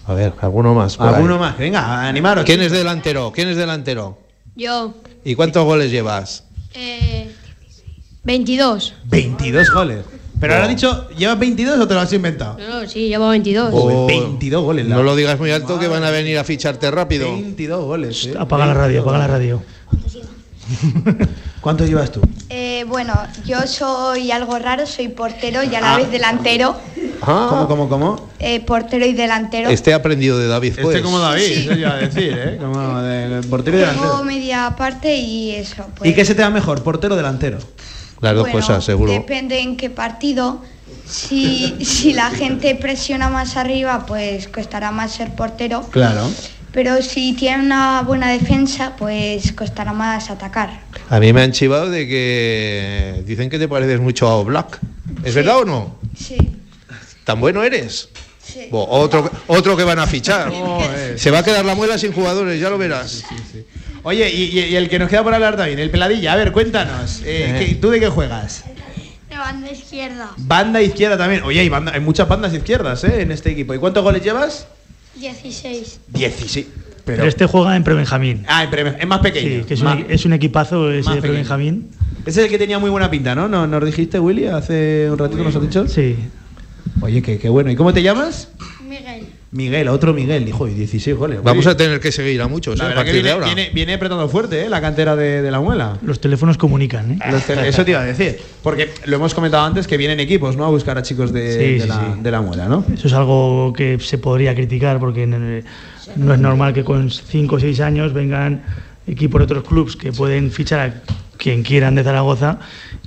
A 0.05 0.15
ver, 0.15 0.33
alguno 0.41 0.75
más. 0.75 0.99
¿Alguno 0.99 1.35
ahí. 1.35 1.41
más? 1.41 1.59
Venga, 1.59 2.09
animaros. 2.09 2.45
¿Quién 2.45 2.61
es 2.63 2.73
delantero? 2.73 3.31
¿Quién 3.33 3.47
es 3.49 3.57
delantero? 3.57 4.19
Yo. 4.57 4.95
¿Y 5.25 5.35
cuántos 5.35 5.65
goles 5.65 5.91
llevas? 5.91 6.45
Eh, 6.75 7.31
22. 8.25 8.95
22 9.07 9.71
goles. 9.71 10.05
Pero 10.41 10.53
ahora 10.55 10.67
has 10.67 10.71
dicho, 10.71 11.09
¿llevas 11.17 11.39
22 11.39 11.81
o 11.81 11.89
te 11.89 11.95
lo 11.95 12.01
has 12.01 12.13
inventado? 12.13 12.57
No, 12.59 12.83
no, 12.83 12.89
sí, 12.89 13.09
llevo 13.09 13.29
22. 13.31 13.71
Oh, 13.73 14.07
22 14.07 14.63
goles. 14.63 14.87
la- 14.87 14.95
No 14.97 15.03
lo 15.03 15.17
digas 15.17 15.39
muy 15.39 15.51
alto 15.51 15.79
que 15.81 15.89
van 15.89 16.05
a 16.05 16.11
venir 16.11 16.39
a 16.39 16.45
ficharte 16.45 16.89
rápido. 16.93 17.33
22 17.33 17.85
goles. 17.85 18.27
eh. 18.27 18.35
Apaga 18.39 18.67
la 18.67 18.75
radio, 18.75 19.03
apaga 19.03 19.19
la 19.19 19.27
radio. 19.27 19.63
¿Cuántos 21.61 21.89
llevas 21.89 22.11
tú? 22.13 22.21
Eh, 22.51 22.85
bueno, 22.89 23.13
yo 23.45 23.67
soy 23.67 24.31
algo 24.31 24.59
raro, 24.59 24.87
soy 24.87 25.09
portero 25.09 25.63
y 25.65 25.75
a 25.75 25.81
la 25.81 25.95
Ah. 25.95 25.97
vez 25.97 26.11
delantero. 26.11 26.77
Ah, 27.21 27.47
¿Cómo, 27.51 27.67
cómo, 27.69 27.89
cómo? 27.89 28.29
Eh, 28.39 28.61
portero 28.61 29.05
y 29.05 29.13
delantero. 29.13 29.69
Este 29.69 29.93
aprendido 29.93 30.39
de 30.39 30.47
David, 30.47 30.75
pues. 30.81 30.97
Este 30.97 31.03
como 31.03 31.19
David, 31.19 31.43
eso 31.43 31.73
iba 31.75 31.91
a 31.91 31.97
decir, 31.97 32.33
¿eh? 32.39 32.59
Como 32.61 33.01
de 33.03 33.43
portero 33.49 33.77
y 33.77 33.81
delantero. 33.81 34.23
media 34.25 34.75
parte 34.77 35.17
y 35.17 35.51
eso. 35.51 35.85
Pues, 35.97 36.09
¿Y 36.11 36.15
qué 36.15 36.25
se 36.25 36.35
te 36.37 36.43
da 36.43 36.51
mejor, 36.51 36.83
portero 36.85 37.15
o 37.15 37.17
delantero? 37.17 37.59
Las 38.21 38.35
dos 38.35 38.43
bueno, 38.45 38.59
cosas, 38.61 38.85
seguro. 38.85 39.13
Depende 39.13 39.59
en 39.61 39.77
qué 39.77 39.91
partido. 39.91 40.63
Si, 41.09 41.77
si 41.85 42.13
la 42.13 42.31
gente 42.31 42.77
presiona 42.77 43.29
más 43.31 43.57
arriba, 43.57 44.05
pues 44.07 44.47
costará 44.47 44.93
más 44.93 45.11
ser 45.13 45.35
portero. 45.35 45.83
Claro. 45.91 46.23
Pero 46.79 47.03
si 47.03 47.33
tiene 47.33 47.65
una 47.65 48.03
buena 48.03 48.31
defensa, 48.31 48.95
pues 48.97 49.51
costará 49.51 49.93
más 49.93 50.31
atacar. 50.31 50.79
A 51.11 51.19
mí 51.19 51.33
me 51.33 51.43
han 51.43 51.51
chivado 51.51 51.91
de 51.91 52.07
que 52.07 53.25
dicen 53.27 53.51
que 53.51 53.59
te 53.59 53.67
pareces 53.67 53.99
mucho 53.99 54.29
a 54.29 54.37
Oblak. 54.37 54.79
¿Es 55.25 55.35
verdad 55.35 55.57
o 55.59 55.65
no? 55.65 55.97
Sí. 56.17 56.37
¿Tan 57.25 57.41
bueno 57.41 57.65
eres? 57.65 58.11
Sí. 58.41 58.69
Bo, 58.71 58.87
otro, 58.89 59.29
otro 59.49 59.77
que 59.77 59.83
van 59.83 59.99
a 59.99 60.07
fichar. 60.07 60.53
Se 61.17 61.33
va 61.33 61.41
a 61.41 61.43
quedar 61.43 61.65
la 61.65 61.75
muela 61.75 61.99
sin 61.99 62.13
jugadores, 62.13 62.61
ya 62.61 62.71
lo 62.71 62.79
verás. 62.79 63.25
Oye, 64.05 64.31
y, 64.33 64.77
el 64.77 64.89
que 64.89 65.01
nos 65.01 65.09
queda 65.11 65.25
por 65.25 65.35
hablar 65.35 65.57
también, 65.57 65.81
el 65.81 65.91
peladilla. 65.91 66.35
A 66.35 66.37
ver, 66.37 66.53
cuéntanos. 66.53 67.23
eh, 67.25 67.57
¿qué- 67.59 67.75
¿Tú 67.75 67.91
de 67.91 67.99
qué 67.99 68.07
juegas? 68.09 68.63
De 69.29 69.37
banda 69.37 69.69
izquierda. 69.73 70.31
Banda 70.37 70.81
izquierda 70.81 71.19
también. 71.19 71.43
Oye, 71.43 71.59
hay, 71.59 71.69
banda- 71.69 71.91
hay 71.93 72.01
muchas 72.01 72.29
bandas 72.29 72.55
izquierdas 72.55 73.03
¿eh? 73.03 73.23
en 73.23 73.33
este 73.33 73.51
equipo. 73.51 73.75
¿Y 73.75 73.79
cuántos 73.79 74.05
goles 74.05 74.23
llevas? 74.23 74.69
16. 75.21 76.01
16. 76.09 76.67
Pero 77.05 77.25
este 77.25 77.47
juega 77.47 77.75
en 77.75 77.85
pre-Benjamín. 77.85 78.45
Ah, 78.47 78.65
en 78.65 78.71
pre- 78.71 78.97
es 79.01 79.07
más 79.07 79.21
pequeño. 79.21 79.61
Sí, 79.61 79.65
que 79.67 79.75
es, 79.75 79.83
Más- 79.83 79.97
un, 79.97 80.07
es 80.11 80.25
un 80.27 80.33
equipazo 80.35 80.91
ese 80.93 81.11
de 81.15 81.21
pre-Benjamín. 81.23 81.89
Ese 82.27 82.41
es 82.41 82.45
el 82.47 82.51
que 82.51 82.59
tenía 82.59 82.79
muy 82.79 82.91
buena 82.91 83.11
pinta, 83.11 83.35
¿no? 83.35 83.49
¿No- 83.49 83.67
¿Nos 83.67 83.85
dijiste, 83.85 84.21
Willy, 84.21 84.47
hace 84.47 85.09
un 85.11 85.17
ratito 85.17 85.43
nos 85.43 85.57
has 85.57 85.63
dicho? 85.63 85.89
Sí. 85.89 86.17
Oye, 87.01 87.23
qué, 87.23 87.39
qué 87.39 87.49
bueno. 87.49 87.71
¿Y 87.71 87.77
cómo 87.77 87.95
te 87.95 88.03
llamas? 88.03 88.49
Miguel. 88.87 89.27
Miguel, 89.51 89.89
otro 89.89 90.13
Miguel, 90.13 90.45
dijo, 90.45 90.69
y 90.69 90.75
16 90.75 91.17
goles. 91.17 91.43
Vamos 91.43 91.67
a 91.67 91.75
tener 91.77 92.01
que 92.01 92.13
seguir 92.13 92.43
a 92.43 92.49
muchos, 92.49 92.79
la 92.79 92.91
¿eh? 92.91 92.95
a 92.99 93.05
que 93.05 93.13
de 93.13 93.13
viene, 93.15 93.31
ahora. 93.31 93.47
viene, 93.47 93.71
viene 93.73 93.95
apretando 93.95 94.29
fuerte, 94.29 94.67
¿eh? 94.67 94.69
La 94.69 94.81
cantera 94.83 95.17
de, 95.17 95.41
de 95.41 95.51
la 95.51 95.59
muela. 95.61 95.97
Los 96.03 96.21
teléfonos 96.21 96.59
comunican, 96.59 97.13
¿eh? 97.13 97.19
Los 97.31 97.49
Eso 97.49 97.85
te 97.85 97.93
iba 97.93 98.01
a 98.01 98.05
decir. 98.05 98.39
Porque 98.63 98.91
lo 99.07 99.17
hemos 99.17 99.33
comentado 99.33 99.65
antes 99.65 99.87
que 99.87 99.97
vienen 99.97 100.21
equipos, 100.21 100.55
¿no? 100.57 100.67
A 100.67 100.69
buscar 100.69 100.99
a 100.99 101.03
chicos 101.03 101.33
de, 101.33 101.53
Sí, 101.53 101.59
de 101.75 101.81
sí, 101.81 101.89
la, 101.89 101.95
sí. 102.15 102.21
de 102.23 102.31
la 102.31 102.43
muela, 102.43 102.69
¿no? 102.69 102.85
Eso 102.93 103.07
es 103.07 103.15
algo 103.15 103.73
que 103.73 103.99
se 104.01 104.19
podría 104.19 104.55
criticar 104.55 104.99
porque 104.99 105.27
no 105.27 106.35
es 106.35 106.41
normal 106.41 106.75
que 106.75 106.85
con 106.85 107.11
5 107.11 107.57
o 107.57 107.59
6 107.61 107.81
años 107.81 108.13
vengan 108.13 108.63
equipos 109.07 109.39
de 109.41 109.45
otros 109.45 109.65
clubes 109.65 109.97
que 109.97 110.13
pueden 110.13 110.51
fichar 110.51 110.81
a 110.81 110.95
quien 111.39 111.63
quieran 111.63 111.95
de 111.95 112.05
Zaragoza 112.05 112.59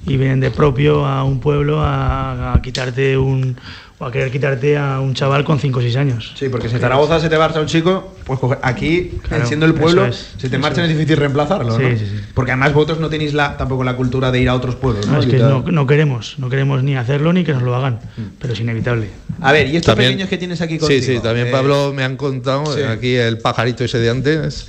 y 0.08 0.18
vienen 0.18 0.40
de 0.40 0.50
propio 0.50 1.06
a 1.06 1.24
un 1.24 1.40
pueblo 1.40 1.82
a, 1.82 2.54
a 2.56 2.62
quitarte 2.64 3.16
un 3.18 3.58
o 4.02 4.06
a 4.06 4.12
querer 4.12 4.32
quitarte 4.32 4.78
a 4.78 5.00
un 5.00 5.14
chaval 5.14 5.44
con 5.44 5.60
5 5.60 5.78
o 5.78 5.82
6 5.82 5.96
años. 5.96 6.34
Sí, 6.36 6.50
porque 6.50 6.68
si 6.68 6.74
en 6.76 6.82
Zaragoza 6.82 7.20
se 7.20 7.30
te 7.30 7.38
marcha 7.38 7.60
un 7.62 7.68
chico, 7.68 8.16
pues 8.26 8.40
coger- 8.40 8.58
aquí, 8.64 9.12
Claro, 9.28 9.46
siendo 9.46 9.68
el 9.68 9.76
pueblo, 9.76 10.08
es, 10.08 10.32
si 10.40 10.50
te 10.50 10.58
marchan 10.58 10.86
es. 10.86 10.92
es 10.92 10.98
difícil 10.98 11.18
reemplazarlo, 11.18 11.78
Sí, 11.78 11.84
¿no? 11.84 11.90
sí, 12.00 12.06
sí. 12.08 12.20
Porque 12.34 12.52
además 12.52 12.74
vosotros 12.74 13.00
no 13.00 13.10
tenéis 13.10 13.36
la, 13.36 13.58
tampoco 13.58 13.84
la 13.84 13.96
cultura 13.96 14.32
de 14.32 14.40
ir 14.42 14.50
a 14.50 14.56
otros 14.56 14.74
pueblos, 14.74 15.06
¿no? 15.06 15.14
No, 15.14 15.20
es 15.20 15.28
que 15.28 15.38
no, 15.38 15.62
no 15.62 15.86
queremos, 15.86 16.34
no 16.40 16.50
queremos 16.50 16.82
ni 16.84 16.96
hacerlo 16.98 17.32
ni 17.32 17.44
que 17.44 17.54
nos 17.54 17.62
lo 17.62 17.76
hagan, 17.76 18.00
pero 18.40 18.54
es 18.54 18.60
inevitable. 18.60 19.10
A 19.40 19.52
ver, 19.52 19.68
y 19.68 19.76
estos 19.78 19.94
También- 19.94 20.14
pequeños 20.14 20.30
que 20.30 20.38
tienes 20.40 20.62
aquí 20.62 20.80
contigo. 20.80 21.00
Sí, 21.00 21.06
sí, 21.18 21.20
también 21.22 21.48
eh, 21.48 21.52
Pablo 21.52 21.94
me 21.94 22.04
han 22.04 22.18
contado, 22.18 22.76
sí. 22.76 22.82
aquí 22.82 23.16
el 23.16 23.38
pajarito 23.38 23.84
ese 23.84 24.00
de 24.00 24.10
antes, 24.10 24.66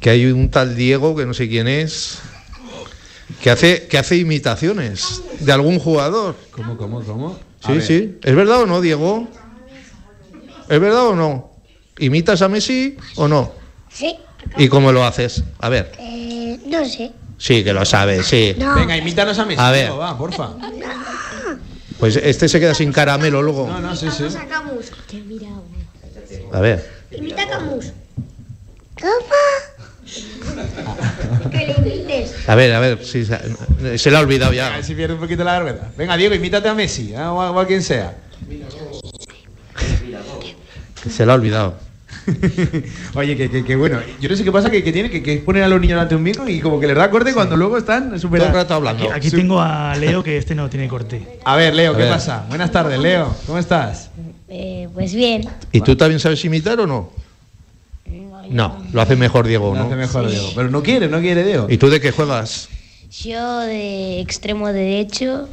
que 0.00 0.10
hay 0.10 0.26
un 0.26 0.50
tal 0.50 0.74
Diego, 0.74 1.14
que 1.14 1.24
no 1.24 1.34
sé 1.34 1.48
quién 1.48 1.68
es, 1.68 2.18
que 3.40 3.48
hace, 3.50 3.86
que 3.88 3.96
hace 3.98 4.16
imitaciones 4.16 5.22
de 5.38 5.52
algún 5.52 5.78
jugador. 5.78 6.34
¿Cómo, 6.50 6.76
cómo, 6.76 7.00
cómo? 7.04 7.38
Sí, 7.64 7.72
ver. 7.72 7.82
sí. 7.82 8.18
¿Es 8.22 8.34
verdad 8.34 8.62
o 8.62 8.66
no, 8.66 8.80
Diego? 8.80 9.28
¿Es 10.68 10.80
verdad 10.80 11.06
o 11.08 11.14
no? 11.14 11.52
¿Imitas 11.98 12.42
a 12.42 12.48
Messi 12.48 12.96
o 13.16 13.28
no? 13.28 13.52
Sí. 13.90 14.16
¿Y 14.56 14.68
cómo 14.68 14.90
lo 14.90 15.04
haces? 15.04 15.44
A 15.58 15.68
ver. 15.68 15.92
Eh, 15.98 16.58
no 16.66 16.84
sé. 16.84 17.12
Sí, 17.38 17.62
que 17.62 17.72
lo 17.72 17.84
sabes, 17.84 18.26
sí. 18.26 18.54
No. 18.58 18.74
Venga, 18.74 18.96
imítanos 18.96 19.38
a 19.38 19.44
Messi. 19.44 19.60
A 19.60 19.70
ver. 19.70 19.92
va, 19.92 20.16
porfa. 20.16 20.50
Pues 21.98 22.16
este 22.16 22.48
se 22.48 22.58
queda 22.58 22.74
sin 22.74 22.92
caramelo 22.92 23.42
luego. 23.42 23.68
No, 23.68 23.80
no, 23.80 23.94
sí. 23.94 24.06
A 26.52 26.60
ver. 26.60 27.02
Imita 27.12 27.42
a 27.42 27.48
Camus. 27.48 27.92
¿Cómo? 29.00 29.12
Que 31.50 31.56
le 31.58 31.96
imites. 31.96 32.48
A 32.48 32.54
ver, 32.54 32.72
a 32.74 32.80
ver, 32.80 33.04
si 33.04 33.24
se, 33.24 33.98
se 33.98 34.10
le 34.10 34.16
ha 34.16 34.20
olvidado 34.20 34.52
A 34.52 34.54
ya. 34.54 34.70
ver 34.70 34.84
si 34.84 34.94
pierde 34.94 35.14
un 35.14 35.20
poquito 35.20 35.44
la 35.44 35.54
vergüenza. 35.60 35.90
Venga, 35.96 36.16
Diego, 36.16 36.34
imítate 36.34 36.68
a 36.68 36.74
Messi, 36.74 37.12
¿eh? 37.12 37.18
o, 37.18 37.40
a, 37.40 37.50
o 37.50 37.58
a 37.60 37.66
quien 37.66 37.82
sea. 37.82 38.14
Que 41.02 41.10
se 41.10 41.26
le 41.26 41.32
ha 41.32 41.34
olvidado. 41.34 41.74
Oye, 43.14 43.36
que, 43.36 43.50
que, 43.50 43.64
que 43.64 43.74
bueno, 43.74 43.98
yo 44.20 44.28
no 44.28 44.36
sé 44.36 44.44
qué 44.44 44.52
pasa, 44.52 44.70
que, 44.70 44.84
que 44.84 44.92
tiene 44.92 45.10
que, 45.10 45.22
que 45.22 45.38
poner 45.38 45.64
a 45.64 45.68
los 45.68 45.80
niños 45.80 45.96
delante 45.96 46.14
de 46.14 46.18
un 46.18 46.22
micro 46.22 46.48
y 46.48 46.60
como 46.60 46.78
que 46.78 46.86
les 46.86 46.94
da 46.96 47.10
corte 47.10 47.32
cuando 47.34 47.56
luego 47.56 47.76
están 47.78 48.18
súper... 48.20 48.38
Todo 48.40 48.48
el 48.50 48.54
rato 48.54 48.74
hablando. 48.74 49.12
Aquí 49.12 49.28
tengo 49.30 49.60
a 49.60 49.96
Leo 49.96 50.22
que 50.22 50.36
este 50.36 50.54
no 50.54 50.70
tiene 50.70 50.86
corte. 50.86 51.40
A 51.44 51.56
ver, 51.56 51.74
Leo, 51.74 51.92
A 51.92 51.96
¿qué 51.96 52.02
ver. 52.02 52.12
pasa? 52.12 52.44
Buenas 52.48 52.70
tardes, 52.70 53.00
Leo, 53.00 53.34
¿cómo 53.46 53.58
estás? 53.58 54.10
Eh, 54.48 54.88
pues 54.94 55.12
bien. 55.14 55.48
¿Y 55.72 55.80
tú 55.80 55.96
también 55.96 56.20
sabes 56.20 56.44
imitar 56.44 56.78
o 56.78 56.86
no? 56.86 57.10
No, 58.52 58.82
lo 58.92 59.00
hace 59.02 59.16
mejor 59.16 59.46
Diego, 59.46 59.72
Lo 59.74 59.80
¿no? 59.80 59.86
hace 59.86 59.96
mejor 59.96 60.28
Diego. 60.28 60.48
Pero 60.54 60.70
no 60.70 60.82
quiere, 60.82 61.08
no 61.08 61.20
quiere 61.20 61.44
Diego. 61.44 61.66
¿Y 61.70 61.78
tú 61.78 61.88
de 61.90 62.00
qué 62.00 62.12
juegas? 62.12 62.68
Yo 63.22 63.58
de 63.60 64.20
extremo 64.20 64.72
derecho 64.72 65.48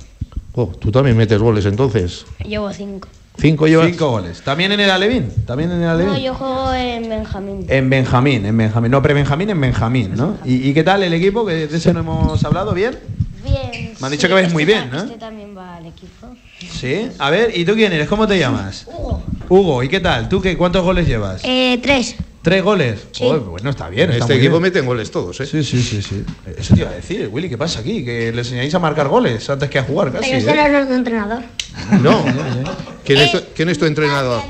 Oh, 0.53 0.67
tú 0.67 0.91
también 0.91 1.15
metes 1.15 1.39
goles 1.39 1.65
entonces. 1.65 2.25
llevo 2.45 2.71
cinco. 2.73 3.07
¿Cinco 3.37 3.67
llevas? 3.67 3.87
Cinco 3.89 4.09
goles. 4.09 4.41
¿También 4.41 4.71
en 4.73 4.79
el 4.81 4.89
Alevín? 4.89 5.29
¿También 5.45 5.71
en 5.71 5.81
el 5.83 5.87
Alevín? 5.87 6.13
No, 6.13 6.19
yo 6.19 6.33
juego 6.33 6.73
en 6.73 7.07
Benjamín. 7.07 7.65
En 7.69 7.89
Benjamín, 7.89 8.45
en 8.45 8.57
Benjamín. 8.57 8.91
No, 8.91 9.01
pre-Benjamín, 9.01 9.49
en 9.51 9.61
Benjamín, 9.61 10.11
¿no? 10.15 10.37
¿Y, 10.43 10.67
y 10.69 10.73
qué 10.73 10.83
tal 10.83 11.03
el 11.03 11.13
equipo? 11.13 11.45
Que 11.45 11.67
de 11.67 11.77
ese 11.77 11.93
no 11.93 12.01
hemos 12.01 12.43
hablado, 12.43 12.73
¿bien? 12.73 12.97
Bien. 13.45 13.93
Me 13.99 14.05
han 14.07 14.11
dicho 14.11 14.27
que 14.27 14.33
vais 14.33 14.51
muy 14.51 14.63
este 14.63 14.73
bien, 14.75 14.89
ta- 14.89 14.97
¿no? 14.97 15.03
Este 15.03 15.17
también 15.17 15.55
va 15.57 15.77
al 15.77 15.85
equipo. 15.85 16.27
Sí. 16.59 17.07
A 17.19 17.29
ver, 17.29 17.57
¿y 17.57 17.63
tú 17.63 17.75
quién 17.75 17.93
eres? 17.93 18.09
¿Cómo 18.09 18.27
te 18.27 18.37
llamas? 18.37 18.85
Hugo. 18.87 19.23
Hugo, 19.47 19.83
¿y 19.83 19.87
qué 19.87 20.01
tal? 20.01 20.27
¿Tú 20.27 20.41
qué, 20.41 20.57
cuántos 20.57 20.83
goles 20.83 21.07
llevas? 21.07 21.41
Eh, 21.45 21.79
tres. 21.81 22.15
¿Tres 22.41 22.63
goles? 22.63 23.07
Sí. 23.11 23.25
Bueno, 23.25 23.69
está 23.69 23.89
bien. 23.89 24.11
Está 24.11 24.25
este 24.25 24.35
equipo 24.35 24.53
bien. 24.53 24.63
meten 24.63 24.85
goles 24.85 25.11
todos, 25.11 25.39
¿eh? 25.41 25.45
Sí, 25.45 25.63
sí, 25.63 25.81
sí, 25.81 26.01
sí. 26.01 26.23
Eso 26.57 26.73
te 26.73 26.81
iba 26.81 26.89
a 26.89 26.93
decir, 26.93 27.29
Willy, 27.31 27.49
¿qué 27.49 27.57
pasa 27.57 27.81
aquí? 27.81 28.05
Que 28.05 28.31
le 28.31 28.39
enseñáis 28.39 28.73
a 28.73 28.79
marcar 28.79 29.09
goles 29.09 29.49
antes 29.49 29.69
que 29.69 29.79
a 29.79 29.83
jugar 29.83 30.11
casi. 30.11 30.25
Pero 30.25 30.37
este 30.37 30.51
¿eh? 30.51 30.55
no 30.55 30.61
es 30.61 30.71
nuestro 30.71 30.95
entrenador. 30.95 31.43
No. 32.01 32.25
¿Quién 33.05 33.19
es, 33.19 33.31
tu, 33.31 33.39
quién 33.55 33.69
es 33.69 33.79
tu 33.79 33.85
entrenador? 33.85 34.41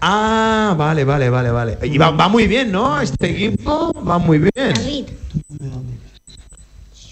Ah, 0.00 0.74
vale, 0.76 1.04
vale, 1.04 1.30
vale, 1.30 1.50
vale. 1.50 1.78
Y 1.82 1.98
va, 1.98 2.10
va 2.10 2.28
muy 2.28 2.46
bien, 2.46 2.72
¿no? 2.72 3.00
Este 3.00 3.30
equipo 3.30 3.92
va 4.02 4.18
muy 4.18 4.38
bien. 4.38 4.74
David. 4.74 5.06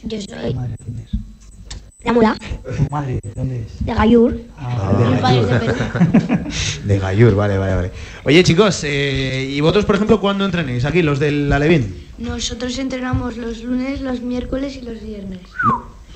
Yo 0.05 0.21
soy. 0.21 0.57
De 2.05 2.13
Mula, 2.13 2.35
Madre, 2.91 3.21
¿dónde 3.37 3.61
es? 3.63 3.85
de 3.85 3.95
Gallur. 3.95 4.41
Ah, 4.59 5.33
es 5.35 5.49
de. 5.51 6.85
De 6.95 6.99
Gallur, 6.99 7.35
vale, 7.35 7.59
vale, 7.59 7.75
vale. 7.75 7.91
Oye, 8.25 8.43
chicos, 8.43 8.81
eh, 8.85 9.47
¿y 9.51 9.61
vosotros, 9.61 9.85
por 9.85 9.97
ejemplo, 9.97 10.19
cuándo 10.19 10.45
entrenéis? 10.47 10.85
Aquí, 10.87 11.03
los 11.03 11.19
del 11.19 11.53
Alevín. 11.53 11.95
Nosotros 12.19 12.79
entrenamos 12.79 13.37
los 13.37 13.63
lunes, 13.63 14.01
los 14.01 14.23
miércoles 14.23 14.77
y 14.81 14.83
los 14.85 15.03
viernes. 15.03 15.41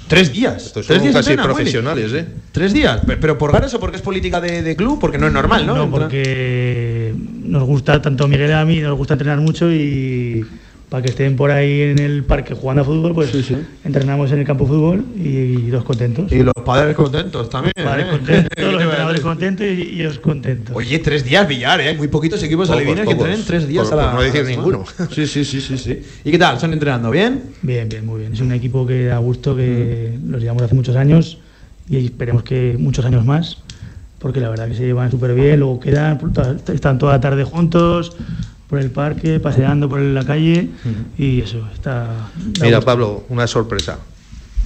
Tres 0.09 0.33
días. 0.33 0.67
Estos 0.67 0.87
Tres 0.87 0.99
son 1.03 1.11
días 1.13 1.25
casi 1.27 1.37
profesionales, 1.37 2.13
¿eh? 2.15 2.27
Tres 2.53 2.73
días. 2.73 3.01
Pe- 3.05 3.17
¿Pero 3.19 3.37
por 3.37 3.53
ganas 3.53 3.73
o 3.75 3.81
porque 3.81 3.97
es 3.97 4.03
política 4.03 4.41
de, 4.41 4.63
de 4.63 4.77
club? 4.77 4.99
Porque 5.01 5.19
no 5.19 5.27
es 5.27 5.33
normal, 5.35 5.67
¿no? 5.67 5.75
No, 5.77 5.91
porque 5.91 7.15
nos 7.43 7.65
gusta, 7.65 8.01
tanto 8.01 8.27
Miguel 8.27 8.51
y 8.51 8.53
a 8.55 8.65
mí, 8.65 8.81
nos 8.81 8.97
gusta 8.97 9.15
entrenar 9.15 9.39
mucho 9.41 9.71
y 9.71 10.45
para 10.95 11.03
que 11.03 11.11
estén 11.11 11.35
por 11.35 11.51
ahí 11.51 11.81
en 11.81 11.99
el 11.99 12.23
parque 12.23 12.55
jugando 12.55 12.83
a 12.83 12.85
fútbol, 12.85 13.15
pues 13.15 13.33
entrenamos 13.83 14.31
en 14.31 14.39
el 14.39 14.47
campo 14.47 14.63
de 14.63 14.71
fútbol 14.71 15.05
y, 15.17 15.67
dos 15.67 15.83
contentos. 15.83 16.31
Y 16.31 16.45
los 16.45 16.55
padres 16.65 16.95
contentos 16.95 17.51
también. 17.51 17.73
Padres 17.75 18.07
¿eh? 18.07 18.11
contentos, 18.11 18.51
¿Qué 18.57 18.63
los 18.63 18.81
entrenadores 18.81 19.21
contentos 19.21 19.67
y, 19.67 19.71
y 19.71 20.01
ellos 20.03 20.21
contentos. 20.21 20.77
Oye, 20.77 21.01
tres 21.01 21.25
días 21.25 21.49
billar, 21.49 21.81
¿eh? 21.81 21.95
Muy 21.95 22.07
poquitos 22.07 22.41
equipos 22.45 22.71
alevines 22.71 23.07
que 23.07 23.11
entrenen 23.11 23.45
tres 23.45 23.67
días 23.67 23.89
Por- 23.89 23.99
a 23.99 24.03
la 24.05 24.11
por 24.13 24.21
no 24.21 24.25
decir 24.25 24.45
ninguno. 24.45 24.85
Sí, 25.11 25.27
sí, 25.27 25.45
sí, 25.45 25.61
sí, 25.61 25.79
sí. 25.79 26.01
¿Y 26.23 26.31
qué 26.31 26.39
tal? 26.39 26.55
¿Están 26.55 26.73
entrenando 26.73 27.11
bien? 27.11 27.43
Bien, 27.63 27.89
bien, 27.89 28.07
muy 28.07 28.21
bien. 28.21 28.33
Es 28.33 28.41
un 28.41 28.53
equipo 28.53 28.87
que 28.87 29.07
da 29.07 29.19
gusto, 29.19 29.57
que 29.57 30.17
los 30.29 30.41
llevamos 30.41 30.63
hace 30.63 30.77
muchos 30.77 30.95
años 30.95 31.39
y 31.89 32.05
esperemos 32.05 32.45
que 32.45 32.77
muchos 32.79 33.05
años 33.05 33.25
más, 33.25 33.59
porque 34.21 34.39
la 34.39 34.49
verdad 34.49 34.69
que 34.69 34.77
se 34.77 34.85
llevan 34.85 35.11
súper 35.11 35.35
bien, 35.35 35.59
luego 35.59 35.81
quedan, 35.81 36.21
están 36.73 36.99
toda 36.99 37.15
la 37.15 37.21
tarde 37.21 37.43
juntos 37.43 38.17
por 38.75 38.83
el 38.83 38.91
parque, 38.91 39.39
paseando 39.39 39.89
por 39.89 40.01
la 40.01 40.25
calle 40.25 40.69
y 41.17 41.43
eso, 41.43 41.65
está... 41.73 42.29
Mira, 42.61 42.79
gusto. 42.79 42.87
Pablo, 42.87 43.25
una 43.29 43.47
sorpresa. 43.47 44.01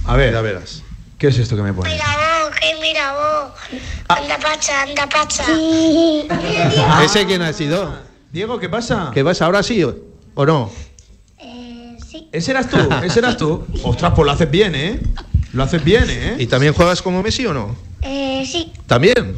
A 0.05 0.15
ver. 0.15 0.33
Ya 0.33 0.41
verás. 0.41 0.81
¿Qué 1.19 1.27
es 1.27 1.37
esto 1.37 1.55
que 1.55 1.61
me 1.61 1.73
pones? 1.73 1.93
Mira 1.93 2.05
vos, 2.17 2.55
que 2.59 2.81
mira 2.81 3.13
vos. 3.13 3.81
Anda 4.07 4.39
pacha, 4.39 4.81
anda 4.81 5.07
pacha. 5.07 5.45
¿Ese 7.05 7.27
quién 7.27 7.43
ha 7.43 7.53
sido? 7.53 7.93
Diego, 8.31 8.59
¿qué 8.59 8.67
pasa? 8.67 9.11
¿Qué 9.13 9.21
vas 9.21 9.43
ahora 9.43 9.61
sí 9.61 9.83
o, 9.83 10.43
no? 10.43 10.71
¿Ese 12.31 12.49
eras 12.49 12.67
tú? 12.67 12.77
¿Ese 13.03 13.19
eras 13.19 13.37
tú? 13.37 13.63
Ostras, 13.83 14.13
pues 14.15 14.25
lo 14.25 14.31
haces 14.31 14.49
bien, 14.49 14.73
¿eh? 14.73 14.99
Lo 15.53 15.61
haces 15.61 15.83
bien, 15.83 16.05
¿eh? 16.07 16.35
¿Y 16.39 16.47
también 16.47 16.73
juegas 16.73 17.03
como 17.03 17.21
Messi 17.21 17.45
o 17.45 17.53
no? 17.53 17.75
Eh, 18.01 18.43
sí. 18.51 18.73
¿También? 18.87 19.35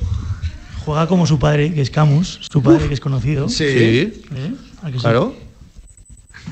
Juega 0.85 1.07
como 1.07 1.27
su 1.27 1.39
padre, 1.39 1.73
que 1.73 1.81
es 1.81 1.89
Camus, 1.89 2.39
su 2.49 2.61
padre 2.61 2.87
que 2.87 2.93
es 2.93 2.99
conocido. 2.99 3.49
Sí. 3.49 3.65
Sí. 3.67 4.23
¿Eh? 4.35 4.53
¿A 4.81 4.87
que 4.87 4.93
sí? 4.93 4.99
Claro. 4.99 5.35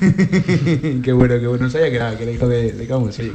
qué 0.00 1.12
bueno, 1.12 1.38
qué 1.40 1.46
bueno. 1.46 1.64
No 1.64 1.70
sabía 1.70 1.90
que 1.90 1.96
era, 1.96 2.16
que 2.16 2.22
era 2.22 2.32
hijo 2.32 2.48
de, 2.48 2.72
de 2.72 2.86
Camus, 2.86 3.16
sí. 3.16 3.32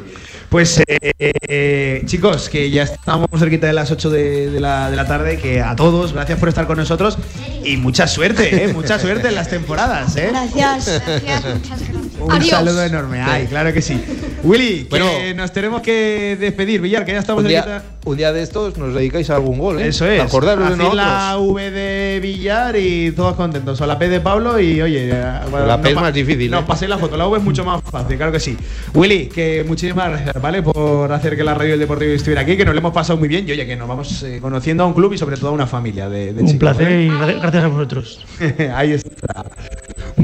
Pues, 0.50 0.80
eh, 0.88 1.14
eh, 1.22 2.02
chicos, 2.06 2.50
que 2.50 2.70
ya 2.72 2.84
estamos 2.84 3.28
cerquita 3.38 3.68
de 3.68 3.74
las 3.74 3.91
8 3.91 4.10
de, 4.10 4.50
de 4.52 4.60
la, 4.60 4.89
de 4.89 4.96
la 4.96 5.06
tarde. 5.06 5.38
Que 5.38 5.62
a 5.62 5.76
todos, 5.76 6.14
gracias 6.14 6.39
por 6.39 6.50
estar 6.50 6.66
con 6.66 6.78
nosotros. 6.78 7.18
Y 7.66 7.78
mucha 7.78 8.07
suerte, 8.07 8.63
¿eh? 8.66 8.74
Mucha 8.74 8.99
suerte 8.99 9.28
en 9.30 9.36
las 9.36 9.49
temporadas, 9.49 10.16
¿eh? 10.18 10.28
Gracias. 10.32 11.01
Gracias, 11.05 11.43
muchas 11.55 11.80
gracias. 11.80 11.95
Un 12.20 12.32
Adiós. 12.32 12.49
saludo 12.49 12.84
enorme. 12.84 13.22
Ay, 13.22 13.45
claro 13.47 13.74
que 13.74 13.82
sí. 13.82 13.99
Willy, 14.43 14.86
Bueno. 14.89 15.07
que 15.09 15.34
nos 15.34 15.51
tenemos 15.51 15.82
que 15.82 16.38
despedir, 16.39 16.80
Villar, 16.82 17.03
que 17.05 17.11
ya 17.13 17.20
estamos 17.20 17.43
Un 17.43 17.49
día, 17.49 17.84
un 18.05 18.16
día 18.18 18.32
de 18.32 18.43
estos 18.43 18.78
nos 18.78 18.93
dedicáis 18.93 19.30
a 19.32 19.36
algún 19.36 19.57
gol, 19.57 19.80
¿eh? 19.82 19.88
Eso 19.88 20.05
es. 20.05 20.22
Acordaros 20.22 20.70
de 20.70 20.76
Hacéis 20.76 20.93
la 20.93 21.32
nosotros. 21.34 21.53
V 21.53 21.72
de 21.72 22.20
Villar 22.22 22.76
y 22.78 23.11
todos 23.11 23.36
contentos. 23.36 23.82
O 23.82 23.86
la 23.88 23.97
P 23.97 24.07
de 24.09 24.22
Pablo 24.22 24.59
y 24.59 24.82
oye. 24.82 25.11
bueno, 25.49 25.66
La 25.66 25.82
P 25.82 25.89
es 25.89 25.95
más 25.95 26.13
difícil, 26.13 26.51
No, 26.51 26.59
¿eh? 26.59 26.63
paséis 26.68 26.89
la 26.89 26.97
foto. 26.99 27.18
La 27.18 27.28
V 27.28 27.38
es 27.39 27.43
mucho 27.43 27.66
más 27.66 27.82
fácil, 27.84 28.16
claro 28.18 28.32
que 28.32 28.39
sí. 28.39 28.55
Willy, 28.93 29.28
que 29.28 29.63
muchísimas 29.68 30.09
gracias, 30.09 30.41
¿vale? 30.41 30.61
Por 30.61 31.11
hacer 31.11 31.36
que 31.36 31.43
la 31.43 31.53
radio 31.55 31.72
del 31.72 31.80
Deportivo 31.80 32.11
estuviera 32.11 32.41
aquí, 32.41 32.55
que 32.55 32.66
nos 32.66 32.76
lo 32.76 32.80
hemos 32.80 32.93
pasado 32.93 33.18
muy 33.18 33.28
bien 33.28 33.45
y 33.47 33.51
oye, 33.51 33.66
que 33.66 33.76
nos 33.76 33.88
vamos 33.88 34.22
eh, 34.24 34.38
conociendo 34.41 34.84
a 34.84 34.88
un 34.88 34.93
club 34.93 35.13
y 35.13 35.18
sobre 35.18 35.38
todo 35.38 35.49
a 35.49 35.53
una 35.53 35.68
familia 35.68 36.07
de, 36.07 36.34
de 36.34 36.41
Un 36.41 36.47
chicos, 36.47 36.59
placer 36.59 36.88
¿eh? 36.91 37.05
y 37.05 37.09
gracias 37.56 37.64
a 37.64 37.68
vosotros. 37.68 38.26
Ahí 38.76 38.91
está. 38.93 39.45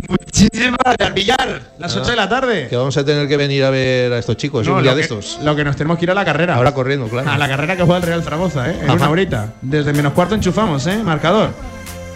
Muchísimas 0.07 0.77
gracias, 0.83 1.13
Villar. 1.13 1.61
Las 1.79 1.95
8 1.95 2.09
de 2.11 2.15
la 2.15 2.29
tarde. 2.29 2.67
Que 2.69 2.75
vamos 2.75 2.95
a 2.97 3.03
tener 3.05 3.27
que 3.27 3.37
venir 3.37 3.63
a 3.63 3.69
ver 3.69 4.11
a 4.13 4.17
estos 4.19 4.37
chicos, 4.37 4.67
No, 4.67 4.75
un 4.75 4.83
día 4.83 4.91
lo 4.91 4.97
de 4.97 5.01
que- 5.01 5.13
estos. 5.13 5.39
Lo 5.43 5.55
que 5.55 5.63
nos 5.63 5.75
tenemos 5.75 5.97
que 5.97 6.05
ir 6.05 6.11
a 6.11 6.13
la 6.13 6.25
carrera. 6.25 6.55
Ahora 6.55 6.73
corriendo, 6.73 7.07
claro. 7.07 7.29
A 7.29 7.37
la 7.37 7.47
carrera 7.47 7.75
que 7.75 7.83
juega 7.83 7.97
el 7.97 8.03
Real 8.03 8.23
Zaragoza, 8.23 8.69
¿eh? 8.69 8.75
En 8.81 8.85
Ajá. 8.85 8.93
una 8.93 9.09
horita. 9.09 9.53
Desde 9.61 9.93
menos 9.93 10.13
cuarto 10.13 10.35
enchufamos, 10.35 10.85
¿eh? 10.87 11.01
Marcador. 11.03 11.49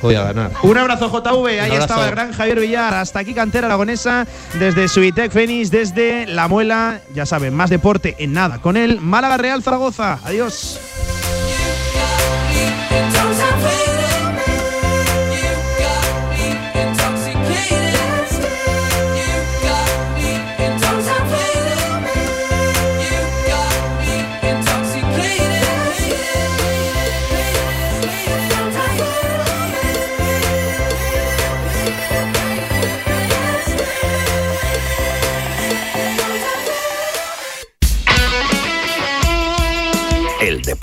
voy 0.02 0.16
a 0.16 0.24
ganar. 0.24 0.52
Un 0.64 0.78
abrazo 0.78 1.10
JV, 1.10 1.48
ahí 1.48 1.60
abrazo. 1.72 1.82
estaba 1.82 2.06
el 2.06 2.12
gran 2.12 2.32
Javier 2.32 2.60
Villar. 2.60 2.94
Hasta 2.94 3.20
aquí 3.20 3.34
Cantera 3.34 3.68
Aragonesa, 3.68 4.28
desde 4.60 4.88
Suitec 4.88 5.32
Fénix, 5.32 5.72
desde 5.72 6.28
La 6.28 6.48
Muela. 6.48 7.00
Ya 7.14 7.26
saben, 7.26 7.54
más 7.56 7.70
deporte 7.70 8.16
en 8.20 8.34
nada. 8.34 8.60
Con 8.62 8.78
él, 8.78 9.00
Málaga 9.02 9.38
Real 9.38 9.64
Zaragoza. 9.64 10.20
Adiós. 10.24 10.80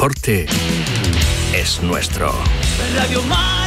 Deporte 0.03 0.47
es 1.55 1.81
nuestro. 1.81 2.35
Radio 2.97 3.23
Marca. 3.23 3.62